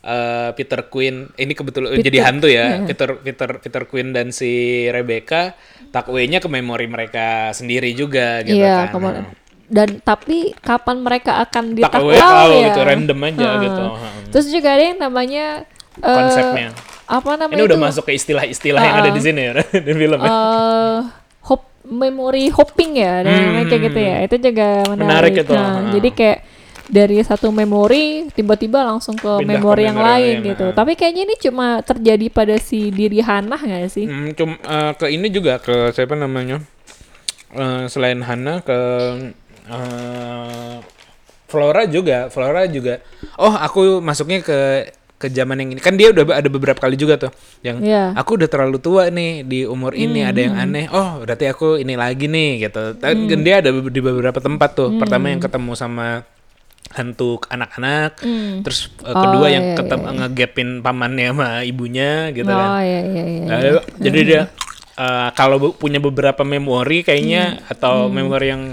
uh, 0.08 0.50
Peter 0.56 0.88
Quinn 0.88 1.28
ini 1.36 1.52
kebetulan 1.52 2.00
jadi 2.00 2.20
hantu 2.24 2.48
ya. 2.48 2.82
Peter 2.82 3.20
Peter 3.20 3.50
Peter 3.60 3.84
Quinn 3.84 4.10
dan 4.10 4.32
si 4.32 4.50
Rebecca 4.88 5.54
tak 5.88 6.08
away-nya 6.08 6.40
ke 6.40 6.48
memori 6.48 6.88
mereka 6.88 7.52
sendiri 7.52 7.92
juga 7.92 8.40
gitu 8.42 8.58
Iya, 8.58 8.88
kan. 8.88 8.96
kemana- 8.96 9.28
dan 9.68 10.00
tapi 10.00 10.56
kapan 10.58 11.04
mereka 11.04 11.44
akan 11.44 11.76
oh, 11.76 12.08
ya? 12.08 12.72
gitu 12.72 12.80
random 12.82 13.20
aja 13.22 13.36
Heeh. 13.46 13.60
gitu. 13.62 13.84
Terus 14.32 14.48
juga 14.48 14.70
ada 14.72 14.84
yang 14.86 15.00
namanya 15.02 15.46
eh, 15.98 16.08
Konsepnya. 16.08 16.70
apa 17.06 17.32
namanya 17.36 17.58
Ini 17.58 17.68
udah 17.68 17.76
itu? 17.76 17.86
masuk 17.86 18.04
ke 18.08 18.16
istilah-istilah 18.16 18.80
yang 18.80 18.98
ada 18.98 19.12
di 19.12 19.20
sini 19.20 19.42
ya 19.44 19.54
di 19.86 19.92
film 19.92 20.20
ya. 20.20 20.28
eh 20.28 20.98
hop 21.44 21.62
memory 21.84 22.48
hopping 22.48 22.96
ya, 22.96 23.24
dan 23.24 23.32
namanya 23.44 23.66
kayak 23.66 23.84
gitu 23.86 24.00
ya. 24.02 24.16
Itu 24.24 24.36
juga 24.42 24.68
menarik. 24.86 24.96
Hmm. 24.96 25.04
Menarik 25.04 25.34
itu, 25.38 25.54
Nah, 25.54 25.64
heeh. 25.68 25.92
jadi 25.96 26.10
kayak 26.12 26.40
dari 26.88 27.20
satu 27.20 27.52
memori 27.52 28.32
tiba-tiba 28.32 28.84
langsung 28.88 29.20
ke 29.20 29.44
Pindah 29.44 29.44
ke 29.44 29.60
memori 29.60 29.84
yang 29.84 30.00
lain 30.00 30.40
lain, 30.40 30.48
gitu. 30.56 30.66
heeh. 30.72 30.76
Tapi 30.76 30.92
kayaknya 30.96 31.24
ini 31.28 31.36
cuma 31.36 31.68
terjadi 31.84 32.26
pada 32.32 32.56
si 32.58 32.90
diri 32.90 33.20
Hannah 33.20 33.60
nggak 33.60 33.92
sih? 33.92 34.06
Hmm, 34.08 34.32
cum, 34.34 34.56
eh, 34.56 34.92
ke 34.96 35.06
ini 35.12 35.28
juga 35.28 35.60
ke 35.60 35.92
siapa 35.92 36.16
namanya? 36.16 36.64
Eh, 37.52 37.84
selain 37.92 38.24
Hana 38.24 38.64
ke 38.64 38.80
eh, 39.68 40.76
Flora 41.48 41.84
juga, 41.88 42.28
Flora 42.28 42.68
juga. 42.68 43.00
Oh, 43.40 43.52
aku 43.52 44.04
masuknya 44.04 44.44
ke 44.44 44.92
ke 45.18 45.34
zaman 45.34 45.58
yang 45.58 45.70
ini. 45.74 45.82
Kan 45.82 45.98
dia 45.98 46.14
udah 46.14 46.24
ada 46.30 46.48
beberapa 46.48 46.78
kali 46.78 46.94
juga 46.94 47.18
tuh 47.18 47.32
yang. 47.66 47.82
Hmm, 47.82 48.14
aku 48.16 48.38
udah 48.38 48.48
terlalu 48.48 48.78
tua 48.78 49.10
nih 49.10 49.44
di 49.44 49.66
umur 49.66 49.96
ini 49.98 50.22
ada 50.24 50.40
yang 50.40 50.56
aneh. 50.56 50.88
Oh, 50.94 51.26
berarti 51.26 51.50
aku 51.50 51.82
ini 51.82 51.98
lagi 51.98 52.30
nih 52.30 52.70
gitu. 52.70 52.96
Tapi 53.00 53.28
kan 53.28 53.42
dia 53.42 53.60
ada 53.60 53.72
di 53.74 54.00
beberapa 54.00 54.38
tempat 54.38 54.70
tuh. 54.78 54.90
Hmm. 54.94 55.00
Pertama 55.02 55.32
yang 55.34 55.42
ketemu 55.42 55.74
sama 55.74 56.22
hantu 56.94 57.42
anak-anak, 57.48 58.22
Hmm. 58.22 58.64
terus 58.64 58.88
eh, 59.02 59.12
kedua 59.12 59.46
Oh, 59.46 59.52
yang 59.52 59.66
iya, 59.72 59.78
ketemu 59.78 60.06
ngegapin 60.18 60.70
pamannya 60.80 61.28
sama 61.32 61.50
ibunya 61.62 62.32
gitu 62.32 62.48
kan. 62.48 62.70
Oh 62.70 62.82
iya 62.82 63.02
iya 63.04 63.24
iya. 63.28 63.44
Nah, 63.46 63.60
jadi 63.98 64.20
dia 64.22 64.42
uh, 64.96 65.30
kalau 65.32 65.74
punya 65.74 66.00
beberapa 66.00 66.42
memori 66.42 67.04
kayaknya 67.04 67.60
Hmm. 67.60 67.72
atau 67.72 67.96
memori 68.08 68.48
yang 68.50 68.64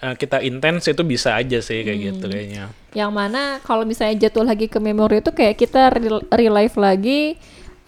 uh, 0.00 0.14
kita 0.14 0.40
intens 0.40 0.86
itu 0.86 1.02
bisa 1.02 1.34
aja 1.34 1.58
sih 1.58 1.82
kayak 1.82 1.98
gitu 1.98 2.24
Hmm. 2.26 2.32
kayaknya. 2.32 2.64
Yang 2.92 3.12
mana 3.12 3.42
kalau 3.60 3.84
misalnya 3.84 4.26
jatuh 4.26 4.42
lagi 4.42 4.66
ke 4.66 4.78
memori 4.78 5.20
itu 5.20 5.30
kayak 5.30 5.56
kita 5.56 5.92
rel- 5.92 6.26
relive 6.30 6.76
lagi 6.76 7.20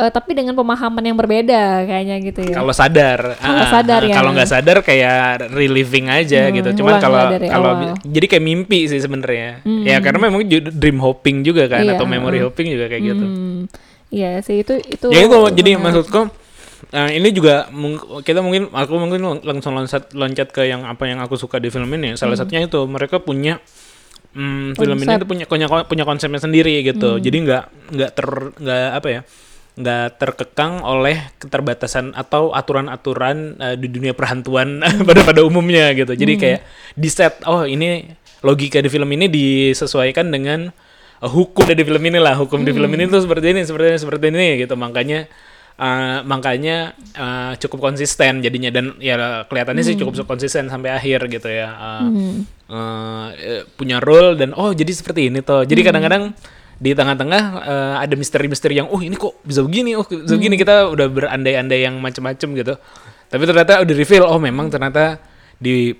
eh, 0.00 0.10
tapi 0.10 0.32
dengan 0.32 0.56
pemahaman 0.56 1.04
yang 1.04 1.14
berbeda 1.14 1.84
kayaknya 1.84 2.16
gitu 2.24 2.40
ya. 2.48 2.56
Kalau 2.56 2.72
sadar, 2.72 3.36
Kalau 3.36 3.60
ah, 3.60 3.68
sadar 3.68 4.00
ah, 4.00 4.08
ya. 4.08 4.14
Kalau 4.16 4.30
nggak 4.32 4.48
sadar 4.48 4.76
kayak 4.80 5.52
reliving 5.52 6.08
aja 6.08 6.48
Hmm, 6.48 6.56
gitu. 6.56 6.68
Cuman 6.80 6.96
kalau 6.98 7.20
dari 7.30 7.46
kalau. 7.46 7.70
Hmm. 7.76 7.94
jadi 8.02 8.26
kayak 8.26 8.44
mimpi 8.44 8.88
sih 8.88 8.98
sebenarnya. 8.98 9.60
Ya 9.84 10.00
karena 10.00 10.18
memang 10.26 10.40
dream 10.48 10.98
hopping 10.98 11.44
juga 11.44 11.68
kan 11.68 11.84
Iya, 11.84 11.94
atau 11.94 12.08
memory 12.08 12.40
hopping 12.40 12.72
juga 12.72 12.88
kayak 12.88 13.02
gitu. 13.04 13.24
Hmm, 13.24 13.60
Iya 14.10 14.42
sih 14.42 14.64
itu 14.64 14.74
itu. 14.80 15.06
Jadi 15.06 15.26
kalau 15.28 15.48
jadi 15.48 15.78
menarik. 15.78 15.84
maksudku 16.08 16.22
Nah, 16.90 17.06
ini 17.06 17.30
juga 17.30 17.70
kita 18.26 18.42
mungkin 18.42 18.66
aku 18.74 18.94
mungkin 18.98 19.20
lang- 19.22 19.44
langsung 19.46 19.78
loncat 19.78 20.10
loncat 20.10 20.50
ke 20.50 20.66
yang 20.66 20.82
apa 20.82 21.06
yang 21.06 21.22
aku 21.22 21.38
suka 21.38 21.62
di 21.62 21.70
film 21.70 21.86
ini. 21.94 22.18
Salah 22.18 22.34
satunya 22.34 22.66
itu 22.66 22.82
mereka 22.90 23.22
punya 23.22 23.62
hmm, 24.34 24.74
film 24.74 24.98
ini 24.98 25.14
tuh 25.14 25.28
punya 25.28 25.44
punya 25.46 25.66
punya 25.86 26.02
konsepnya 26.02 26.42
sendiri 26.42 26.82
gitu. 26.82 27.22
Jadi 27.22 27.36
nggak 27.46 27.64
nggak 27.94 28.10
ter 28.10 28.26
nggak 28.58 28.80
apa 28.96 29.08
ya 29.08 29.20
nggak 29.78 30.18
terkekang 30.18 30.82
oleh 30.82 31.30
keterbatasan 31.38 32.12
atau 32.18 32.50
aturan-aturan 32.50 33.54
eh, 33.58 33.76
di 33.78 33.86
dunia 33.86 34.12
perhantuan 34.12 34.82
pada 35.08 35.22
pada 35.22 35.40
umumnya 35.46 35.94
gitu. 35.94 36.12
Jadi 36.12 36.34
kayak 36.36 36.60
di 36.98 37.08
set 37.08 37.40
oh 37.46 37.62
ini 37.62 38.10
logika 38.42 38.82
di 38.82 38.90
film 38.90 39.08
ini 39.14 39.30
disesuaikan 39.30 40.28
dengan 40.28 40.68
eh, 41.22 41.30
hukum 41.30 41.70
di 41.70 41.84
film 41.86 42.02
ini 42.02 42.18
lah. 42.18 42.34
Hukum 42.34 42.66
di 42.66 42.74
film 42.74 42.90
ini 42.90 43.06
tuh 43.06 43.22
seperti 43.22 43.54
ini, 43.54 43.60
seperti 43.62 43.86
ini, 43.94 43.98
seperti 43.98 44.24
ini 44.34 44.46
gitu. 44.66 44.74
Makanya 44.74 45.30
eh, 45.78 46.18
makanya 46.26 46.76
eh, 47.14 47.52
cukup 47.62 47.94
konsisten 47.94 48.42
jadinya 48.42 48.74
dan 48.74 48.98
ya 48.98 49.46
kelihatannya 49.46 49.84
sih 49.86 49.96
cukup 49.96 50.18
konsisten 50.26 50.66
sampai 50.66 50.92
akhir 50.92 51.30
gitu 51.30 51.46
ya. 51.46 51.68
Eh, 51.70 52.08
eh, 52.74 53.26
eh, 53.38 53.62
punya 53.78 54.02
role 54.02 54.34
dan 54.34 54.50
oh 54.52 54.74
jadi 54.74 54.90
seperti 54.90 55.30
ini 55.30 55.40
tuh. 55.46 55.62
Jadi 55.62 55.80
kadang-kadang 55.86 56.34
di 56.80 56.96
tengah-tengah 56.96 57.42
eh, 57.60 57.94
ada 58.08 58.14
misteri-misteri 58.16 58.80
yang 58.80 58.88
oh 58.88 59.04
ini 59.04 59.12
kok 59.12 59.36
bisa 59.44 59.60
begini, 59.60 59.92
oh 60.00 60.04
bisa 60.08 60.32
begini 60.32 60.56
kita 60.56 60.88
udah 60.88 61.06
berandai-andai 61.12 61.84
yang 61.84 62.00
macem-macem 62.00 62.56
gitu. 62.56 62.74
Tapi 63.30 63.42
ternyata 63.44 63.84
udah 63.84 63.94
reveal 63.94 64.24
oh 64.24 64.40
memang 64.40 64.72
ternyata 64.72 65.20
di 65.60 65.92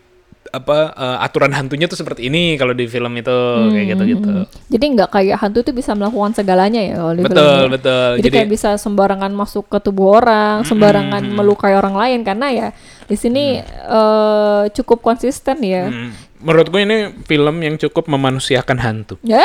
apa 0.51 0.79
eh, 0.97 1.19
aturan 1.21 1.53
hantunya 1.53 1.85
tuh 1.85 2.01
seperti 2.01 2.33
ini 2.33 2.57
kalau 2.57 2.73
di 2.73 2.88
film 2.88 3.12
itu 3.12 3.38
kayak 3.71 3.87
gitu-gitu. 3.93 4.33
Jadi 4.73 4.85
nggak 4.97 5.09
kayak 5.12 5.37
hantu 5.37 5.61
itu 5.62 5.73
bisa 5.77 5.93
melakukan 5.93 6.33
segalanya 6.33 6.81
ya 6.81 6.97
kalau 6.97 7.12
di 7.12 7.23
film 7.23 7.37
Betul, 7.37 7.61
ini. 7.61 7.73
betul. 7.77 8.11
Jadi, 8.25 8.35
kayak 8.40 8.51
bisa 8.51 8.71
sembarangan 8.81 9.33
masuk 9.37 9.69
ke 9.69 9.79
tubuh 9.85 10.16
orang, 10.16 10.64
sembarangan 10.64 11.23
melukai 11.29 11.77
orang 11.77 11.93
lain 11.93 12.25
karena 12.25 12.47
ya 12.51 12.69
di 13.05 13.16
sini 13.21 13.61
eh, 13.69 14.62
cukup 14.73 15.05
konsisten 15.05 15.61
ya. 15.61 15.93
Hmm, 15.93 16.11
menurutku 16.40 16.76
ini 16.76 16.96
film 17.24 17.57
yang 17.61 17.76
cukup 17.76 18.05
memanusiakan 18.07 18.79
hantu. 18.81 19.14
Ya. 19.22 19.44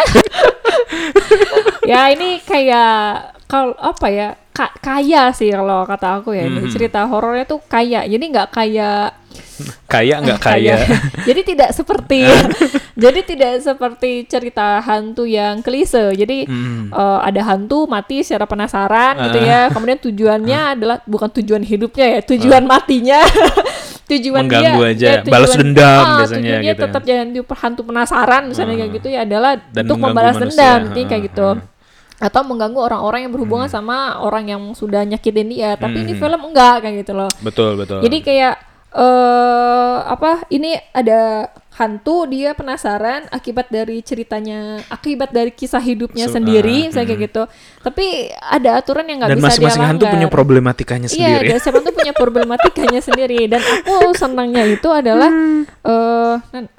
ya 1.86 2.10
ini 2.10 2.42
kayak 2.42 2.96
kalau 3.46 3.78
apa 3.78 4.08
ya 4.10 4.28
ka- 4.50 4.74
kaya 4.80 5.30
sih 5.32 5.52
kalau 5.52 5.86
kata 5.86 6.20
aku 6.20 6.34
ya. 6.34 6.48
Ini 6.48 6.66
cerita 6.68 7.06
horornya 7.06 7.46
tuh 7.46 7.62
kaya. 7.62 8.04
Jadi 8.04 8.24
nggak 8.26 8.50
kayak 8.52 9.22
Kaya 9.88 10.20
nggak 10.20 10.40
kaya? 10.42 10.80
jadi 11.28 11.42
tidak 11.44 11.70
seperti 11.72 12.24
jadi 13.04 13.20
tidak 13.22 13.52
seperti 13.60 14.24
cerita 14.26 14.80
hantu 14.80 15.24
yang 15.24 15.60
klise. 15.60 16.12
Jadi 16.12 16.48
Hmm. 16.48 16.88
eh, 16.88 17.20
ada 17.22 17.42
hantu 17.46 17.84
mati 17.86 18.24
secara 18.24 18.48
penasaran 18.48 19.16
gitu 19.28 19.40
ya. 19.42 19.68
Kemudian 19.72 20.00
tujuannya 20.00 20.60
adalah 20.76 20.98
bukan 21.04 21.28
tujuan 21.32 21.64
hidupnya 21.64 22.08
ya 22.10 22.22
tujuan 22.26 22.64
matinya 22.64 23.20
tujuan 24.06 24.42
Mengganggu 24.42 24.80
dia 24.80 24.92
aja, 24.92 25.08
ya, 25.08 25.20
balas 25.26 25.50
tujuan- 25.50 25.62
dendam 25.66 25.86
ah, 26.00 26.16
biasanya 26.16 26.42
tujuannya 26.44 26.62
gitu 26.64 26.76
ya. 26.76 26.86
tetap 26.86 27.02
jangan 27.04 27.28
di 27.28 27.40
hantu 27.42 27.82
penasaran 27.84 28.44
misalnya 28.46 28.76
kayak 28.76 28.92
gitu 28.94 29.08
ya 29.08 29.20
adalah 29.22 29.52
Dan 29.66 29.82
untuk 29.84 29.98
membalas 30.00 30.36
manusia. 30.36 30.50
dendam 30.52 30.80
intinya 30.88 31.08
kayak 31.08 31.18
Ah, 31.18 31.28
gitu 31.28 31.50
atau 32.16 32.42
mengganggu 32.42 32.80
orang-orang 32.80 33.20
yang 33.22 33.34
berhubungan 33.34 33.68
Hmm. 33.68 33.76
sama 33.76 33.98
orang 34.18 34.48
yang 34.48 34.62
sudah 34.72 35.04
nyakitin 35.04 35.48
dia 35.48 35.76
tapi 35.76 36.00
ini 36.00 36.16
film 36.16 36.42
enggak 36.44 36.80
kayak 36.80 37.04
gitu 37.04 37.12
loh 37.14 37.28
Betul, 37.40 37.76
betul. 37.76 38.00
jadi 38.00 38.18
kayak 38.22 38.54
eh 38.96 39.96
apa 40.06 40.48
ini 40.48 40.72
ada 40.90 41.52
hantu 41.76 42.24
dia 42.26 42.56
penasaran 42.56 43.28
akibat 43.28 43.68
dari 43.68 44.00
ceritanya 44.00 44.80
akibat 44.88 45.30
dari 45.30 45.52
kisah 45.52 45.84
hidupnya 45.84 46.32
Se- 46.32 46.40
sendiri 46.40 46.88
ah, 46.88 46.88
misalnya 46.88 47.08
kayak 47.10 47.22
gitu 47.28 47.44
tapi 47.84 48.06
ada 48.32 48.80
aturan 48.80 49.04
yang 49.04 49.20
nggak 49.20 49.36
bisa 49.36 49.36
dia 49.36 49.48
masing-masing 49.52 49.84
hantu 49.84 50.00
langgar. 50.02 50.16
punya 50.16 50.28
problematikanya 50.30 51.08
Iya, 51.08 51.12
sendiri. 51.12 51.46
dan 51.46 51.58
siapa 51.60 51.80
tuh 51.82 51.92
punya 51.92 52.14
problematikanya 52.14 53.02
sendiri. 53.12 53.40
Dan 53.46 53.60
aku 53.60 53.94
senangnya 54.16 54.64
itu 54.66 54.88
adalah 54.88 55.28
Hmm. 55.28 55.68
eh 55.84 56.36
nan- 56.50 56.72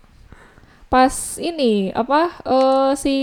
pas 0.86 1.12
ini 1.36 1.90
apa 1.92 2.20
eh 2.40 2.90
si 2.94 3.14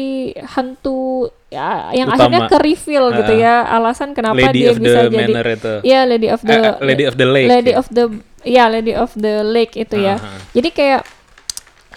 hantu 0.45 1.25
ya 1.47 1.89
yang 1.91 2.05
Utama. 2.07 2.19
akhirnya 2.19 2.41
ke 2.45 2.57
reveal 2.59 3.05
gitu 3.15 3.33
Ah. 3.33 3.39
ya 3.39 3.55
alasan 3.71 4.11
kenapa 4.11 4.35
Lady 4.37 4.61
dia 4.61 4.71
bisa 4.75 4.99
jadi 5.07 5.33
itu. 5.49 5.73
Iya, 5.81 5.99
Lady 6.03 6.27
of 6.27 6.41
the 6.43 6.57
Lady 6.79 7.03
of 7.03 7.15
the 7.15 7.25
Lake, 7.25 7.47
Lady 7.47 7.71
ya. 7.71 7.79
of 7.79 7.87
the 7.89 8.05
ya 8.43 8.69
Lady 8.69 8.93
of 8.95 9.11
the 9.17 9.43
Lake 9.43 9.75
itu 9.79 9.99
ya. 9.99 10.19
Aha. 10.19 10.37
Jadi 10.55 10.69
kayak 10.71 11.01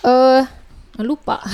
eh 0.07 0.43
lupa. 0.99 1.41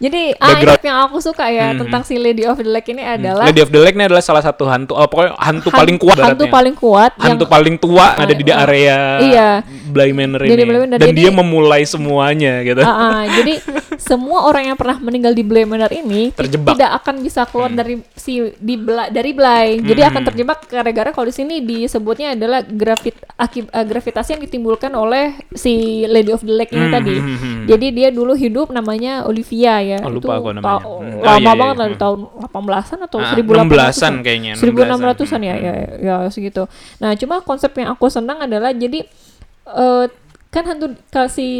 Jadi 0.00 0.32
ah, 0.34 0.56
Background. 0.56 0.80
yang 0.82 0.98
aku 1.04 1.18
suka 1.20 1.44
ya 1.46 1.72
Mhm. 1.72 1.78
tentang 1.84 2.02
si 2.02 2.16
Lady 2.16 2.48
of 2.48 2.56
the 2.56 2.64
Lake 2.64 2.88
ini 2.88 3.04
adalah 3.04 3.44
Lady 3.44 3.60
of 3.60 3.68
the 3.68 3.76
Lake 3.76 3.92
ini 3.92 4.08
adalah 4.08 4.24
salah 4.24 4.40
satu 4.40 4.64
hantu, 4.64 4.96
oh, 4.96 5.04
pokoknya 5.04 5.36
hantu 5.36 5.68
han- 5.68 5.76
paling 5.76 5.96
kuat 5.98 6.16
hantu 6.16 6.24
baratnya. 6.40 6.48
paling 6.50 6.74
kuat 6.74 7.12
yang 7.14 7.26
hantu 7.28 7.44
paling 7.46 7.76
tua 7.76 8.06
ada 8.16 8.32
di 8.32 8.44
Ah, 8.46 8.64
area 8.64 8.98
iya. 9.20 9.48
Bly 9.86 10.10
Manor 10.10 10.40
ini. 10.40 10.50
Bly 10.50 10.64
Manor. 10.64 10.80
Dan 10.90 11.00
Jadi- 11.04 11.18
dia 11.18 11.30
memulai 11.30 11.82
semuanya 11.84 12.64
gitu. 12.64 12.80
Ah, 12.80 12.88
ah, 12.88 13.22
jadi 13.28 13.60
semua 13.98 14.48
orang 14.48 14.72
yang 14.72 14.76
pernah 14.76 14.96
meninggal 14.96 15.36
di 15.36 15.44
Bly 15.44 15.68
Manor 15.68 15.92
ini 15.92 16.32
Terjebak. 16.32 16.74
tidak 16.74 16.90
akan 16.96 17.14
bisa 17.20 17.44
keluar 17.44 17.68
dari 17.68 18.00
si 18.14 18.32
di 18.56 18.74
Bla- 18.74 19.12
dari 19.12 19.30
Bly. 19.30 19.84
Jadi 19.84 20.00
Hmm. 20.00 20.10
akan 20.10 20.22
terjebak 20.24 20.58
gara-gara 20.64 21.10
kalau 21.10 21.28
di 21.28 21.34
sini 21.34 21.60
disebutnya 21.60 22.32
adalah 22.32 22.64
gravit 22.64 23.20
akib, 23.36 23.68
eh, 23.68 23.84
gravitasi 23.84 24.32
yang 24.32 24.42
ditimbulkan 24.42 24.90
oleh 24.92 25.36
si 25.52 25.76
Lady 26.06 26.30
of 26.30 26.40
the 26.40 26.54
Lake 26.54 26.72
ini 26.72 26.88
Hmm, 26.88 26.94
tadi. 26.94 27.09
Hmm, 27.12 27.36
hmm. 27.36 27.62
Jadi 27.66 27.86
dia 27.90 28.08
dulu 28.10 28.32
hidup 28.34 28.68
namanya 28.68 29.12
Olivia 29.22 29.74
ya. 29.80 29.98
Oh, 30.00 30.10
lupa 30.10 30.32
Itu 30.32 30.38
aku 30.38 30.48
namanya. 30.52 30.78
ta- 30.78 30.86
Hmm. 31.00 31.18
Lama 31.18 31.26
Oh, 31.26 31.36
iya, 31.36 31.40
iya, 31.40 31.52
banget 31.56 31.74
iya. 31.74 31.80
lah 31.80 31.88
di 31.88 31.96
tahun 31.96 32.18
18-an 32.44 32.98
atau 33.02 33.18
Ah, 33.18 33.26
1800-an 33.28 33.66
16-an 33.66 34.14
kayaknya, 34.20 34.52
1600-an 34.54 35.40
ya, 35.40 35.54
16-an. 35.54 35.60
ya 35.60 35.74
ya 35.98 36.28
segitu. 36.28 36.62
Nah, 36.98 37.10
cuma 37.14 37.34
konsep 37.40 37.70
yang 37.74 37.90
aku 37.90 38.06
senang 38.06 38.38
adalah 38.38 38.70
jadi 38.70 39.02
eh 39.66 40.06
kan 40.48 40.64
hantu 40.64 40.86
kasih 41.08 41.52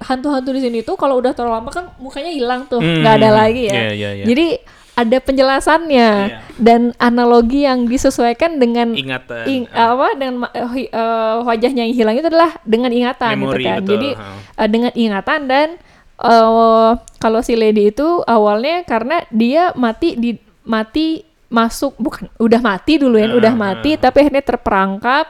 hantu-hantu 0.00 0.50
di 0.50 0.60
sini 0.60 0.78
tuh 0.80 0.94
kalau 0.94 1.14
udah 1.16 1.30
terlalu 1.30 1.54
lama 1.56 1.70
kan 1.70 1.84
mukanya 1.96 2.28
hilang 2.28 2.66
tuh, 2.66 2.78
Hmm, 2.78 3.00
nggak 3.00 3.14
ada 3.16 3.30
lagi 3.32 3.62
ya. 3.64 3.72
iya, 3.72 3.90
iya, 3.92 4.10
iya. 4.14 4.24
Jadi 4.24 4.46
ada 4.94 5.18
penjelasannya 5.18 6.10
Iya. 6.28 6.38
dan 6.56 6.92
analogi 6.98 7.64
yang 7.64 7.84
disesuaikan 7.84 8.56
dengan 8.56 8.92
Ingatan. 8.92 9.44
ing- 9.46 9.70
apa 9.70 10.12
dengan 10.14 10.44
eh, 10.52 10.68
wajahnya 11.40 11.82
yang 11.82 11.94
hilang 11.94 12.14
itu 12.14 12.28
adalah 12.28 12.52
dengan 12.62 12.90
ingatan 12.90 13.32
Memori, 13.34 13.56
gitu 13.56 13.66
kan. 13.66 13.78
betul. 13.78 13.90
Jadi 13.90 14.10
eh, 14.54 14.68
dengan 14.68 14.92
ingatan 14.92 15.40
dan 15.46 15.68
eh 16.18 16.90
kalau 17.16 17.40
si 17.40 17.54
lady 17.54 17.88
itu 17.88 18.04
awalnya 18.22 18.84
karena 18.84 19.24
dia 19.28 19.72
mati 19.74 20.14
di 20.14 20.36
mati 20.62 21.24
masuk 21.48 21.96
bukan 21.96 22.28
udah 22.38 22.60
mati 22.60 22.96
dulu 22.96 23.16
ya, 23.16 23.28
Ah, 23.28 23.36
udah 23.36 23.54
mati 23.54 23.96
tapi 23.96 24.22
akhirnya 24.22 24.40
terperangkap. 24.42 25.26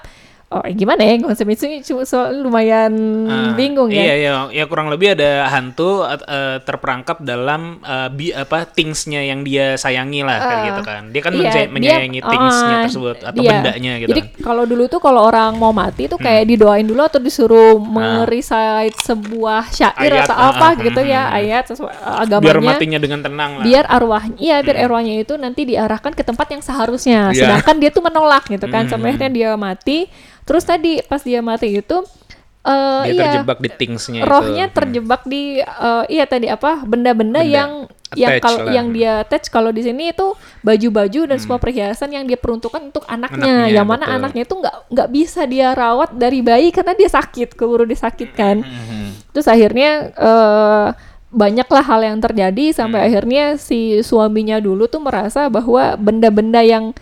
Oh, 0.53 0.61
eh, 0.61 0.73
gimana 0.73 1.01
ya 1.01 1.17
konsep 1.17 1.49
itu 1.49 1.65
cuma 1.83 2.05
so, 2.05 2.21
lumayan 2.29 2.93
Ah, 3.25 3.53
bingung 3.53 3.89
ya. 3.89 4.05
Iya, 4.05 4.15
iya, 4.15 4.31
ya 4.53 4.65
kurang 4.65 4.87
lebih 4.87 5.17
ada 5.17 5.49
hantu 5.49 6.05
eh, 6.05 6.61
terperangkap 6.61 7.21
dalam 7.21 7.81
eh, 7.81 8.09
bi 8.09 8.31
apa 8.31 8.69
thingsnya 8.69 9.25
yang 9.25 9.41
dia 9.41 9.75
sayangi 9.75 10.21
lah 10.21 10.37
kayak 10.39 10.53
Ah, 10.55 10.67
gitu 10.69 10.83
kan. 10.83 11.03
Dia 11.09 11.21
kan 11.21 11.33
Iya, 11.33 11.41
menca- 11.41 11.57
dia- 11.59 11.71
menyayangi 11.73 12.21
thingsnya 12.21 12.75
ah, 12.75 12.83
tersebut 12.85 13.17
atau 13.23 13.41
iya. 13.41 13.51
bendanya 13.57 13.93
gitu. 13.99 14.11
Jadi 14.13 14.21
kan. 14.21 14.29
Hmm. 14.29 14.45
kalau 14.45 14.65
dulu 14.65 14.85
tuh 14.87 15.01
kalau 15.01 15.21
orang 15.23 15.57
mau 15.57 15.73
mati 15.73 16.05
tuh 16.05 16.17
kayak 16.17 16.45
didoain 16.45 16.85
dulu 16.85 17.01
atau 17.01 17.17
disuruh 17.17 17.81
merecite 17.81 18.97
sebuah 18.99 19.69
syair 19.69 20.13
Ayat, 20.13 20.27
atau 20.27 20.37
ah, 20.37 20.51
apa 20.53 20.67
ah, 20.69 20.73
gitu 20.77 21.01
hmm, 21.01 21.11
ya 21.11 21.23
hmm. 21.25 21.39
ayat 21.39 21.65
sesuai 21.69 21.93
uh, 21.95 22.23
agamanya. 22.23 22.45
Biar 22.45 22.59
matinya 22.61 22.99
dengan 22.99 23.21
tenang 23.21 23.51
lah. 23.57 23.65
biar 23.65 23.85
arwahnya 23.87 24.37
iya 24.37 24.57
biar 24.61 24.77
arwahnya 24.81 25.15
itu 25.19 25.35
nanti 25.35 25.65
diarahkan 25.65 26.13
ke 26.13 26.23
tempat 26.23 26.47
yang 26.51 26.61
seharusnya 26.61 27.31
Iya. 27.31 27.39
sedangkan 27.39 27.77
dia 27.79 27.91
tuh 27.91 28.03
menolak 28.03 28.45
gitu 28.47 28.67
kan 28.67 28.85
Hmm. 28.85 28.91
sampai 28.93 29.15
akhirnya 29.15 29.31
dia 29.31 29.51
mati 29.55 30.11
terus 30.43 30.63
tadi 30.63 31.01
pas 31.03 31.21
dia 31.21 31.41
mati 31.41 31.79
itu 31.79 32.03
eh 32.63 33.03
dia 33.05 33.13
iya 33.13 33.23
terjebak 33.35 33.59
di 33.59 33.71
thingsnya 33.71 34.23
rohnya 34.23 34.67
itu. 34.67 34.75
terjebak 34.75 35.23
di 35.25 35.43
eh, 35.59 36.05
iya 36.09 36.25
tadi 36.25 36.47
apa 36.47 36.83
benda-benda 36.83 37.41
Benda. 37.41 37.43
yang 37.43 37.71
yang 38.13 38.37
Attach 38.37 38.45
kalau 38.45 38.61
lah. 38.63 38.73
yang 38.73 38.87
dia 38.93 39.13
attach 39.19 39.47
kalau 39.49 39.71
di 39.73 39.81
sini 39.81 40.13
itu 40.13 40.37
baju-baju 40.61 41.21
dan 41.27 41.39
semua 41.41 41.57
perhiasan 41.57 42.13
yang 42.13 42.23
dia 42.23 42.37
peruntukkan 42.37 42.85
untuk 42.85 43.09
anaknya, 43.09 43.41
Anaknya, 43.65 43.73
yang 43.73 43.87
mana 43.89 44.05
betul. 44.05 44.17
anaknya 44.21 44.43
itu 44.45 44.55
nggak 44.61 44.77
nggak 44.93 45.09
bisa 45.11 45.41
dia 45.45 45.69
rawat 45.73 46.11
dari 46.13 46.39
bayi 46.39 46.69
karena 46.71 46.93
dia 46.93 47.09
sakit 47.09 47.57
keburu 47.57 47.83
disakitkan 47.83 48.61
Mhm. 48.61 49.33
terus 49.33 49.49
akhirnya 49.49 49.91
eh 50.13 50.87
banyaklah 51.33 51.81
hal 51.81 52.01
yang 52.05 52.21
terjadi 52.21 52.77
sampai 52.77 53.01
Hmm. 53.01 53.09
akhirnya 53.09 53.45
si 53.57 54.05
suaminya 54.05 54.61
dulu 54.61 54.85
tuh 54.85 55.01
merasa 55.01 55.49
bahwa 55.49 55.97
benda-benda 55.97 56.61
yang 56.61 56.93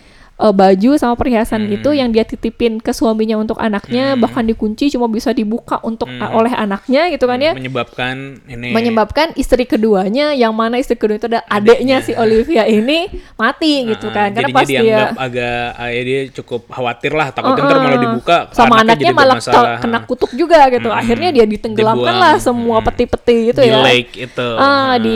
eh, 0.41 0.51
baju 0.51 0.91
sama 0.95 1.13
perhiasan 1.13 1.39
Hmm. 1.61 1.75
itu 1.75 1.89
yang 1.91 2.09
dia 2.09 2.23
titipin 2.23 2.77
ke 2.77 2.91
suaminya 2.91 3.37
untuk 3.37 3.57
anaknya 3.57 3.79
bahkan 4.15 4.41
dikunci 4.43 4.89
cuma 4.89 5.05
bisa 5.05 5.31
dibuka 5.31 5.77
untuk 5.81 6.07
Hmm. 6.07 6.33
oleh 6.33 6.51
anaknya 6.51 7.07
gitu 7.07 7.23
kan 7.23 7.37
ya 7.37 7.53
menyebabkan 7.53 8.15
ini 8.45 8.69
menyebabkan 8.71 9.27
istri 9.35 9.63
keduanya 9.63 10.33
yang 10.33 10.51
mana 10.51 10.75
istri 10.75 10.95
kedua 10.95 11.15
itu 11.15 11.27
ada 11.27 11.45
adiknya 11.47 11.99
si 11.99 12.11
Olivia 12.13 12.65
ini 12.65 13.05
mati 13.35 13.73
gitu 13.91 14.07
Ah, 14.07 14.13
kan 14.19 14.29
karena 14.33 14.49
pas 14.51 14.65
dia 14.65 15.13
agak 15.13 15.65
ah, 15.73 15.87
ya 15.87 16.01
dia 16.01 16.19
cukup 16.31 16.61
khawatir 16.67 17.11
lah 17.11 17.29
takutnya 17.29 17.61
ntar 17.61 17.69
Uh-uh. 17.71 17.83
malah 17.83 17.99
dibuka 18.01 18.37
sama 18.51 18.73
anaknya 18.77 18.99
jadi 19.03 19.13
malah 19.13 19.37
bermasalah. 19.37 19.61
ke- 19.71 19.81
kena 19.81 19.99
kutuk 20.03 20.31
juga 20.33 20.59
gitu 20.67 20.87
Mm-mm. 20.87 20.99
akhirnya 20.99 21.29
dia 21.31 21.45
ditenggelamkan 21.45 22.01
Dibuang. 22.11 22.17
lah 22.19 22.33
semua 22.37 22.75
Mm-mm. 22.75 22.87
peti-peti 22.87 23.37
gitu 23.47 23.61
di 23.61 23.69
ya 23.69 23.79
lake 23.79 24.11
itu 24.19 24.47
ah 24.53 24.63
ah, 24.63 24.93
di, 24.95 25.15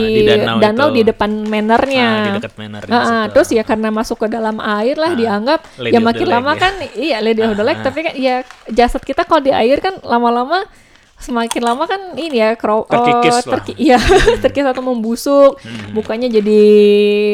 danau, 0.56 0.88
itu. 0.88 0.94
di 0.94 1.02
depan 1.04 1.30
manornya 1.42 2.06
Ah, 2.06 2.22
di 2.22 2.30
dekat 2.36 2.52
manor 2.54 2.82
di 2.82 2.90
ah, 2.90 3.02
situ. 3.02 3.32
terus 3.32 3.48
ya 3.50 3.62
karena 3.62 3.88
masuk 3.90 4.16
ke 4.16 4.28
dalam 4.28 4.56
air 4.58 4.94
lah 4.94 5.08
Ah, 5.08 5.15
dianggap 5.16 5.60
Lady 5.76 5.90
ya 5.90 5.98
of 5.98 6.02
the 6.02 6.08
makin 6.08 6.26
lama 6.28 6.50
ya. 6.50 6.58
kan 6.58 6.72
iya 6.94 7.16
Lady 7.18 7.40
of 7.40 7.52
the 7.52 7.62
Lake 7.62 7.78
Ah, 7.78 7.84
tapi 7.84 7.98
kan 8.00 8.14
ya 8.14 8.34
jasad 8.68 9.00
kita 9.00 9.22
kalau 9.22 9.40
di 9.40 9.50
air 9.50 9.78
kan 9.78 9.96
lama-lama 10.00 10.64
semakin 11.16 11.62
lama 11.62 11.84
kan 11.84 12.12
ini 12.14 12.36
ya 12.36 12.52
kro- 12.54 12.84
Terkikis 12.84 13.32
oh, 13.32 13.40
lah. 13.40 13.52
terki- 13.56 13.78
iya 13.78 13.96
terkikis 14.42 14.68
atau 14.68 14.84
membusuk 14.84 15.56
Hmm. 15.58 15.92
mukanya 15.92 16.28
jadi 16.30 16.64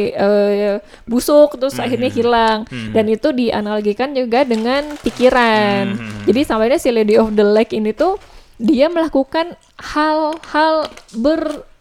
eh, 0.08 0.74
busuk 1.04 1.58
terus 1.58 1.74
akhirnya 1.76 2.06
hilang 2.08 2.62
Hmm. 2.64 2.92
dan 2.92 3.04
itu 3.06 3.28
dianalogikan 3.30 4.12
juga 4.12 4.42
dengan 4.42 4.86
pikiran 4.96 5.98
Hmm. 5.98 6.22
jadi 6.24 6.40
sampai 6.42 6.78
si 6.78 6.88
Lady 6.88 7.16
of 7.16 7.34
the 7.34 7.42
Lake 7.42 7.74
ini 7.74 7.90
tuh 7.90 8.22
dia 8.54 8.86
melakukan 8.86 9.58
hal-hal 9.76 10.86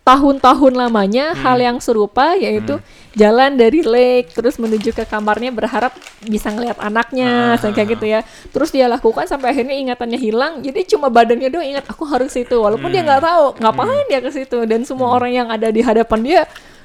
bertahun-tahun 0.02 0.74
lamanya 0.74 1.38
hal 1.38 1.62
Hmm. 1.62 1.68
yang 1.72 1.78
serupa 1.78 2.34
yaitu 2.34 2.82
jalan 3.14 3.54
dari 3.54 3.86
lake 3.86 4.34
terus 4.34 4.58
menuju 4.58 4.98
ke 4.98 5.06
kamarnya 5.06 5.54
berharap 5.54 5.94
bisa 6.26 6.50
ngelihat 6.50 6.82
anaknya 6.82 7.54
Ah. 7.54 7.70
kayak 7.70 7.96
gitu 7.96 8.10
ya. 8.10 8.26
Terus 8.50 8.74
dia 8.74 8.90
lakukan 8.90 9.30
sampai 9.30 9.54
akhirnya 9.54 9.78
ingatannya 9.78 10.18
hilang. 10.18 10.66
Jadi 10.66 10.90
cuma 10.90 11.14
badannya 11.14 11.54
doang 11.54 11.70
ingat 11.78 11.86
aku 11.86 12.10
harus 12.10 12.34
situ. 12.34 12.58
Walaupun 12.58 12.90
dia 12.90 13.06
nggak 13.06 13.22
tahu 13.22 13.46
ngapain 13.62 14.06
dia 14.10 14.20
ke 14.26 14.32
situ. 14.34 14.66
Dan 14.66 14.82
semua 14.90 15.14
orang 15.14 15.32
yang 15.38 15.48
ada 15.54 15.70
di 15.70 15.86
hadapan 15.86 16.20
dia 16.26 16.42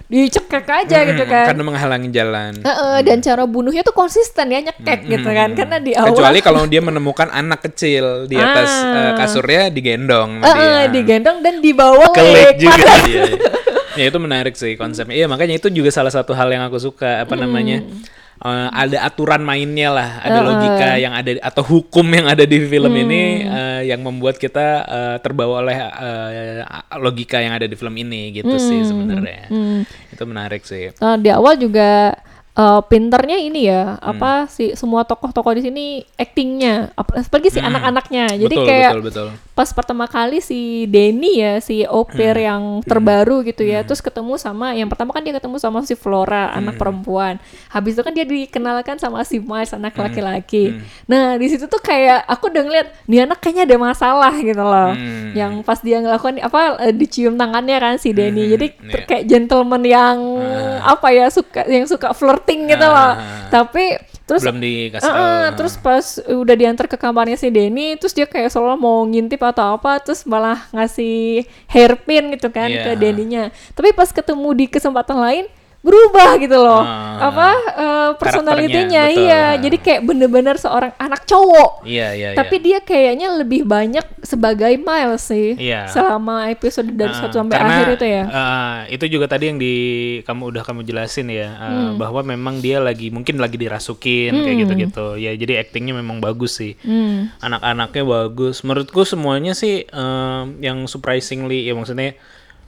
dicekek 0.07 0.63
aja 0.65 0.99
gitu 1.05 1.19
Hmm, 1.19 1.29
kan. 1.29 1.45
karena 1.51 1.63
menghalangi 1.63 2.09
jalan. 2.09 2.53
Heeh, 2.59 2.97
dan 3.03 3.19
cara 3.19 3.43
bunuhnya 3.43 3.83
tuh 3.83 3.91
konsisten 3.93 4.47
ya 4.47 4.63
nyekek 4.63 5.01
gitu 5.05 5.27
kan. 5.29 5.51
Karena 5.53 5.77
di 5.79 5.93
awal 5.93 6.15
kecuali 6.15 6.39
kalau 6.47 6.63
dia 6.65 6.79
menemukan 6.79 7.27
anak 7.29 7.65
kecil 7.65 8.25
di 8.25 8.37
atas 8.37 8.71
Ah. 8.71 9.11
eh, 9.11 9.13
kasurnya 9.17 9.67
digendong 9.69 10.41
sama 10.41 10.47
Heeh, 10.49 10.81
dia. 10.85 10.95
digendong 10.95 11.39
dan 11.41 11.59
dibawa 11.59 12.07
ke 12.09 12.23
lake 12.23 12.59
juga 12.61 12.87
ya 13.99 14.05
itu 14.05 14.19
menarik 14.19 14.55
sih 14.55 14.75
konsepnya. 14.75 15.17
Iya 15.17 15.27
makanya 15.27 15.57
itu 15.57 15.67
juga 15.69 15.91
salah 15.91 16.11
satu 16.11 16.33
hal 16.33 16.47
yang 16.47 16.63
aku 16.63 16.79
suka 16.79 17.21
apa 17.21 17.35
namanya 17.35 17.83
eh, 18.47 18.69
ada 18.73 18.97
aturan 19.03 19.41
mainnya 19.41 19.91
lah 19.91 20.11
ada 20.21 20.35
Heeh. 20.35 20.47
logika 20.47 20.89
yang 20.97 21.13
ada 21.13 21.31
atau 21.41 21.63
hukum 21.63 22.07
yang 22.09 22.27
ada 22.27 22.43
di 22.43 22.59
film 22.63 22.89
Hmm. 22.89 23.03
ini 23.03 23.23
eh, 23.43 23.81
yang 23.87 24.01
membuat 24.01 24.37
kita 24.37 24.67
eh, 24.83 25.17
terbawa 25.19 25.61
oleh 25.61 25.77
eh, 25.77 26.63
logika 26.97 27.39
yang 27.39 27.53
ada 27.53 27.65
di 27.65 27.75
film 27.75 27.93
ini 27.95 28.31
gitu 28.33 28.55
sih 28.57 28.83
sebenarnya 28.83 29.47
Hmm. 29.47 29.83
itu 29.85 30.23
menarik 30.23 30.63
sih 30.63 30.91
Eh, 30.91 31.17
di 31.19 31.29
awal 31.29 31.57
juga 31.57 32.15
eh, 32.53 32.81
pinternya 32.83 33.37
ini 33.37 33.67
ya 33.67 33.95
Hmm. 33.95 34.11
apa 34.13 34.31
sih 34.47 34.73
semua 34.73 35.03
tokoh-tokoh 35.03 35.53
di 35.53 35.63
sini 35.63 35.85
actingnya 36.17 36.91
ap- 36.93 37.13
apalagi 37.13 37.51
si 37.51 37.61
anak-anaknya 37.61 38.33
jadi 38.33 38.47
Hmm. 38.49 38.57
betul 38.57 38.67
kayak 38.67 38.91
betul 38.91 39.05
betul 39.05 39.29
pas 39.57 39.73
pertama 39.73 40.05
kali 40.05 40.39
si 40.39 40.61
Denny 40.85 41.41
ya 41.41 41.57
si 41.59 41.81
opir 41.83 42.37
Hmm. 42.37 42.45
yang 42.45 42.63
terbaru 42.85 43.41
gitu 43.41 43.65
ya 43.65 43.81
terus 43.81 43.99
ketemu 43.99 44.37
sama 44.37 44.71
yang 44.71 44.85
pertama 44.85 45.11
kan 45.11 45.25
dia 45.25 45.33
ketemu 45.33 45.57
sama 45.57 45.81
si 45.81 45.97
Flora 45.97 46.53
Hmm. 46.53 46.61
anak 46.61 46.75
perempuan 46.77 47.41
habis 47.67 47.97
itu 47.97 48.05
kan 48.05 48.13
dia 48.13 48.23
dikenalkan 48.23 49.01
sama 49.01 49.25
si 49.25 49.41
Miles 49.41 49.73
anak 49.73 49.97
Hmm. 49.97 50.05
laki-laki 50.05 50.77
nah 51.05 51.35
di 51.35 51.49
situ 51.49 51.65
tuh 51.65 51.81
kayak 51.81 52.29
aku 52.29 52.47
udah 52.47 52.63
ngeliat 52.63 52.89
nih 53.07 53.25
anak 53.25 53.41
kayaknya 53.41 53.65
ada 53.65 53.77
masalah 53.81 54.35
gitu 54.37 54.61
loh 54.61 54.93
Hmm. 54.93 55.33
yang 55.33 55.53
pas 55.63 55.81
dia 55.81 55.99
ngelakuin 55.99 56.37
apa 56.39 56.61
eh, 56.83 56.93
dicium 56.93 57.35
tangannya 57.35 57.77
kan 57.77 57.95
si 57.97 58.13
Denny 58.13 58.45
Hmm, 58.45 58.53
jadi 58.53 58.67
iya. 58.69 58.91
ter- 58.93 59.07
kayak 59.07 59.25
gentleman 59.27 59.83
yang 59.83 60.17
apa 60.79 61.09
ya 61.11 61.27
suka 61.27 61.65
yang 61.65 61.89
suka 61.89 62.13
flirting 62.13 62.69
gitu 62.69 62.85
loh 62.85 62.95
Ah. 63.09 63.49
tapi 63.49 63.97
terus 64.27 64.43
belum 64.43 64.59
dikasih 64.59 65.07
Uh-uh, 65.07 65.23
tahu 65.23 65.55
terus 65.57 65.75
pas 65.79 66.05
udah 66.27 66.55
diantar 66.59 66.91
ke 66.91 66.99
kamarnya 66.99 67.39
si 67.39 67.47
Denny, 67.47 67.95
terus 67.95 68.11
dia 68.11 68.27
kayak 68.27 68.51
seolah 68.51 68.75
mau 68.75 69.07
ngintip 69.07 69.39
atau 69.39 69.79
apa, 69.79 70.03
terus 70.03 70.27
malah 70.27 70.67
ngasih 70.75 71.47
hairpin 71.71 72.35
gitu 72.35 72.51
kan 72.51 72.67
Iya. 72.67 72.91
ke 72.91 72.91
Denny-nya. 72.99 73.55
Tapi 73.73 73.95
pas 73.95 74.11
ketemu 74.11 74.51
di 74.59 74.67
kesempatan 74.67 75.15
lain, 75.15 75.45
berubah 75.87 76.35
gitu 76.37 76.59
loh 76.59 76.83
Ah, 76.83 77.31
apa 77.31 77.49
eh, 77.73 78.11
personalitinya 78.19 79.07
iya 79.07 79.57
jadi 79.57 79.77
kayak 79.77 80.01
bener-bener 80.03 80.59
seorang 80.59 80.93
anak 80.97 81.25
cowok 81.25 81.87
Iya, 81.87 82.09
iya, 82.13 82.29
tapi 82.35 82.59
dia 82.59 82.79
kayaknya 82.79 83.33
lebih 83.33 83.63
banyak 83.63 84.03
sebagai 84.21 84.75
Miles 84.77 85.23
sih 85.23 85.55
Iya. 85.57 85.87
selama 85.87 86.51
episode 86.51 86.91
dari 86.91 87.09
Ah, 87.09 87.21
satu 87.23 87.39
sampai 87.39 87.57
karena, 87.57 87.73
akhir 87.73 87.89
itu 87.95 88.07
ya 88.07 88.25
ah, 88.27 88.77
itu 88.87 89.05
juga 89.09 89.27
tadi 89.27 89.45
yang 89.47 89.57
di 89.57 89.75
kamu 90.23 90.43
udah 90.51 90.63
kamu 90.63 90.83
jelasin 90.83 91.31
ya 91.31 91.49
ah, 91.55 91.65
Hmm. 91.67 91.97
bahwa 91.97 92.21
memang 92.21 92.59
dia 92.59 92.83
lagi 92.83 93.09
mungkin 93.09 93.39
lagi 93.39 93.55
dirasukin 93.55 94.33
kayak 94.35 94.57
gitu-gitu. 94.65 95.07
Ya 95.17 95.33
jadi 95.33 95.61
aktingnya 95.61 95.93
memang 95.95 96.19
bagus 96.19 96.57
sih. 96.57 96.75
Hmm. 96.81 97.29
Anak-anaknya 97.39 98.03
bagus. 98.03 98.61
Menurutku 98.61 99.05
semuanya 99.05 99.53
sih 99.53 99.85
em, 99.85 100.45
yang 100.59 100.85
surprisingly 100.85 101.65
ya 101.65 101.73
maksudnya 101.73 102.17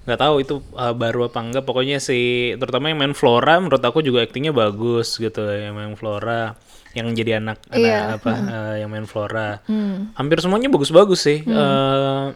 nggak 0.09 0.21
tahu 0.25 0.35
itu 0.41 0.55
uh, 0.73 0.97
baru 0.97 1.29
apa 1.29 1.39
enggak. 1.45 1.65
Pokoknya 1.69 2.01
si 2.01 2.19
terutama 2.57 2.89
yang 2.89 2.97
main 2.97 3.13
Flora 3.13 3.61
menurut 3.61 3.85
aku 3.85 4.01
juga 4.01 4.25
aktingnya 4.25 4.57
bagus 4.57 5.21
gitu 5.21 5.45
yang 5.45 5.77
main 5.77 5.93
Flora 5.95 6.57
yang 6.97 7.13
jadi 7.13 7.37
anak 7.37 7.61
anak 7.69 7.85
Iya. 7.85 8.17
apa 8.17 8.33
uh, 8.33 8.75
yang 8.81 8.89
main 8.89 9.05
Flora. 9.05 9.61
Hmm. 9.69 10.17
hampir 10.17 10.41
semuanya 10.41 10.73
bagus-bagus 10.73 11.21
sih 11.21 11.45
eh, 11.45 12.27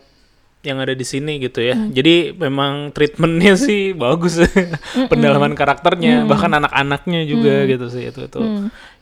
yang 0.62 0.78
ada 0.78 0.94
di 0.94 1.02
sini 1.02 1.42
gitu 1.42 1.58
ya. 1.58 1.74
Jadi 1.74 2.36
memang 2.38 2.94
treatmentnya 2.94 3.58
sih 3.66 3.96
bagus, 3.96 4.38
pendalaman 5.10 5.58
karakternya, 5.58 6.22
bahkan 6.30 6.54
anak-anaknya 6.54 7.26
juga 7.26 7.66
gitu 7.66 7.90
sih. 7.90 8.06
Itu 8.12 8.30
itu 8.30 8.40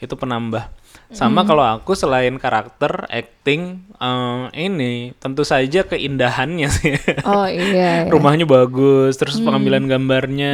itu 0.01 0.15
penambah. 0.17 0.73
Sama 1.11 1.43
kalau 1.43 1.61
aku 1.61 1.93
selain 1.93 2.37
karakter, 2.37 3.05
acting, 3.07 3.63
eh, 3.93 4.43
ini 4.57 4.93
tentu 5.17 5.43
saja 5.43 5.83
keindahannya 5.83 6.69
sih. 6.71 6.95
oh 7.25 7.45
iya, 7.45 7.67
iya. 7.75 7.91
Rumahnya 8.07 8.47
bagus, 8.47 9.15
terus 9.15 9.39
pengambilan 9.39 9.85
gambarnya, 9.85 10.53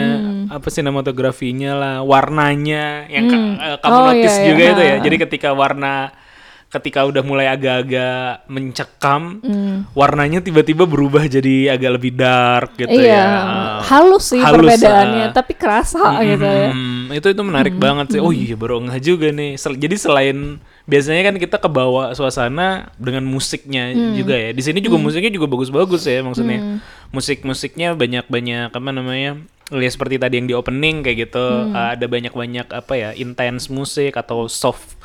apa 0.48 0.66
sinematografinya 0.66 1.72
lah, 1.72 1.96
warnanya 2.00 3.04
yang 3.06 3.24
ka- 3.26 3.36
eh, 3.58 3.76
kamu 3.78 3.92
Oh, 3.92 4.04
notice 4.10 4.32
iya, 4.32 4.40
iya. 4.40 4.48
juga 4.48 4.62
itu 4.66 4.82
ya. 4.82 4.96
Jadi 5.00 5.16
ketika 5.20 5.48
warna 5.52 5.94
ketika 6.66 7.06
udah 7.06 7.22
mulai 7.22 7.46
agak-agak 7.46 8.44
mencekam, 8.50 9.38
Hmm. 9.40 9.86
warnanya 9.94 10.42
tiba-tiba 10.42 10.82
berubah 10.82 11.24
jadi 11.24 11.72
agak 11.72 11.90
lebih 11.94 12.12
dark 12.12 12.74
gitu 12.74 12.90
iya 12.90 13.14
ya. 13.14 13.24
halus 13.86 14.34
sih 14.34 14.42
halus, 14.42 14.66
perbedaannya 14.74 15.30
ah. 15.30 15.32
tapi 15.32 15.52
kerasa 15.54 16.18
gitu 16.20 16.42
ya 16.42 16.68
Hmm, 16.74 17.14
itu 17.14 17.26
itu 17.30 17.42
menarik 17.42 17.78
banget 17.78 18.18
sih. 18.18 18.20
Oh 18.20 18.34
iya 18.34 18.58
baru 18.58 18.82
ngeh 18.82 18.98
juga 18.98 19.30
nih. 19.30 19.54
Sel- 19.54 19.78
jadi 19.78 19.94
selain 19.94 20.58
biasanya 20.84 21.22
kan 21.22 21.34
kita 21.38 21.56
kebawa 21.56 22.12
suasana 22.12 22.90
dengan 22.98 23.22
musiknya 23.22 23.94
juga 24.12 24.34
ya. 24.34 24.50
Di 24.50 24.62
sini 24.62 24.82
juga 24.82 24.98
musiknya 24.98 25.30
juga 25.30 25.46
bagus-bagus 25.46 26.02
ya 26.02 26.20
maksudnya. 26.26 26.82
Musik-musiknya 27.14 27.94
banyak-banyak 27.94 28.74
apa 28.74 28.90
namanya? 28.90 29.38
Ya 29.70 29.90
seperti 29.90 30.18
tadi 30.18 30.38
yang 30.38 30.46
di 30.46 30.54
opening 30.54 31.02
kayak 31.02 31.30
gitu. 31.30 31.42
Uh, 31.70 31.94
ada 31.94 32.06
banyak-banyak 32.06 32.66
apa 32.70 32.92
ya? 32.94 33.10
intense 33.14 33.70
musik 33.70 34.14
atau 34.14 34.50
soft 34.50 34.98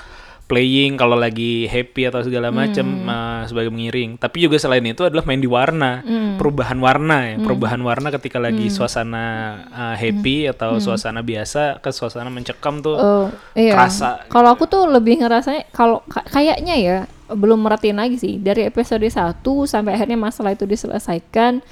playing 0.51 0.99
kalau 0.99 1.15
lagi 1.15 1.63
happy 1.63 2.11
atau 2.11 2.19
segala 2.19 2.51
macam 2.51 2.83
uh, 3.07 3.47
sebagai 3.47 3.71
mengiring. 3.71 4.19
Tapi 4.19 4.43
juga 4.43 4.59
selain 4.59 4.83
itu 4.83 5.07
adalah 5.07 5.23
main 5.23 5.39
di 5.39 5.47
warna, 5.47 6.03
perubahan 6.35 6.75
warna 6.75 7.17
ya, 7.23 7.35
perubahan 7.39 7.79
warna 7.79 8.11
ketika 8.11 8.35
lagi 8.35 8.67
suasana 8.67 9.23
uh, 9.71 9.95
happy 9.95 10.51
atau 10.51 10.75
suasana 10.83 11.23
biasa 11.23 11.79
ke 11.79 11.87
suasana 11.89 12.27
mencekam 12.27 12.83
tuh. 12.83 12.99
Oh, 12.99 13.27
iya. 13.55 13.71
kerasa 13.71 14.27
Kalau 14.27 14.51
aku 14.51 14.67
tuh 14.67 14.83
lebih 14.85 15.23
ngerasanya 15.23 15.71
kalau 15.71 16.03
ka- 16.05 16.27
kayaknya 16.27 16.75
ya 16.75 16.97
belum 17.31 17.63
merhatiin 17.63 17.95
lagi 17.95 18.19
sih 18.19 18.35
dari 18.35 18.67
episode 18.67 19.07
1 19.07 19.39
sampai 19.63 19.95
akhirnya 19.95 20.19
masalah 20.19 20.51
itu 20.51 20.67
diselesaikan. 20.67 21.63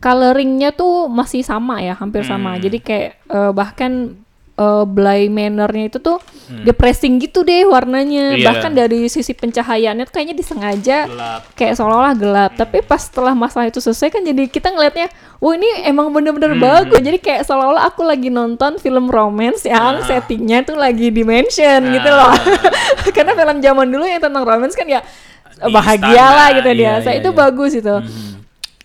Coloringnya 0.00 0.72
tuh 0.72 1.08
masih 1.08 1.40
sama 1.40 1.80
ya, 1.80 1.92
hampir 1.96 2.24
sama. 2.28 2.56
Jadi 2.60 2.78
kayak 2.80 3.10
eh, 3.24 3.52
bahkan 3.52 3.92
eh, 4.54 4.84
Bly 4.86 5.28
Manor-nya 5.30 5.90
itu 5.90 5.98
tuh 5.98 6.18
depressing 6.62 7.16
gitu 7.18 7.40
deh 7.40 7.64
warnanya. 7.64 8.36
Iya. 8.36 8.46
Bahkan 8.52 8.72
dari 8.76 9.08
sisi 9.08 9.32
pencahayaannya 9.32 10.04
tuh 10.04 10.12
kayaknya 10.12 10.36
disengaja 10.36 10.98
gelap. 11.08 11.40
kayak 11.56 11.74
seolah-olah 11.80 12.14
gelap. 12.14 12.50
Tapi 12.54 12.84
pas 12.84 13.00
setelah 13.00 13.32
masalah 13.32 13.72
itu 13.72 13.80
selesai 13.80 14.12
kan 14.12 14.20
jadi 14.20 14.44
kita 14.46 14.70
ngelihatnya, 14.70 15.08
wah 15.40 15.52
ini 15.56 15.66
emang 15.88 16.12
bener-bener 16.12 16.54
bagus. 16.60 17.00
Jadi 17.00 17.18
kayak 17.18 17.48
seolah-olah 17.48 17.88
aku 17.88 18.04
lagi 18.04 18.28
nonton 18.28 18.76
film 18.76 19.08
romance 19.08 19.64
yang 19.64 20.04
settingnya 20.04 20.62
tuh 20.62 20.76
lagi 20.76 21.08
dimension 21.08 21.80
gitu 21.90 22.10
loh. 22.12 22.34
Karena 23.16 23.32
film 23.32 23.58
zaman 23.58 23.86
dulu 23.88 24.04
yang 24.04 24.20
tentang 24.20 24.44
romance 24.44 24.76
kan 24.76 24.86
ya 24.86 25.00
Di 25.54 25.70
bahagia 25.70 26.12
istana, 26.12 26.34
lah 26.36 26.48
gitu 26.50 26.70
dia. 26.74 26.82
iya, 26.82 26.94
Saya 27.00 27.14
iya, 27.16 27.22
itu 27.22 27.30
iya. 27.30 27.38
bagus 27.38 27.72
itu. 27.78 27.96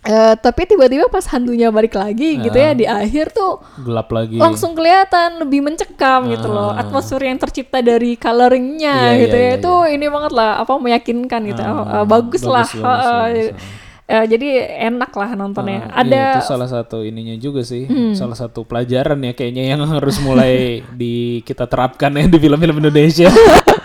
Eh, 0.09 0.33
tapi 0.35 0.65
tiba-tiba 0.65 1.05
pas 1.05 1.21
hantunya 1.27 1.69
balik 1.69 1.93
lagi 1.93 2.41
gitu 2.41 2.55
ya 2.55 2.73
di 2.73 2.81
akhir 2.83 3.29
tuh 3.29 3.61
gelap 3.79 4.09
lagi. 4.09 4.35
langsung 4.35 4.73
kelihatan 4.73 5.37
lebih 5.37 5.61
mencekam 5.61 6.25
gitu 6.27 6.49
loh. 6.49 6.73
Atmosfer 6.73 7.21
yang 7.21 7.37
tercipta 7.37 7.77
dari 7.79 8.17
coloringnya 8.17 8.89
Ah. 8.89 9.05
Iya, 9.11 9.21
gitu 9.21 9.35
iya, 9.35 9.45
ya. 9.45 9.49
iya, 9.51 9.59
itu 9.59 9.73
ini 9.87 10.05
banget 10.07 10.31
lah 10.31 10.51
apa 10.57 10.73
meyakinkan 10.75 11.41
gitu. 11.45 11.61
Ah, 11.61 12.01
Eh, 12.01 12.05
bagus, 12.05 12.41
lah. 12.41 12.65
bagus, 12.65 12.81
bagus, 12.81 13.05
bagus. 13.05 13.47
eh, 14.07 14.25
jadi 14.25 14.47
enak 14.87 15.11
lah 15.13 15.29
nontonnya. 15.35 15.79
Ah, 15.85 16.01
ada 16.01 16.09
iya, 16.09 16.29
itu 16.33 16.41
salah 16.47 16.65
satu 16.65 16.97
ininya 17.01 17.37
juga 17.37 17.61
sih. 17.61 17.85
Hmm. 17.85 18.17
salah 18.17 18.33
satu 18.33 18.65
pelajaran 18.65 19.21
ya 19.21 19.31
kayaknya 19.31 19.63
yang 19.67 19.81
harus 19.93 20.17
mulai 20.19 20.81
di 20.89 21.13
kita 21.39 21.63
terapkan 21.63 22.09
ya 22.11 22.25
di 22.25 22.35
film-film 22.35 22.75
Indonesia 22.79 23.29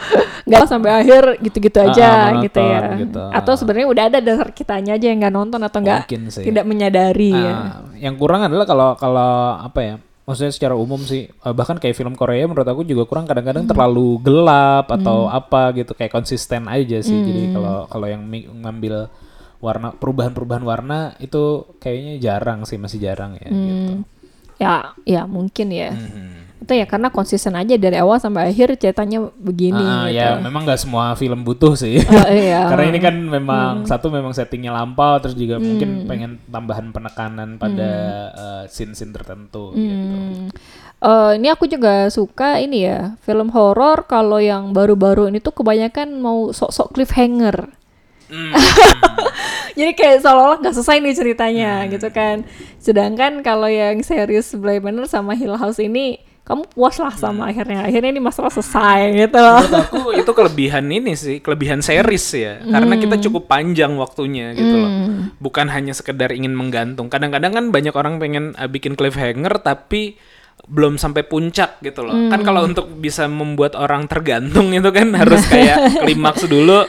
nggak 0.45 0.69
sampai 0.69 0.93
akhir 0.93 1.23
gitu-gitu 1.41 1.79
Ah, 1.81 1.89
aja 1.89 2.09
ah, 2.09 2.31
gitu 2.45 2.61
ya. 2.61 2.81
gitu. 3.01 3.23
atau 3.33 3.53
sebenarnya 3.57 3.89
udah 3.89 4.05
ada 4.13 4.19
dasar 4.21 4.49
kitanya 4.53 4.93
aja 4.95 5.07
yang 5.09 5.19
nggak 5.19 5.33
nonton 5.33 5.61
atau 5.61 5.79
nggak 5.81 6.05
tidak 6.45 6.65
menyadari 6.69 7.33
ya. 7.33 7.53
Ah, 7.53 7.81
yang 7.97 8.15
kurang 8.15 8.45
adalah 8.45 8.69
kalau 8.69 8.89
kalau 8.95 9.33
apa 9.57 9.81
ya 9.81 9.95
maksudnya 10.25 10.53
secara 10.53 10.73
umum 10.77 11.01
sih 11.01 11.29
eh, 11.29 11.55
bahkan 11.57 11.77
kayak 11.77 11.97
film 11.97 12.13
Korea 12.13 12.45
menurut 12.45 12.65
aku 12.65 12.85
juga 12.85 13.05
kurang 13.05 13.25
kadang-kadang 13.25 13.65
terlalu 13.65 14.21
gelap 14.21 14.89
atau 14.89 15.29
apa 15.29 15.73
gitu 15.73 15.93
kayak 15.93 16.13
konsisten 16.13 16.69
aja 16.69 17.01
sih. 17.01 17.17
Jadi 17.25 17.43
kalau 17.53 17.89
kalau 17.89 18.07
yang 18.09 18.25
ngambil 18.61 19.09
warna 19.61 19.97
perubahan-perubahan 19.97 20.61
warna 20.61 21.17
itu 21.19 21.65
kayaknya 21.81 22.21
jarang 22.21 22.69
sih 22.69 22.77
masih 22.77 23.01
jarang 23.01 23.41
ya 23.41 23.49
gitu. 23.49 23.93
ya 24.55 24.75
ya 25.09 25.23
mungkin 25.25 25.73
ya. 25.73 25.93
Mhm. 25.97 26.44
Itu 26.64 26.72
ya 26.72 26.88
karena 26.88 27.12
konsisten 27.12 27.53
aja 27.53 27.77
dari 27.77 27.94
awal 27.94 28.16
sampai 28.16 28.48
akhir 28.48 28.74
ceritanya 28.74 29.29
begini 29.37 29.79
Ah, 29.79 30.09
gitu 30.09 30.16
ya 30.16 30.40
memang 30.40 30.64
nggak 30.64 30.81
semua 30.81 31.12
film 31.12 31.44
butuh 31.44 31.77
sih 31.77 32.00
Oh, 32.00 32.29
iya. 32.33 32.64
karena 32.72 32.85
ini 32.88 32.98
kan 32.98 33.14
memang 33.20 33.85
satu 33.85 34.09
memang 34.09 34.33
settingnya 34.33 34.72
lampau 34.72 35.20
terus 35.20 35.37
juga 35.37 35.61
mungkin 35.61 36.09
pengen 36.09 36.40
tambahan 36.48 36.88
penekanan 36.90 37.61
pada 37.61 37.90
eh, 38.33 38.62
scene-scene 38.66 39.12
tertentu 39.12 39.77
gitu 39.77 39.92
Hmm. 39.94 40.48
Eh, 41.05 41.31
ini 41.37 41.53
aku 41.53 41.68
juga 41.68 42.09
suka 42.09 42.57
ini 42.59 42.88
ya 42.88 43.20
film 43.20 43.53
horor 43.53 44.09
kalau 44.09 44.40
yang 44.40 44.72
baru-baru 44.72 45.29
ini 45.29 45.37
tuh 45.37 45.53
kebanyakan 45.53 46.16
mau 46.16 46.48
sok-sok 46.48 46.96
cliffhanger. 46.96 47.68
Jadi 49.77 49.92
kayak 49.92 50.22
seolah-olah 50.22 50.59
nggak 50.62 50.74
selesai 50.74 50.96
nih 51.03 51.14
ceritanya 51.14 51.72
gitu 51.90 52.09
kan. 52.09 52.46
Sedangkan 52.79 53.42
kalau 53.42 53.66
yang 53.66 54.00
series 54.00 54.55
Bly 54.55 54.79
Manor 54.81 55.05
sama 55.05 55.35
Hill 55.35 55.59
House 55.59 55.83
ini 55.83 56.22
kamu 56.45 56.69
puas 56.77 57.01
lah 57.01 57.17
sama 57.17 57.49
akhirnya. 57.49 57.89
Akhirnya 57.89 58.13
ini 58.13 58.21
masalah 58.21 58.53
selesai 58.53 59.17
gitu 59.17 59.41
loh. 59.41 59.65
Menurut 59.65 59.81
aku 59.81 60.01
itu 60.13 60.31
kelebihan 60.37 60.85
ini 60.93 61.17
sih, 61.17 61.41
kelebihan 61.41 61.81
series 61.81 62.27
ya. 62.37 62.61
Karena 62.61 63.01
kita 63.01 63.17
cukup 63.25 63.49
panjang 63.49 63.97
waktunya 63.97 64.53
gitu 64.53 64.77
loh. 64.77 64.93
Bukan 65.41 65.73
hanya 65.73 65.97
sekedar 65.97 66.37
ingin 66.37 66.53
menggantung. 66.53 67.09
Kadang-kadang 67.09 67.57
kan 67.57 67.65
banyak 67.73 67.97
orang 67.97 68.21
pengen 68.21 68.53
uh, 68.61 68.69
bikin 68.69 68.93
cliffhanger 68.93 69.57
tapi 69.65 70.21
belum 70.69 71.01
sampai 71.01 71.25
puncak 71.25 71.81
gitu 71.81 72.05
loh. 72.05 72.13
Kan 72.29 72.45
kalau 72.45 72.69
untuk 72.69 72.93
bisa 72.93 73.25
membuat 73.25 73.73
orang 73.73 74.05
tergantung 74.05 74.69
itu 74.77 74.93
kan 74.93 75.17
harus 75.17 75.49
kayak 75.49 75.81
klimaks 76.05 76.45
dulu 76.45 76.85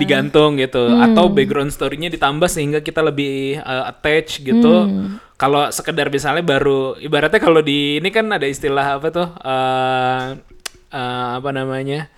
digantung 0.00 0.56
gitu 0.56 0.96
atau 0.96 1.28
background 1.28 1.76
story-nya 1.76 2.08
ditambah 2.08 2.48
sehingga 2.48 2.80
kita 2.80 3.04
lebih 3.04 3.60
uh, 3.60 3.84
attach 3.84 4.40
gitu. 4.40 4.88
Kalau 5.38 5.70
sekedar 5.70 6.10
misalnya 6.10 6.42
baru 6.42 6.98
ibaratnya 6.98 7.38
kalau 7.38 7.62
di 7.62 8.02
ini 8.02 8.10
kan 8.10 8.26
ada 8.34 8.42
istilah 8.42 8.98
apa 8.98 9.08
tuh? 9.14 9.28
Eh 9.38 10.24
eh, 10.90 11.28
apa 11.38 11.50
namanya? 11.54 12.10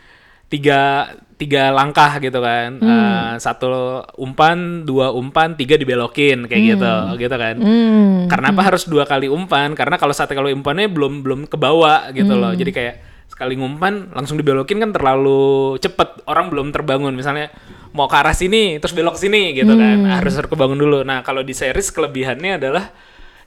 tiga 0.50 1.06
tiga 1.38 1.70
langkah 1.70 2.16
gitu 2.18 2.40
kan. 2.42 2.80
Eh, 2.80 3.32
satu 3.38 4.02
umpan 4.18 4.82
dua 4.88 5.12
umpan 5.12 5.54
tiga 5.54 5.76
dibelokin 5.76 6.48
kayak 6.48 6.62
gitu 6.74 6.94
gitu 7.22 7.36
kan. 7.36 7.56
Hmm. 7.60 8.26
karena 8.26 8.56
apa 8.56 8.62
harus 8.66 8.88
dua 8.88 9.04
kali 9.04 9.28
umpan? 9.28 9.76
Karena 9.76 10.00
kalau 10.00 10.16
satu 10.16 10.32
kali 10.32 10.56
umpannya 10.56 10.88
belum 10.88 11.20
belum 11.20 11.40
ke 11.46 11.60
bawah 11.60 12.08
gitu 12.16 12.34
loh. 12.34 12.56
Jadi 12.56 12.72
kayak 12.72 13.09
sekali 13.30 13.54
ngumpan 13.54 14.10
langsung 14.10 14.34
dibelokin 14.34 14.82
kan 14.82 14.90
terlalu 14.90 15.78
cepet. 15.78 16.26
Orang 16.26 16.50
belum 16.50 16.74
terbangun 16.74 17.14
misalnya 17.14 17.54
mau 17.94 18.10
ke 18.10 18.16
arah 18.18 18.34
sini 18.34 18.82
terus 18.82 18.92
belok 18.92 19.14
sini 19.14 19.54
gitu 19.54 19.72
kan. 19.72 20.04
Harus 20.20 20.34
harus 20.36 20.50
kebangun 20.50 20.76
dulu. 20.76 20.98
Nah 21.06 21.22
kalau 21.22 21.46
di 21.46 21.54
series 21.54 21.94
kelebihannya 21.94 22.58
adalah 22.58 22.90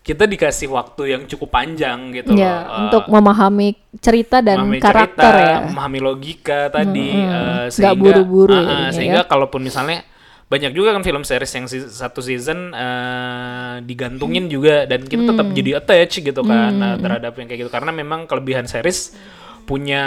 kita 0.04 0.28
dikasih 0.28 0.68
waktu 0.68 1.16
yang 1.16 1.22
cukup 1.32 1.48
panjang 1.56 2.12
gitu 2.12 2.36
Ya, 2.36 2.44
loh. 2.44 2.52
Eh, 2.60 2.80
untuk 2.88 3.04
memahami 3.08 3.80
cerita 4.04 4.44
dan 4.44 4.68
memahami 4.68 4.84
karakter 4.84 5.32
cerita, 5.32 5.48
ya. 5.48 5.58
memahami 5.72 6.00
logika 6.04 6.60
tadi 6.68 7.08
eh, 7.24 7.24
Nggak 7.24 7.72
sehingga 7.72 7.96
buru-buru 7.96 8.52
ah, 8.52 8.60
jadinya 8.60 8.92
sehingga 8.92 9.22
ya. 9.24 9.30
kalaupun 9.32 9.64
misalnya 9.64 10.04
banyak 10.52 10.76
juga 10.76 10.92
kan 10.92 11.08
film 11.08 11.24
series 11.24 11.54
yang 11.56 11.66
satu 11.72 12.20
season 12.20 12.76
eh, 12.76 13.76
digantungin 13.88 14.52
juga 14.52 14.84
dan 14.92 15.08
kita 15.08 15.24
tetap 15.32 15.48
jadi 15.56 15.72
attach 15.80 16.20
gitu 16.20 16.42
kan 16.44 16.72
eh, 16.76 16.96
terhadap 17.00 17.34
yang 17.40 17.48
kayak 17.48 17.60
gitu. 17.64 17.72
Karena 17.72 17.96
memang 17.96 18.28
kelebihan 18.28 18.68
series 18.68 19.16
punya 19.64 20.04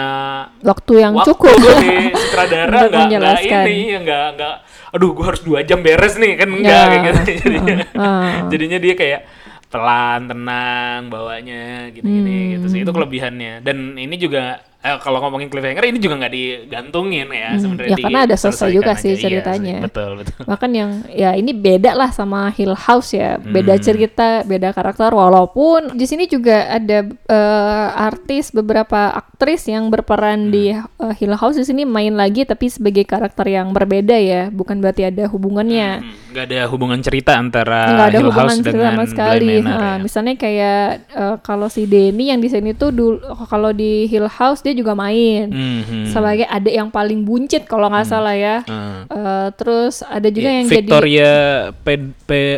Waktu 0.61 0.93
yang 0.99 1.13
waktu 1.15 1.33
cukup. 1.33 1.57
nih 1.57 2.13
sutradara 2.13 2.79
nggak 2.87 3.05
nggak 3.11 3.65
ini 3.67 3.77
nggak 3.99 4.27
nggak 4.35 4.55
aduh 4.89 5.11
gua 5.13 5.25
harus 5.29 5.43
dua 5.43 5.61
jam 5.61 5.81
beres 5.81 6.15
nih 6.15 6.33
kan 6.35 6.49
enggak 6.49 6.73
Ya. 6.77 6.85
kayak 6.87 7.03
gitu 7.03 7.21
jadinya 7.43 7.77
Ah. 7.99 8.47
jadinya 8.47 8.79
dia 8.79 8.95
kayak 8.95 9.21
pelan 9.67 10.21
tenang 10.27 11.01
bawanya 11.07 11.91
gini-gini 11.91 12.55
gitu 12.55 12.67
sih 12.69 12.81
itu 12.81 12.91
kelebihannya 12.91 13.61
dan 13.61 13.77
ini 13.95 14.15
juga 14.15 14.63
eh, 14.87 14.99
kalau 14.99 15.19
ngomongin 15.19 15.47
cliffhanger 15.47 15.85
ini 15.85 15.99
juga 15.99 16.15
nggak 16.17 16.33
digantungin 16.33 17.27
ya 17.29 17.49
sebenarnya 17.57 17.89
Ya, 17.89 17.97
karena 17.99 18.21
ada 18.23 18.37
selesai 18.37 18.69
juga 18.69 18.93
diselesaikan 18.93 18.97
sih 18.97 19.09
aja. 19.09 19.17
Iya 19.17 19.25
ceritanya. 19.27 19.77
betul 19.83 20.11
betul 20.19 20.43
Bahkan 20.45 20.71
yang 20.73 20.91
ya 21.09 21.31
ini 21.33 21.51
beda 21.51 21.91
lah 21.93 22.11
sama 22.11 22.49
Hill 22.51 22.73
House 22.73 23.11
ya, 23.11 23.37
beda 23.37 23.75
Hmm. 23.75 23.83
cerita, 23.83 24.29
beda 24.43 24.71
karakter. 24.71 25.11
Walaupun 25.11 25.95
di 25.95 26.05
sini 26.05 26.25
juga 26.25 26.71
ada 26.71 27.03
eh, 27.07 27.87
artis 27.93 28.51
beberapa 28.51 29.11
aktris 29.13 29.67
yang 29.67 29.89
berperan 29.89 30.49
di 30.49 30.71
Hmm. 30.71 30.87
eh, 31.03 31.15
Hill 31.17 31.35
House 31.35 31.57
di 31.57 31.65
sini 31.65 31.83
main 31.83 32.13
lagi 32.13 32.45
tapi 32.45 32.69
sebagai 32.69 33.03
karakter 33.03 33.47
yang 33.49 33.71
berbeda 33.71 34.15
ya, 34.15 34.49
bukan 34.49 34.79
berarti 34.79 35.03
ada 35.05 35.27
hubungannya. 35.27 35.89
Hmm, 35.99 36.15
nggak 36.31 36.45
ada 36.47 36.61
hubungan 36.69 37.01
cerita 37.01 37.33
antara 37.35 37.81
nggak 37.89 38.07
ada 38.07 38.19
Hill 38.19 38.29
hubungan 38.29 38.47
House 38.47 38.61
cerita 38.61 38.77
dengan 38.77 38.93
sama 38.93 39.05
sekali. 39.07 39.49
Manor 39.57 39.65
Nah, 39.67 39.81
ya. 39.89 39.93
Misalnya 39.99 40.35
kayak 40.37 40.81
eh, 41.11 41.37
kalau 41.41 41.67
si 41.67 41.83
Denny 41.85 42.29
yang 42.29 42.39
di 42.39 42.47
sini 42.47 42.71
tuh 42.73 42.91
dulu 42.91 43.17
kalau 43.47 43.73
di 43.73 44.05
Hill 44.07 44.29
House 44.29 44.61
dia 44.61 44.76
juga 44.77 44.93
main 44.93 45.49
Mhm. 45.49 46.07
sebagai 46.07 46.45
adik 46.45 46.75
yang 46.75 46.89
paling 46.89 47.23
buncit 47.23 47.65
kalau 47.65 47.89
nggak 47.89 48.05
salah 48.05 48.33
ya. 48.33 48.61
Ah. 48.63 49.03
Eh, 49.07 49.49
terus 49.55 50.01
ada 50.01 50.29
juga 50.29 50.47
Iya, 50.47 50.55
yang 50.55 50.67
jadi 50.67 50.75
Victoria 50.79 51.33
Pe- 51.75 52.15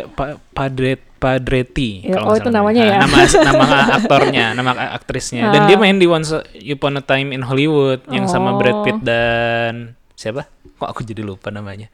Pa- 0.09 0.37
Padret 0.49 0.99
Padretti 1.15 1.99
Ya, 2.01 2.15
kalau 2.15 2.31
oh, 2.31 2.33
itu 2.33 2.43
salah 2.45 2.57
namanya 2.63 2.83
ya. 2.85 2.95
Ah, 2.95 3.03
nama 3.03 3.17
nama 3.43 3.65
aktornya 3.93 4.45
nama 4.57 4.71
aktrisnya 4.93 5.43
dan 5.49 5.61
Ah. 5.61 5.67
dia 5.67 5.75
main 5.75 5.95
di 5.95 6.05
Once 6.05 6.31
Upon 6.65 6.95
a 6.95 7.03
Time 7.03 7.31
in 7.31 7.41
Hollywood 7.41 8.03
yang 8.07 8.23
sama 8.25 8.55
Brad 8.55 8.71
Oh. 8.73 8.83
Pitt 8.83 8.99
dan 8.99 9.95
siapa 10.13 10.47
kok 10.75 10.87
aku 10.87 11.03
jadi 11.03 11.19
lupa 11.19 11.47
namanya 11.49 11.91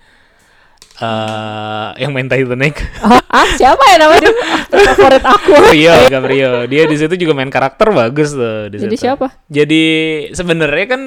eh 0.95 1.89
yang 1.97 2.12
main 2.12 2.25
Titanic 2.25 2.79
ah, 2.99 3.19
ah, 3.38 3.47
siapa 3.53 3.84
ya 3.86 3.97
namanya 3.99 4.31
Aktor 4.63 4.79
favorit 4.86 5.23
aku 5.23 5.51
Rio 5.69 5.95
Gabriel 6.13 6.55
dia 6.65 6.84
di 6.84 6.95
situ 6.95 7.13
juga 7.15 7.34
main 7.34 7.49
karakter 7.49 7.91
bagus 7.91 8.31
tuh 8.31 8.71
di 8.71 8.79
Jadi 8.79 8.95
situ. 8.95 9.03
siapa? 9.03 9.27
jadi 9.45 9.84
sebenarnya 10.31 10.88
kan 10.88 11.01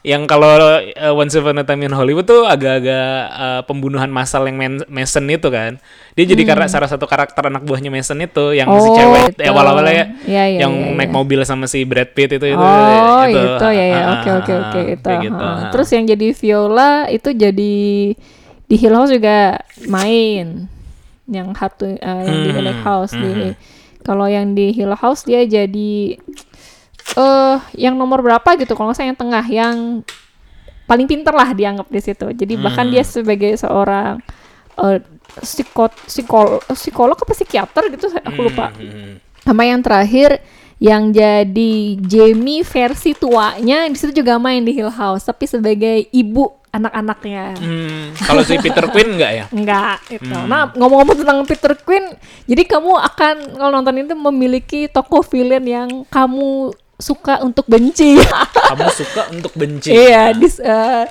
yang 0.00 0.24
kalau 0.24 0.56
uh, 0.56 1.12
Once 1.12 1.36
Upon 1.36 1.60
a 1.60 1.64
Time 1.64 1.84
in 1.84 1.92
Hollywood 1.92 2.24
tuh 2.24 2.48
agak-agak 2.48 3.04
uh, 3.28 3.60
pembunuhan 3.64 4.08
massal 4.08 4.48
yang 4.48 4.56
Men- 4.56 4.88
Mason 4.88 5.28
itu 5.28 5.52
kan 5.52 5.76
dia 6.16 6.24
jadi 6.24 6.40
karena 6.42 6.64
salah 6.66 6.88
satu 6.88 7.04
karakter 7.04 7.52
anak 7.52 7.68
buahnya 7.68 7.92
Mason 7.92 8.16
itu 8.16 8.56
yang 8.56 8.64
si 8.70 8.80
Hmm. 8.80 8.88
Oh, 8.88 8.96
cewek 8.96 9.22
gitu. 9.30 9.40
ya 9.44 9.52
awal-awalnya 9.52 9.92
ya, 9.92 10.06
Iya, 10.24 10.44
iya, 10.48 10.58
yang 10.64 10.72
iya, 10.72 10.96
naik 10.96 11.12
iya. 11.12 11.16
mobil 11.16 11.40
sama 11.44 11.68
si 11.68 11.84
Brad 11.84 12.16
Pitt 12.16 12.32
itu 12.32 12.46
itu 12.48 12.56
oh 12.56 13.24
itu, 13.28 13.40
ya 13.68 13.84
ya 13.84 14.00
ah, 14.00 14.12
oke 14.16 14.28
oke 14.40 14.52
ah, 14.52 14.60
oke 14.64 14.80
itu 14.88 15.04
kayak 15.04 15.20
gitu, 15.20 15.36
ah. 15.36 15.52
ah. 15.52 15.68
terus 15.68 15.88
yang 15.92 16.04
jadi 16.06 16.26
Viola 16.32 16.90
itu 17.12 17.28
jadi 17.36 17.76
di 18.70 18.78
Hill 18.78 18.94
House 18.94 19.10
juga 19.10 19.58
main 19.84 20.70
yang 21.26 21.50
satu 21.52 21.90
eh, 21.90 21.98
yang 21.98 22.38
di 22.40 22.50
Hmm, 22.50 22.62
Lake 22.62 22.82
House 22.82 23.12
di 23.12 23.26
hmm. 23.26 23.52
kalau 24.00 24.30
yang 24.30 24.54
di 24.54 24.70
Hill 24.70 24.94
House 24.94 25.26
dia 25.26 25.42
jadi 25.42 26.14
eh 27.10 27.56
yang 27.74 27.98
nomor 27.98 28.22
berapa 28.22 28.54
gitu 28.54 28.78
kalau 28.78 28.94
salah 28.94 29.10
yang 29.10 29.18
tengah 29.18 29.42
yang 29.44 30.06
paling 30.86 31.06
pinter 31.06 31.34
lah 31.34 31.50
dianggap 31.50 31.90
di 31.90 31.98
situ 31.98 32.30
jadi 32.30 32.54
bahkan 32.56 32.86
Hmm. 32.86 32.94
dia 32.94 33.02
sebagai 33.02 33.54
seorang 33.54 34.22
eh 34.78 34.98
psikot 35.42 35.92
psikol 36.06 36.58
psikolog 36.70 37.14
apa 37.14 37.30
psikiater 37.30 37.90
gitu 37.90 38.10
aku 38.10 38.40
lupa 38.46 38.70
Hmm, 38.70 38.86
hmm, 38.86 38.90
hmm. 38.90 39.14
sama 39.42 39.62
yang 39.66 39.82
terakhir 39.82 40.38
yang 40.80 41.12
jadi 41.12 41.72
Jamie 42.00 42.64
versi 42.64 43.12
tuanya 43.12 43.84
di 43.86 43.94
situ 43.94 44.22
juga 44.22 44.38
main 44.38 44.62
di 44.62 44.72
Hill 44.72 44.90
House 44.90 45.26
tapi 45.26 45.44
sebagai 45.44 46.08
ibu 46.10 46.59
anak-anaknya. 46.70 47.44
Hmm, 47.56 48.14
kalau 48.16 48.40
si 48.40 48.54
Peter 48.56 48.86
Quinn 48.86 49.14
enggak 49.14 49.32
ya 49.32 49.44
Enggak 49.50 49.98
itu. 50.08 50.22
Hmm. 50.24 50.46
Nah, 50.46 50.70
ngomong-ngomong 50.70 51.16
tentang 51.18 51.38
Peter 51.42 51.74
Quinn, 51.76 52.14
jadi 52.44 52.62
kamu 52.64 52.92
akan 52.94 53.34
kalau 53.54 53.70
nonton 53.72 54.00
itu 54.00 54.14
memiliki 54.14 54.80
tokoh 54.86 55.22
villain 55.24 55.62
yang 55.62 55.88
kamu 56.06 56.70
suka 56.96 57.40
untuk 57.40 57.66
benci. 57.66 58.16
kamu 58.70 58.86
suka 58.88 59.22
untuk 59.28 59.50
benci 59.52 59.90
Iya, 59.90 60.30
dis, 60.30 60.56
eh, 60.56 61.02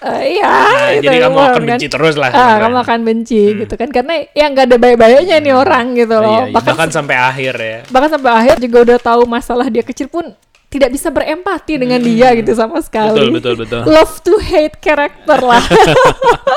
eh, 0.00 0.20
iya. 0.32 0.52
Nah, 0.64 0.90
itu 0.94 1.04
jadi 1.04 1.18
kamu 1.22 1.36
akan 1.38 1.52
kan. 1.54 1.68
benci 1.68 1.86
terus 1.86 2.14
lah 2.14 2.28
Ah, 2.28 2.32
sebenarnya. 2.32 2.60
kamu 2.62 2.76
akan 2.78 3.00
benci 3.02 3.42
gitu 3.58 3.74
kan 3.74 3.88
karena 3.90 4.14
ya 4.30 4.46
nggak 4.46 4.64
ada 4.66 4.76
baik-baiknya 4.78 5.36
nih 5.38 5.54
orang 5.54 5.92
gitu 5.92 6.12
Iya, 6.12 6.22
loh. 6.22 6.38
iya, 6.40 6.44
bahkan 6.50 6.72
bahkan 6.72 6.88
sampai 6.90 7.16
akhir 7.18 7.54
ya 7.56 7.78
bahkan 7.88 8.10
sampai 8.10 8.30
akhir 8.32 8.56
juga 8.58 8.78
udah 8.84 8.98
tahu 8.98 9.22
masalah 9.26 9.66
dia 9.66 9.82
kecil 9.82 10.06
pun 10.06 10.32
tidak 10.74 10.90
bisa 10.90 11.06
berempati 11.14 11.78
dengan 11.78 12.02
dia 12.02 12.34
gitu 12.34 12.50
sama 12.58 12.82
sekali. 12.82 13.30
Hmm. 13.30 13.30
betul 13.38 13.54
betul 13.54 13.82
betul 13.86 13.94
Love 13.94 14.14
to 14.26 14.34
hate 14.42 14.76
karakter 14.82 15.38
lah. 15.38 15.62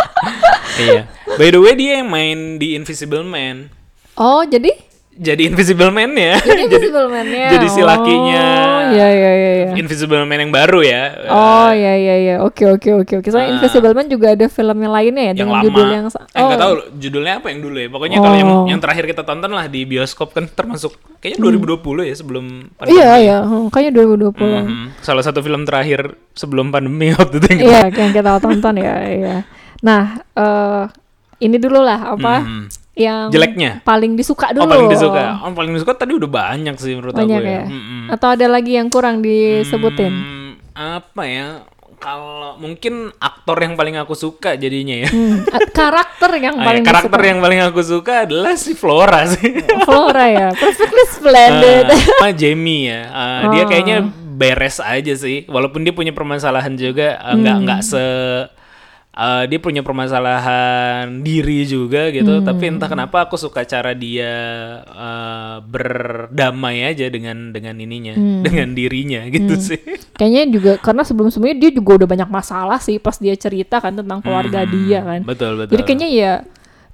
iya. 0.90 1.06
By 1.38 1.54
the 1.54 1.62
way 1.62 1.78
dia 1.78 2.02
yang 2.02 2.10
main 2.10 2.58
di 2.58 2.74
Invisible 2.74 3.22
Man. 3.22 3.70
oh, 4.18 4.42
jadi 4.42 4.74
Jadi 5.18 5.42
Invisible 5.46 5.90
Man 5.90 6.14
ya. 6.14 6.38
jadi 6.46 6.62
Invisible 6.64 7.08
Man-nya. 7.08 7.48
jadi 7.50 7.68
si 7.68 7.82
lakinya 7.82 8.46
Oh, 8.78 8.82
iya 8.88 9.08
iya 9.10 9.32
iya 9.34 9.52
iya. 9.58 9.68
Invisible 9.74 10.22
Man 10.22 10.40
yang 10.40 10.50
baru 10.50 10.80
ya. 10.80 11.04
Oh 11.28 11.70
iya 11.70 11.94
iya 11.94 12.16
iya. 12.18 12.36
Oke 12.40 12.64
oke 12.64 12.90
oke 12.96 13.14
oke. 13.16 13.28
Soalnya 13.28 13.50
Ah. 13.50 13.54
Invisible 13.58 13.92
Man 13.92 14.08
juga 14.08 14.32
ada 14.32 14.46
film 14.46 14.78
yang 14.78 14.94
lainnya 14.94 15.24
ya 15.24 15.28
yang 15.28 15.38
dengan 15.40 15.54
lama. 15.54 15.64
judul 15.64 15.88
yang 15.88 16.06
eh, 16.08 16.38
nggak 16.40 16.60
tahu 16.60 16.74
judulnya 16.96 17.34
apa 17.36 17.48
yang 17.50 17.60
dulu 17.60 17.78
ya. 17.78 17.90
Pokoknya 17.90 18.18
kalau 18.20 18.38
yang 18.38 18.50
Oh. 18.50 18.66
yang 18.66 18.80
terakhir 18.80 19.06
kita 19.06 19.22
tonton 19.22 19.52
lah 19.52 19.66
di 19.66 19.82
bioskop 19.84 20.32
kan 20.32 20.46
termasuk 20.48 20.94
kayaknya 21.18 21.40
2020 21.42 21.82
ya 22.04 22.16
sebelum 22.16 22.46
pandemi. 22.74 22.96
Iya 22.96 23.12
iya, 23.18 23.38
hmm, 23.42 23.68
kayaknya 23.68 23.92
2020. 23.98 24.62
Mhm. 24.64 24.86
Salah 25.02 25.22
satu 25.22 25.42
film 25.42 25.62
terakhir 25.64 26.00
sebelum 26.32 26.70
pandemi 26.70 27.10
waktu 27.18 27.42
itu 27.42 27.66
Iya, 27.66 27.90
yang 27.90 28.12
kita 28.12 28.38
tonton 28.38 28.76
ya, 28.78 28.96
iya. 29.04 29.36
Nah, 29.80 30.04
eh 30.34 30.84
ini 31.40 31.58
dulu 31.58 31.80
lah 31.80 32.14
apa 32.14 32.34
Mhm. 32.40 32.87
Yang 32.98 33.30
Jeleknya? 33.30 33.80
paling 33.82 34.14
disuka 34.14 34.50
dulu. 34.50 34.66
Oh 34.66 34.68
paling 34.68 34.90
disuka. 34.90 35.24
Oh 35.40 35.52
paling 35.52 35.72
disuka 35.72 35.94
tadi 35.96 36.12
udah 36.12 36.26
banyak 36.28 36.76
sih 36.76 36.92
menurut 36.92 37.14
Banyak 37.14 37.38
aku 37.38 37.46
ya. 37.46 37.54
ya. 37.54 37.66
Mhm. 37.66 38.06
Atau 38.10 38.28
ada 38.30 38.46
lagi 38.48 38.74
yang 38.74 38.90
kurang 38.90 39.22
disebutin? 39.22 40.12
Hmm, 40.12 40.50
apa 40.74 41.24
ya? 41.24 41.48
Kalau 41.98 42.54
mungkin 42.56 43.10
aktor 43.16 43.58
yang 43.58 43.74
paling 43.74 43.98
aku 43.98 44.14
suka 44.14 44.54
jadinya 44.54 44.98
ya. 44.98 45.10
Hmm, 45.10 45.42
karakter 45.74 46.30
yang 46.36 46.56
Ah, 46.56 46.62
ya, 46.62 46.68
paling 46.68 46.84
karakter 46.84 47.10
disuka. 47.16 47.26
yang 47.28 47.40
paling 47.40 47.60
aku 47.64 47.82
suka 47.82 48.14
adalah 48.24 48.54
si 48.54 48.74
Flora 48.74 49.26
sih. 49.26 49.50
Flora 49.88 50.26
ya, 50.28 50.48
perfectly 50.52 51.06
splendid. 51.08 51.90
Ah, 52.18 52.30
Jamie 52.32 52.86
ya. 52.88 53.02
Ah, 53.08 53.42
Dia 53.50 53.62
Oh. 53.62 53.68
kayaknya 53.68 53.98
beres 54.32 54.78
aja 54.78 55.14
sih. 55.14 55.46
Walaupun 55.46 55.82
dia 55.82 55.90
punya 55.92 56.12
permasalahan 56.12 56.74
juga, 56.74 57.18
ah, 57.18 57.34
nggak 57.34 57.56
Hmm. 57.56 57.64
nggak 57.64 57.82
se 57.84 58.04
ah, 59.18 59.44
dia 59.50 59.58
punya 59.58 59.82
permasalahan 59.82 61.26
diri 61.26 61.66
juga 61.66 62.14
gitu. 62.14 62.40
Hmm. 62.40 62.46
Tapi 62.46 62.64
entah 62.70 62.86
kenapa 62.86 63.26
aku 63.26 63.34
suka 63.34 63.66
cara 63.66 63.98
dia 63.98 64.30
ah, 64.86 65.58
berdamai 65.66 66.86
aja 66.86 67.10
dengan 67.10 67.50
dengan 67.50 67.74
ininya, 67.82 68.14
Hmm. 68.14 68.42
dengan 68.46 68.78
dirinya 68.78 69.26
gitu 69.28 69.58
sih. 69.58 69.82
Kayaknya 70.14 70.44
juga 70.54 70.72
karena 70.78 71.02
sebelum-sebelumnya 71.02 71.58
dia 71.58 71.72
juga 71.74 72.06
udah 72.06 72.08
banyak 72.08 72.30
masalah 72.30 72.78
sih 72.78 73.02
pas 73.02 73.18
dia 73.18 73.34
cerita 73.34 73.82
kan 73.82 73.98
tentang 73.98 74.22
keluarga 74.22 74.62
Hmm, 74.64 74.72
dia 74.72 75.00
kan. 75.02 75.20
Betul 75.26 75.58
betul. 75.58 75.74
Jadi 75.74 75.82
kayaknya 75.84 76.10
ya 76.14 76.34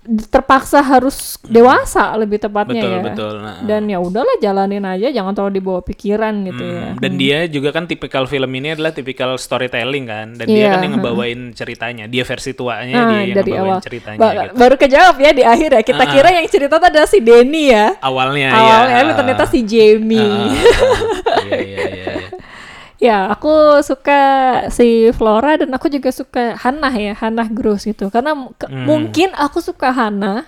terpaksa 0.03 0.79
harus 0.79 1.39
dewasa 1.43 2.11
lebih 2.15 2.35
tepatnya 2.37 2.75
betul 2.77 2.91
ya. 2.91 3.01
betul. 3.01 3.33
Nah, 3.39 3.57
Dan 3.63 3.87
ya 3.87 3.97
udahlah 3.97 4.35
jalanin 4.37 4.83
aja, 4.83 5.07
jangan 5.09 5.31
terlalu 5.31 5.53
dibawa 5.57 5.79
pikiran 5.79 6.33
gitu 6.43 6.59
ya. 6.61 6.83
Hmm, 6.85 6.99
Dan 6.99 7.11
dia 7.15 7.37
juga 7.47 7.71
kan 7.71 7.83
tipikal 7.83 8.23
film 8.25 8.51
ini 8.51 8.73
adalah 8.73 8.91
tipikal 8.91 9.35
storytelling 9.35 10.03
kan, 10.03 10.27
dan 10.33 10.45
dia 10.45 10.59
Iya, 10.59 10.69
kan 10.69 10.79
yang 10.81 10.93
ngebawain 10.97 11.39
ceritanya, 11.51 12.05
dia 12.05 12.21
versi 12.21 12.51
tuanya 12.51 12.91
Nah, 12.93 13.07
dia 13.09 13.19
yang 13.23 13.37
dari 13.37 13.51
ngebawain 13.51 13.71
awal. 13.71 13.79
ceritanya 13.81 14.19
Ba- 14.19 14.33
gitu. 14.35 14.53
Baru 14.53 14.75
kejawab 14.77 15.15
ya 15.17 15.31
di 15.31 15.43
akhir 15.43 15.69
ya. 15.71 15.81
Kita 15.81 16.03
kira 16.05 16.29
yang 16.31 16.45
cerita 16.47 16.75
adalah 16.77 17.07
si 17.07 17.19
Denny 17.19 17.63
ya. 17.69 17.95
Awalnya, 17.97 18.49
Awalnya 18.49 18.91
ya. 18.91 18.99
tapi 18.99 19.11
ternyata 19.15 19.43
si 19.47 19.59
Jamie. 19.63 20.19
Ah, 20.19 20.51
ah, 20.51 21.39
ah. 21.39 21.47
Iya. 21.47 21.57
iya. 21.85 22.02
Ya, 23.03 23.27
aku 23.27 23.83
suka 23.83 24.21
si 24.71 25.11
Flora 25.11 25.59
dan 25.59 25.75
aku 25.75 25.91
juga 25.91 26.07
suka 26.07 26.55
Hannah 26.55 26.95
ya, 26.95 27.11
Hannah 27.11 27.51
Gross 27.51 27.83
gitu. 27.83 28.07
Karena 28.07 28.31
Hmm. 28.31 28.87
mungkin 28.87 29.35
aku 29.35 29.59
suka 29.59 29.91
Hannah 29.91 30.47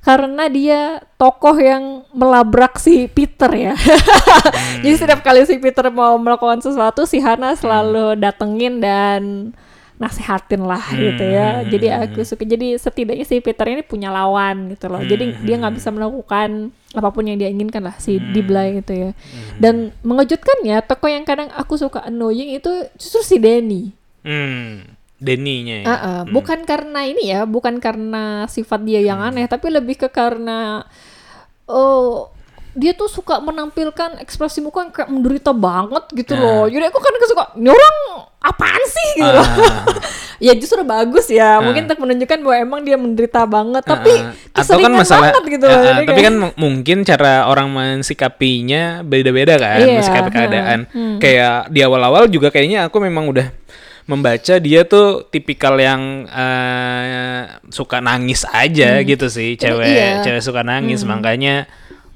karena 0.00 0.46
dia 0.46 1.02
tokoh 1.18 1.58
yang 1.58 2.06
melabrak 2.14 2.78
si 2.78 3.10
Peter 3.10 3.50
ya. 3.50 3.74
Hmm. 4.50 4.86
Jadi 4.86 4.94
setiap 4.96 5.20
kali 5.20 5.42
si 5.44 5.58
Peter 5.58 5.90
mau 5.90 6.14
melakukan 6.16 6.62
sesuatu, 6.62 7.04
si 7.04 7.18
Hannah 7.18 7.58
selalu 7.58 8.16
datengin 8.16 8.78
dan 8.78 9.50
nasihatin 10.00 10.64
lah 10.64 10.80
gitu 10.96 11.20
ya. 11.20 11.60
Hmm. 11.60 11.68
Jadi 11.68 11.86
aku 11.92 12.24
suka. 12.24 12.42
Jadi 12.42 12.74
setidaknya 12.74 13.28
si 13.28 13.38
Peter 13.38 13.68
ini 13.68 13.84
punya 13.84 14.08
lawan 14.08 14.72
gitu 14.72 14.88
loh. 14.88 15.04
Jadi 15.04 15.36
Hmm. 15.36 15.44
dia 15.44 15.60
nggak 15.60 15.76
bisa 15.76 15.92
melakukan 15.92 16.72
apa 16.90 17.08
pun 17.12 17.28
yang 17.28 17.36
dia 17.36 17.52
inginkan 17.52 17.84
lah 17.84 17.94
si 18.00 18.16
Hmm. 18.16 18.32
Diblay 18.32 18.80
itu 18.80 18.92
ya. 18.96 19.10
Dan 19.60 19.92
mengejutkannya 20.00 20.80
tokoh 20.88 21.12
yang 21.12 21.28
kadang 21.28 21.52
aku 21.52 21.76
suka 21.76 22.00
annoying 22.02 22.56
itu 22.56 22.72
justru 22.96 23.20
si 23.20 23.36
Denny. 23.36 23.92
Hmm. 24.24 24.88
Denny-nya 25.20 25.84
ya. 25.84 25.86
Ah, 25.86 25.92
ah. 25.92 26.20
Bukan 26.24 26.64
karena 26.64 27.04
ini 27.04 27.28
ya, 27.28 27.44
bukan 27.44 27.76
karena 27.76 28.48
sifat 28.48 28.80
dia 28.88 29.04
yang 29.04 29.20
Hmm. 29.20 29.36
aneh, 29.36 29.44
tapi 29.44 29.68
lebih 29.68 30.00
ke 30.00 30.08
karena 30.08 30.88
oh 31.68 32.32
dia 32.70 32.94
tuh 32.94 33.10
suka 33.10 33.42
menampilkan 33.42 34.22
ekspresi 34.22 34.62
muka 34.62 34.86
yang 34.86 34.92
kayak 34.94 35.10
menderita 35.10 35.50
banget 35.50 36.04
gitu 36.14 36.38
loh. 36.38 36.70
Jadi 36.70 36.84
aku 36.86 36.98
kan 37.02 37.12
suka, 37.26 37.44
ini 37.58 37.66
orang 37.66 37.96
apaan 38.38 38.82
sih? 38.86 39.08
Gitu 39.18 39.30
loh. 39.30 39.42
Ah. 39.42 39.82
ya 40.46 40.52
justru 40.54 40.80
bagus 40.86 41.26
ya, 41.28 41.58
mungkin 41.58 41.90
untuk 41.90 42.00
menunjukkan 42.00 42.38
bahwa 42.40 42.56
emang 42.56 42.80
dia 42.86 42.96
menderita 42.96 43.42
banget, 43.44 43.82
tapi 43.82 44.12
Ah, 44.22 44.62
atau 44.62 44.78
kan 44.78 44.86
keseringan 44.86 44.92
masalah 44.96 45.30
banget 45.34 45.44
gitu 45.58 45.64
Ah, 45.66 45.70
loh. 45.70 45.76
ah, 45.76 45.82
Jadi 45.82 45.98
tapi 46.06 46.10
kayak- 46.14 46.26
kan 46.26 46.34
mungkin 46.54 46.98
cara 47.02 47.32
orang 47.50 47.68
mensikapinya 47.70 48.82
beda-beda 49.02 49.54
kan 49.58 49.78
Iya, 49.82 49.94
mensikapi 49.98 50.28
hmm, 50.30 50.36
keadaan. 50.38 50.78
kayak 51.18 51.74
di 51.74 51.80
awal-awal 51.82 52.30
juga 52.30 52.54
kayaknya 52.54 52.86
aku 52.86 53.02
memang 53.02 53.26
udah 53.28 53.50
membaca 54.06 54.58
dia 54.58 54.82
tuh 54.82 55.22
tipikal 55.26 55.78
yang 55.78 56.26
eh, 56.26 57.40
suka 57.70 58.02
nangis 58.02 58.42
aja 58.50 58.98
gitu 59.02 59.30
sih 59.30 59.54
cewek 59.54 59.86
iya. 59.86 60.22
cewek 60.22 60.42
suka 60.42 60.62
nangis. 60.62 61.02
Makanya 61.06 61.66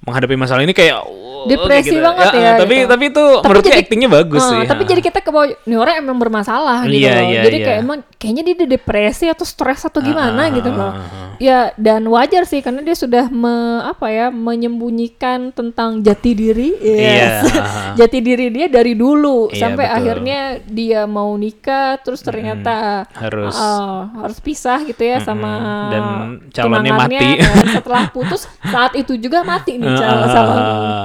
menghadapi 0.04 0.36
masalah 0.36 0.62
ini 0.62 0.72
kayak 0.72 1.00
Depresi 1.44 1.92
kayak 1.92 2.04
banget 2.08 2.24
Ah, 2.24 2.32
ya, 2.34 2.52
tapi 2.56 2.74
gitu. 2.74 2.88
tapi 2.88 3.04
itu 3.04 3.20
Tapi 3.20 3.44
menurutku 3.44 3.68
jadi- 3.68 3.82
aktingnya 3.84 4.08
bagus 4.08 4.40
Ah, 4.40 4.48
sih 4.48 4.60
Tapi 4.64 4.80
ah. 4.80 4.88
jadi 4.88 5.00
kita 5.04 5.18
ke 5.20 5.28
bawah, 5.28 5.48
ini 5.60 5.76
orang 5.76 5.94
emang 6.00 6.16
bermasalah 6.16 6.88
gitu 6.88 7.04
Iya, 7.04 7.12
loh. 7.12 7.28
iya, 7.28 7.40
jadi 7.44 7.56
iya. 7.56 7.66
kayak 7.68 7.78
emang 7.84 7.98
kayaknya 8.16 8.42
dia 8.42 8.54
depresi 8.66 9.26
atau 9.28 9.44
stres 9.44 9.84
atau 9.84 10.00
gimana 10.00 10.48
ah, 10.48 10.54
gitu 10.56 10.72
ah, 10.72 10.76
loh. 10.80 10.88
ah, 10.88 10.96
ah. 10.96 11.32
Ya 11.36 11.58
dan 11.76 12.08
wajar 12.08 12.48
sih 12.48 12.64
karena 12.64 12.80
dia 12.80 12.96
sudah 12.96 13.28
me, 13.28 13.52
apa 13.84 14.08
ya 14.08 14.32
menyembunyikan 14.32 15.52
tentang 15.52 16.00
jati 16.00 16.32
diri. 16.32 16.70
Iya. 16.80 16.96
Yes. 16.96 17.36
jati 18.00 18.18
diri 18.20 18.48
dia 18.48 18.66
dari 18.66 18.96
dulu 18.96 19.52
Iya, 19.52 19.60
sampai 19.60 19.84
betul. 19.84 19.98
akhirnya 20.00 20.40
dia 20.64 21.00
mau 21.04 21.28
nikah 21.36 22.00
terus 22.00 22.24
ternyata 22.24 23.04
harus. 23.12 23.52
ah, 23.52 24.08
harus 24.16 24.40
pisah 24.40 24.80
gitu 24.80 25.04
ya 25.04 25.20
sama 25.20 25.52
Dan 25.92 26.04
calonnya 26.50 26.96
mati. 26.96 27.28
Dan 27.36 27.66
setelah 27.70 28.08
putus 28.16 28.48
saat 28.64 28.96
itu 28.96 29.20
juga 29.20 29.44
mati 29.44 29.76
nih 29.76 29.92
calon, 29.96 30.18
Ah. 30.20 30.30
calon, 30.30 30.58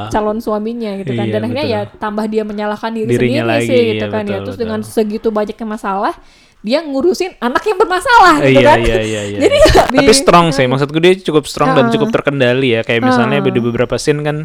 calon 0.10 0.38
suaminya 0.40 0.92
gitu 0.96 1.12
kan. 1.12 1.26
Iya, 1.26 1.34
Dan 1.34 1.42
akhirnya 1.44 1.66
betul. 1.66 1.76
ya 1.76 2.00
tambah 2.00 2.26
dia 2.26 2.44
menyalahkan 2.44 2.92
diri 2.92 3.10
Dirinya 3.10 3.42
sendiri 3.42 3.54
lagi, 3.56 3.68
sih 3.68 3.82
gitu 3.92 3.96
iya, 4.00 4.08
kan 4.08 4.22
ya. 4.22 4.28
betul, 4.32 4.38
Terus 4.42 4.56
betul. 4.56 4.64
dengan 4.64 4.80
segitu 4.82 5.28
banyaknya 5.30 5.68
masalah 5.68 6.14
dia 6.60 6.80
ngurusin 6.82 7.40
anak 7.40 7.64
yang 7.64 7.78
bermasalah 7.78 8.36
gitu 8.42 8.60
Iya, 8.60 8.68
kan. 8.68 8.80
iya, 8.82 8.98
iya, 9.00 9.22
iya. 9.26 9.38
Jadi 9.40 9.56
ya 9.56 9.70
Tapi 9.80 9.96
di- 10.04 10.12
strong 10.14 10.52
sih, 10.52 10.66
maksudku 10.66 11.00
dia 11.00 11.16
cukup 11.16 11.44
strong 11.44 11.72
dan 11.72 11.88
Ah. 11.88 11.92
cukup 11.92 12.12
terkendali 12.12 12.76
ya. 12.76 12.82
Kayak 12.84 13.02
misalnya 13.06 13.40
Ah. 13.40 13.48
di 13.48 13.60
beberapa 13.60 13.96
scene 13.96 14.20
kan 14.22 14.38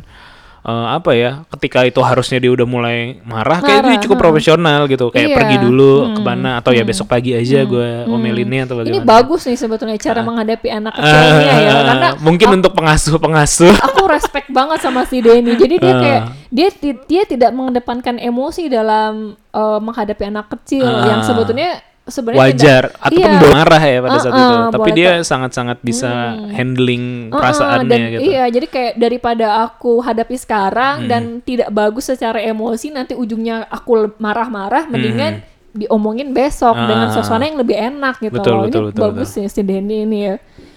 eh, 0.65 0.87
apa 0.91 1.11
ya, 1.13 1.31
ketika 1.53 1.85
itu 1.85 2.01
harusnya 2.01 2.41
dia 2.41 2.49
udah 2.49 2.65
mulai 2.65 3.21
marah, 3.23 3.61
kayak 3.61 3.81
dia 3.81 3.91
Marah, 3.93 4.03
cukup 4.03 4.17
ah. 4.17 4.23
profesional 4.25 4.81
gitu. 4.87 5.07
Kayak 5.09 5.29
Iya. 5.29 5.37
pergi 5.37 5.57
dulu 5.61 5.93
Hmm. 6.01 6.15
ke 6.15 6.21
mana 6.21 6.51
atau 6.59 6.73
ya 6.73 6.83
besok 6.83 7.07
pagi 7.07 7.33
aja 7.33 7.63
gue 7.63 7.89
omelinnya 8.07 8.65
atau 8.65 8.81
ini 8.81 8.97
bagaimana. 8.97 9.07
bagus 9.07 9.45
nih 9.45 9.55
sebetulnya 9.55 9.97
cara 9.97 10.21
menghadapi 10.21 10.69
anak 10.69 10.93
Ah, 10.93 10.99
kecilnya 10.99 11.53
ya 11.55 11.71
ah, 11.71 11.83
karena 11.85 12.09
mungkin 12.19 12.49
untuk 12.55 12.73
pengasuh-pengasuh. 12.75 13.73
aku 13.87 14.03
respect 14.07 14.49
banget 14.49 14.79
sama 14.81 15.05
si 15.05 15.21
Denny. 15.21 15.53
Jadi 15.55 15.75
dia 15.77 15.91
Ah. 15.91 16.01
kayak 16.01 16.23
dia 16.49 16.69
dia 17.05 17.23
tidak 17.25 17.51
mengedepankan 17.51 18.17
emosi 18.17 18.67
dalam 18.67 19.37
eh, 19.37 19.79
menghadapi 19.79 20.25
anak 20.25 20.49
kecil 20.51 20.83
Ah. 20.83 21.07
yang 21.07 21.21
sebetulnya 21.21 21.79
sebenarnya 22.05 22.41
wajar 22.45 22.83
tidak- 22.93 23.01
ataupun 23.01 23.33
iya. 23.41 23.51
marah 23.51 23.83
ya 23.83 23.99
pada 23.99 24.19
saat 24.19 24.33
Uh-uh, 24.33 24.45
itu. 24.45 24.57
Tapi 24.69 24.81
boleh 24.83 24.95
dia 24.95 25.11
sangat-sangat 25.23 25.79
bisa 25.81 26.11
handling 26.51 27.05
Uh-uh, 27.27 27.35
perasaannya 27.35 27.89
dan 27.89 28.01
gitu. 28.11 28.21
Iya, 28.27 28.45
jadi 28.51 28.67
kayak 28.67 28.93
daripada 28.97 29.47
aku 29.65 29.93
hadapi 29.99 30.37
sekarang 30.37 30.95
Hmm. 31.01 31.09
dan 31.09 31.23
tidak 31.41 31.69
bagus 31.71 32.05
secara 32.07 32.39
emosi 32.39 32.91
nanti 32.91 33.13
ujungnya 33.13 33.65
aku 33.67 34.13
marah-marah 34.17 34.85
mendingan 34.87 35.41
diomongin 35.73 36.31
besok 36.31 36.77
dengan 36.77 37.09
Hmm. 37.09 37.11
Ah. 37.11 37.15
suasana 37.17 37.45
yang 37.45 37.59
lebih 37.59 37.75
enak 37.75 38.15
gitu 38.21 38.37
Betul, 38.37 38.53
loh. 38.53 38.65
betul, 38.65 38.83
ini 38.83 38.89
betul, 38.91 39.03
bagus 39.03 39.31
ya 39.33 39.47
si 39.47 39.61
Denny 39.61 40.05
ini 40.05 40.19
ya. 40.25 40.37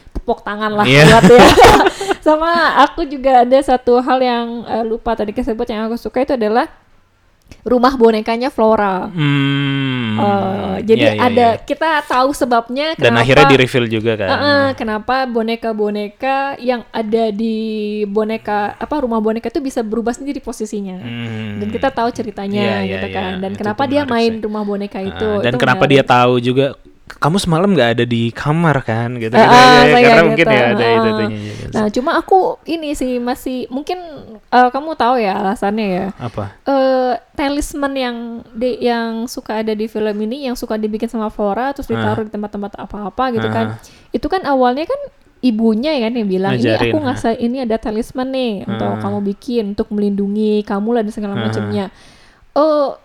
Tepuk 0.09 0.41
tangan 0.41 0.73
lah 0.73 0.83
Iya. 0.83 1.05
buat 1.13 1.23
ya. 1.29 1.49
Sama 2.25 2.49
aku 2.81 3.03
juga 3.03 3.43
ada 3.43 3.59
satu 3.61 3.99
hal 3.99 4.17
yang 4.17 4.45
eh, 4.65 4.81
lupa 4.81 5.13
tadi 5.13 5.31
kesebut 5.31 5.63
yang 5.65 5.85
aku 5.85 5.95
suka 5.95 6.19
itu 6.19 6.33
adalah 6.33 6.65
rumah 7.61 7.93
bonekanya 7.93 8.47
Flora. 8.47 9.11
Hmm. 9.11 10.15
Eh, 10.17 10.75
jadi 10.87 11.03
Iya, 11.03 11.13
iya, 11.13 11.21
ada 11.21 11.47
iya. 11.53 11.61
kita 11.61 12.01
tahu 12.03 12.31
sebabnya 12.31 12.95
dan 12.95 13.11
kenapa 13.11 13.21
akhirnya 13.21 13.45
di 13.47 13.57
reveal 13.59 13.85
juga 13.87 14.11
kan. 14.15 14.29
Heeh, 14.29 14.65
kenapa 14.73 15.15
boneka-boneka 15.27 16.37
yang 16.59 16.87
ada 16.89 17.29
di 17.29 17.57
boneka 18.05 18.73
apa 18.73 18.95
rumah 18.97 19.19
boneka 19.19 19.47
itu 19.47 19.59
bisa 19.59 19.83
berubah 19.83 20.11
sendiri 20.11 20.39
posisinya. 20.39 20.97
Hmm. 20.97 21.59
Dan 21.59 21.67
kita 21.69 21.91
tahu 21.91 22.09
ceritanya 22.09 22.63
Iya, 22.63 22.77
iya, 22.81 22.91
gitu 22.95 23.07
kan. 23.11 23.31
Dan 23.37 23.51
Itu 23.51 23.59
kenapa 23.59 23.83
dia 23.85 24.03
main 24.05 24.31
sih. 24.33 24.41
rumah 24.41 24.63
boneka 24.63 24.99
itu. 25.01 25.27
Ah, 25.29 25.43
dan 25.43 25.51
itu 25.53 25.59
kenapa 25.59 25.83
menarik. 25.83 25.93
dia 25.93 26.03
tahu 26.03 26.33
juga 26.39 26.65
kamu 27.07 27.37
semalam 27.39 27.71
nggak 27.71 27.89
ada 27.97 28.03
di 28.03 28.29
kamar 28.29 28.83
kan 28.83 29.15
gitu, 29.15 29.31
Ah, 29.33 29.41
gitu, 29.41 29.55
ah, 29.55 29.83
ya, 29.87 29.95
karena 29.95 30.21
gitu. 30.21 30.27
mungkin 30.27 30.45
ya 30.45 30.59
ada 30.67 30.83
Ah. 30.83 30.91
itu 30.91 31.07
itunya 31.07 31.37
sih. 31.39 31.67
Nah, 31.71 31.85
cuma 31.91 32.11
aku 32.19 32.39
ini 32.67 32.89
sih 32.93 33.11
masih 33.17 33.57
mungkin 33.67 33.97
eh, 34.37 34.69
kamu 34.69 34.89
tahu 34.93 35.15
ya 35.17 35.39
alasannya 35.39 35.87
ya. 35.87 36.07
apa 36.19 36.51
Eh 36.63 37.13
talisman 37.33 37.93
yang 37.95 38.17
di, 38.51 38.83
yang 38.83 39.25
suka 39.25 39.63
ada 39.63 39.71
di 39.71 39.87
film 39.87 40.15
ini 40.19 40.45
yang 40.45 40.55
suka 40.59 40.75
dibikin 40.75 41.07
sama 41.07 41.31
Flora 41.31 41.71
terus 41.71 41.87
ditaruh 41.87 42.27
di 42.27 42.31
tempat-tempat 42.31 42.75
apa-apa 42.75 43.23
gitu 43.33 43.47
kan. 43.47 43.79
Itu 44.11 44.27
kan 44.27 44.43
awalnya 44.43 44.83
kan 44.83 44.99
ibunya 45.39 45.93
ya 45.93 46.09
kan 46.09 46.17
yang 46.17 46.27
bilang 46.27 46.53
ini 46.57 46.65
Ngajarin, 46.65 46.91
aku 46.91 46.97
ha. 46.97 47.03
ngasih 47.13 47.33
ini 47.37 47.57
ada 47.61 47.77
talisman 47.77 48.27
nih 48.33 48.65
untuk 48.65 48.89
kamu 48.99 49.19
bikin 49.31 49.63
untuk 49.77 49.87
melindungi 49.93 50.65
kamu 50.65 50.89
lah 50.97 51.01
dan 51.05 51.13
segala 51.13 51.33
macamnya. 51.37 51.93
Oh, 52.57 52.97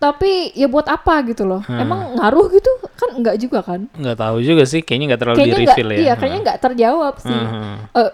tapi 0.00 0.32
ya 0.52 0.64
buat 0.64 0.86
apa 0.86 1.20
gitu 1.24 1.44
loh? 1.44 1.60
Emang 1.62 2.16
ngaruh 2.16 2.48
gitu 2.50 2.70
kan 2.90 3.12
enggak 3.12 3.36
juga 3.36 3.60
kan? 3.60 3.84
nggak 3.92 4.16
tahu 4.16 4.40
juga 4.40 4.64
sih 4.64 4.80
kayaknya 4.80 5.12
nggak 5.12 5.20
terlalu 5.20 5.36
di 5.36 5.40
Kayaknya 5.42 5.56
enggak 5.58 5.76
reveal 5.76 5.90
ya 5.90 5.98
iya 6.00 6.12
kayaknya 6.14 6.38
enggak 6.40 6.58
terjawab 6.58 7.14
sih. 7.18 7.36
Hmm. 7.36 7.76
Eh, 7.92 8.10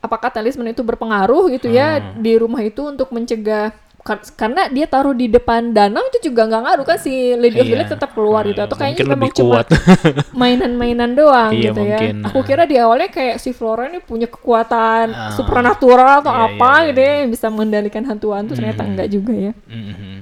apakah 0.00 0.28
talisman 0.28 0.68
itu 0.68 0.82
berpengaruh 0.82 1.46
gitu 1.50 1.68
ya 1.68 1.88
Hmm. 1.96 2.18
di 2.18 2.32
rumah 2.34 2.60
itu 2.60 2.82
untuk 2.82 3.08
mencegah 3.10 3.70
kar- 4.00 4.24
karena 4.32 4.64
dia 4.66 4.86
taruh 4.86 5.12
di 5.12 5.28
depan 5.28 5.70
danau 5.70 6.00
itu 6.08 6.24
juga 6.24 6.48
nggak 6.48 6.62
ngaruh 6.64 6.84
kan 6.84 6.96
si 6.96 7.12
Lady 7.32 7.60
of 7.60 7.68
the 7.68 7.76
Iya. 7.76 7.84
Tetap 7.86 8.10
keluar 8.10 8.42
gitu 8.42 8.56
atau 8.58 8.74
kayaknya 8.74 8.96
mungkin 8.96 9.12
memang 9.12 9.22
lebih 9.22 9.36
cuma 9.36 9.52
kuat 9.52 9.66
mainan-mainan 10.40 11.10
doang 11.12 11.52
Iya, 11.52 11.62
gitu 11.68 11.80
mungkin. 11.80 12.14
ya. 12.16 12.26
Aku 12.26 12.40
kira 12.40 12.64
di 12.64 12.76
awalnya 12.76 13.06
kayak 13.08 13.36
si 13.36 13.52
Flora 13.52 13.86
ini 13.86 14.00
punya 14.00 14.24
kekuatan 14.26 15.06
Ah. 15.10 15.30
supernatural 15.30 16.24
atau 16.24 16.32
Iya, 16.32 16.44
apa 16.48 16.70
iya, 16.70 16.78
iya. 16.78 16.88
gitu 16.88 17.00
ya 17.00 17.12
yang 17.18 17.30
bisa 17.30 17.46
mengendalikan 17.48 18.02
hantu-hantu 18.04 18.52
ternyata 18.54 18.82
enggak 18.82 19.08
juga 19.08 19.32
ya. 19.32 19.52
Mhm. 19.64 20.16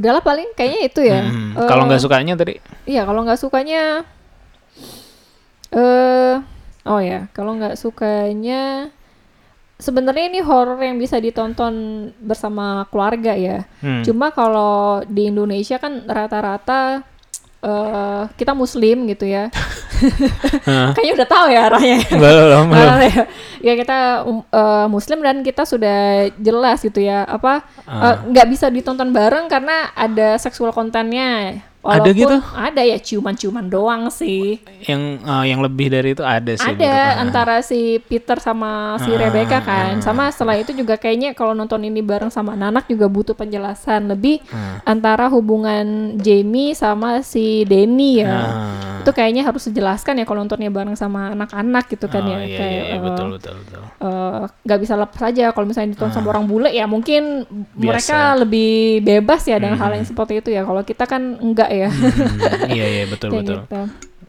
Udahlah 0.00 0.24
paling 0.24 0.48
kayaknya 0.56 0.80
itu 0.80 1.00
ya. 1.04 1.20
Hmm. 1.28 1.52
Eh, 1.60 1.68
kalau 1.68 1.84
nggak 1.84 2.00
sukanya 2.00 2.32
tadi 2.32 2.56
Iya, 2.88 3.04
kalau 3.04 3.20
nggak 3.28 3.40
sukanya 3.40 3.82
eh 5.70 6.34
oh 6.88 7.00
ya, 7.04 7.28
kalau 7.36 7.54
nggak 7.60 7.76
sukanya 7.78 8.88
sebenarnya 9.76 10.24
ini 10.32 10.40
horor 10.40 10.80
yang 10.80 10.96
bisa 10.96 11.20
ditonton 11.20 12.08
bersama 12.16 12.88
keluarga 12.88 13.36
ya. 13.36 13.68
Hmm. 13.84 14.00
Cuma 14.00 14.32
kalau 14.32 15.04
di 15.04 15.28
Indonesia 15.28 15.76
kan 15.76 16.08
rata-rata 16.08 17.04
eh 17.60 18.24
kita 18.40 18.56
muslim 18.56 19.04
gitu 19.04 19.28
ya. 19.28 19.52
Kayaknya 20.96 21.14
udah 21.14 21.28
tahu 21.28 21.46
ya 21.48 21.60
arahnya. 21.66 21.98
belum 22.10 22.64
belum 22.68 22.98
ya. 23.02 23.22
ya 23.60 23.72
kita 23.74 23.98
eh, 24.46 24.86
muslim 24.86 25.18
dan 25.20 25.40
kita 25.40 25.62
sudah 25.62 26.00
jelas 26.36 26.80
gitu 26.80 26.98
ya 26.98 27.22
apa 27.22 27.62
eh, 27.82 28.14
nggak 28.26 28.46
bisa 28.48 28.66
ditonton 28.68 29.10
bareng 29.10 29.46
karena 29.46 29.92
ada 29.92 30.36
seksual 30.36 30.70
kontennya. 30.70 31.62
Ada 31.80 32.12
gitu? 32.12 32.36
Ada 32.52 32.84
ya 32.84 33.00
ciuman-ciuman 33.00 33.64
doang 33.64 34.12
sih. 34.12 34.60
yang 34.84 35.16
eh, 35.16 35.44
yang 35.48 35.64
lebih 35.64 35.88
dari 35.88 36.12
itu 36.12 36.20
ada 36.20 36.52
sih 36.52 36.60
Ada 36.66 36.92
aku. 37.16 37.20
antara 37.24 37.56
si 37.64 37.80
Peter 37.98 38.36
sama 38.36 39.00
si 39.00 39.08
Ah, 39.08 39.16
Rebecca 39.18 39.58
kan. 39.60 39.96
Sama 39.98 40.28
setelah 40.28 40.60
itu 40.60 40.76
juga 40.76 41.00
kayaknya 41.00 41.32
kalau 41.32 41.56
nonton 41.56 41.80
ini 41.80 42.00
bareng 42.00 42.28
sama 42.28 42.52
anak 42.52 42.84
juga 42.84 43.08
butuh 43.08 43.32
penjelasan 43.32 44.12
lebih 44.12 44.44
Ah. 44.52 44.84
antara 44.84 45.32
hubungan 45.32 46.16
Jamie 46.16 46.76
sama 46.76 47.24
si 47.24 47.64
Denny 47.64 48.20
ya. 48.20 48.28
Ah. 48.28 48.44
Itu 49.00 49.10
kayaknya 49.10 49.42
harus 49.42 49.62
dijelaskan 49.66 50.20
ya 50.20 50.24
kalau 50.24 50.40
nontonnya 50.40 50.68
bareng 50.68 50.94
sama 50.94 51.32
anak-anak 51.32 51.84
gitu 51.88 52.06
kan 52.06 52.22
Oh, 52.22 52.30
ya. 52.30 52.38
iya, 52.44 52.56
Kayak 52.56 52.82
iya, 52.86 52.94
eh, 52.94 53.00
betul 53.00 53.26
betul 53.34 53.54
betul 53.60 53.82
eh, 53.82 54.40
nggak 54.62 54.78
bisa 54.80 54.94
lepas 54.96 55.22
aja 55.24 55.44
kalau 55.50 55.66
misalnya 55.66 55.90
ditonton 55.92 56.14
sama 56.14 56.28
orang 56.30 56.44
bule 56.44 56.70
ya 56.70 56.84
mungkin 56.84 57.44
Biasa. 57.74 57.80
mereka 57.80 58.18
lebih 58.38 58.72
bebas 59.00 59.42
ya 59.44 59.56
dengan 59.56 59.76
hal 59.76 59.90
yang 59.96 60.06
seperti 60.06 60.32
itu 60.38 60.50
ya. 60.50 60.62
Kalau 60.62 60.82
kita 60.82 61.04
kan 61.04 61.22
enggak 61.40 61.68
ya. 61.68 61.88
Hmm, 61.88 62.70
iya 62.70 62.86
iya 62.86 63.04
betul 63.12 63.28
betul 63.34 63.64
gitu. 63.64 63.80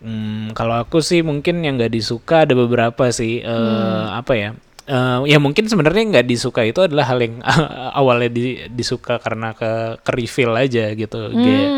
Hmm, 0.01 0.49
kalau 0.57 0.81
aku 0.81 0.97
sih 0.99 1.21
mungkin 1.21 1.61
yang 1.61 1.77
nggak 1.77 1.93
disuka 1.93 2.49
ada 2.49 2.57
beberapa 2.57 3.13
sih 3.13 3.39
eh, 3.39 4.05
apa 4.11 4.33
ya 4.33 4.51
Eh, 4.81 5.19
ya 5.29 5.37
mungkin 5.37 5.69
sebenarnya 5.69 6.03
nggak 6.09 6.27
disuka 6.27 6.65
itu 6.65 6.81
adalah 6.81 7.05
hal 7.05 7.21
yang 7.21 7.37
awalnya 8.01 8.27
di- 8.27 8.65
disuka 8.67 9.21
karena 9.21 9.53
ke 9.53 10.01
ke 10.01 10.11
reveal 10.11 10.51
aja 10.57 10.91
gitu 10.91 11.31
Hmm. 11.31 11.37
kayak 11.37 11.69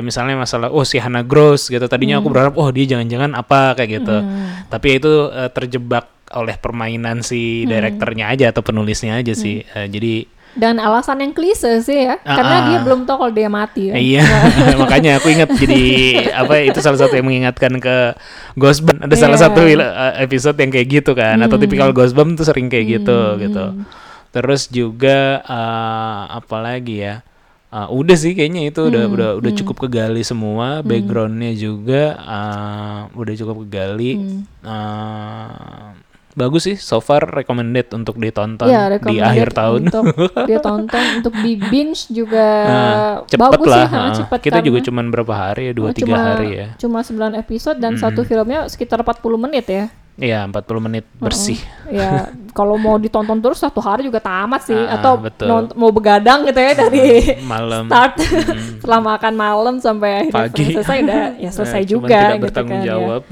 misalnya 0.00 0.36
masalah 0.36 0.68
oh 0.68 0.82
si 0.82 0.96
Hannah 0.96 1.22
Gross 1.22 1.66
gitu 1.66 1.84
tadinya 1.84 2.18
aku 2.18 2.28
berharap 2.28 2.54
oh 2.54 2.68
dia 2.68 2.86
jangan-jangan 2.86 3.32
apa 3.32 3.74
kayak 3.74 3.90
gitu 3.98 4.16
Hmm. 4.16 4.66
tapi 4.68 4.96
itu 4.96 5.10
eh, 5.28 5.48
terjebak 5.48 6.04
oleh 6.30 6.56
permainan 6.56 7.20
si 7.20 7.62
direkturnya 7.64 8.28
aja 8.28 8.50
atau 8.50 8.60
penulisnya 8.60 9.16
aja 9.16 9.32
sih 9.32 9.62
Hmm. 9.62 9.76
Eh, 9.76 9.88
jadi 9.90 10.14
Dan 10.54 10.78
alasan 10.78 11.18
yang 11.18 11.34
klise 11.34 11.82
sih 11.82 12.06
ya, 12.06 12.14
Ah, 12.22 12.38
karena 12.38 12.54
ah. 12.54 12.64
dia 12.70 12.78
belum 12.78 13.10
tahu 13.10 13.26
kalau 13.26 13.34
dia 13.34 13.50
mati 13.50 13.90
ya. 13.90 13.98
Iya, 13.98 14.22
makanya 14.86 15.18
aku 15.18 15.26
ingat 15.28 15.50
jadi 15.50 15.82
apa 16.30 16.62
itu 16.62 16.78
salah 16.78 16.94
satu 16.94 17.10
yang 17.10 17.26
mengingatkan 17.26 17.74
ke 17.82 18.14
Ghostbump. 18.54 19.02
Ada 19.02 19.18
salah 19.18 19.34
Iya. 19.34 19.44
satu 19.50 19.60
uh, 19.66 20.14
episode 20.22 20.54
yang 20.54 20.70
kayak 20.70 20.86
gitu 20.86 21.10
kan, 21.18 21.42
atau 21.42 21.58
tipikal 21.58 21.90
Ghostbump 21.90 22.38
tuh 22.38 22.46
sering 22.46 22.70
kayak 22.70 23.02
gitu 23.02 23.18
gitu. 23.42 23.82
Terus 24.30 24.70
juga 24.70 25.42
uh, 25.42 26.38
apa 26.38 26.56
lagi 26.62 27.02
ya? 27.02 27.26
Uh, 27.74 27.90
udah 27.90 28.14
sih 28.14 28.38
kayaknya 28.38 28.70
itu 28.70 28.86
udah 28.86 29.10
udah 29.10 29.30
udah 29.42 29.52
cukup 29.58 29.90
kegali 29.90 30.22
semua, 30.22 30.78
backgroundnya 30.86 31.58
juga 31.58 32.14
uh, 32.22 33.00
udah 33.18 33.34
cukup 33.34 33.66
kegali. 33.66 34.14
Uh, 34.62 35.90
bagus 36.34 36.62
sih, 36.64 36.76
so 36.76 36.98
far 36.98 37.24
recommended 37.24 37.90
untuk 37.90 38.14
ditonton 38.16 38.66
Iya, 38.66 38.98
di 38.98 39.18
akhir 39.18 39.50
tahun. 39.50 39.80
Untuk 39.86 40.04
dia 40.48 40.58
tonton 40.58 41.02
untuk 41.18 41.34
di 41.36 41.54
binge 41.56 42.06
juga 42.08 42.46
Nah, 42.60 43.14
cepet 43.24 43.50
bagus 43.50 43.66
lah. 43.66 43.78
sih, 43.80 43.86
ha. 43.88 44.02
cepet 44.14 44.38
Kita 44.40 44.58
juga 44.60 44.78
cuman 44.82 45.04
berapa 45.08 45.30
hari 45.32 45.62
ya, 45.66 45.72
dua 45.72 45.90
tiga 45.90 46.10
cuma, 46.10 46.18
hari 46.28 46.48
ya. 46.52 46.66
Cuma 46.76 47.00
9 47.00 47.14
episode 47.36 47.78
dan 47.78 47.94
satu 47.94 48.22
filmnya 48.22 48.66
sekitar 48.66 48.98
40 48.98 49.22
menit 49.38 49.66
ya. 49.66 49.86
Iya, 50.14 50.46
40 50.46 50.78
menit 50.80 51.02
bersih. 51.16 51.58
Ya, 51.88 52.30
kalau 52.50 52.74
mau 52.76 52.94
ditonton 52.96 53.34
terus 53.36 53.58
satu 53.58 53.78
hari 53.78 54.02
juga 54.02 54.18
tamat 54.18 54.62
sih 54.62 54.78
Ah, 54.78 54.94
atau 54.94 55.18
betul. 55.18 55.50
mau 55.74 55.90
begadang 55.90 56.42
gitu 56.44 56.54
ya 56.56 56.70
dari 56.72 57.02
Malam 57.44 57.86
start 57.86 58.22
setelah 58.78 59.02
makan 59.02 59.34
malam 59.34 59.74
sampai 59.78 60.30
Pagi. 60.30 60.70
selesai 60.72 60.98
udah 61.00 61.22
ya 61.36 61.50
selesai 61.50 61.80
Eh, 61.80 61.86
cuman 61.88 61.98
juga 62.00 62.14
tidak 62.14 62.30
gitu 62.32 62.44
bertanggung 62.46 62.74
kan 62.76 62.78
ya. 62.80 62.90
jawab. 62.92 63.22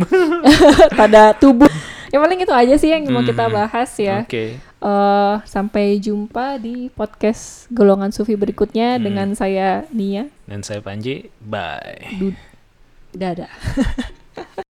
pada 0.92 1.22
tubuh. 1.34 1.70
Yang 2.12 2.20
paling 2.22 2.40
itu 2.40 2.52
aja 2.52 2.74
sih 2.76 2.90
yang 2.92 3.02
mau 3.08 3.24
kita 3.24 3.48
bahas 3.48 3.88
ya. 3.96 4.22
Oke. 4.22 4.60
Eh, 4.60 5.34
sampai 5.48 5.96
jumpa 5.96 6.58
di 6.58 6.86
podcast 6.88 7.66
golongan 7.68 8.12
sufi 8.12 8.36
berikutnya 8.36 9.00
Hmm. 9.00 9.02
dengan 9.02 9.28
saya 9.32 9.88
Nia. 9.88 10.28
Dan 10.44 10.60
saya 10.60 10.78
Panji. 10.78 11.32
Bye. 11.40 12.04
Du- 12.12 12.36
Dadah. 13.12 13.48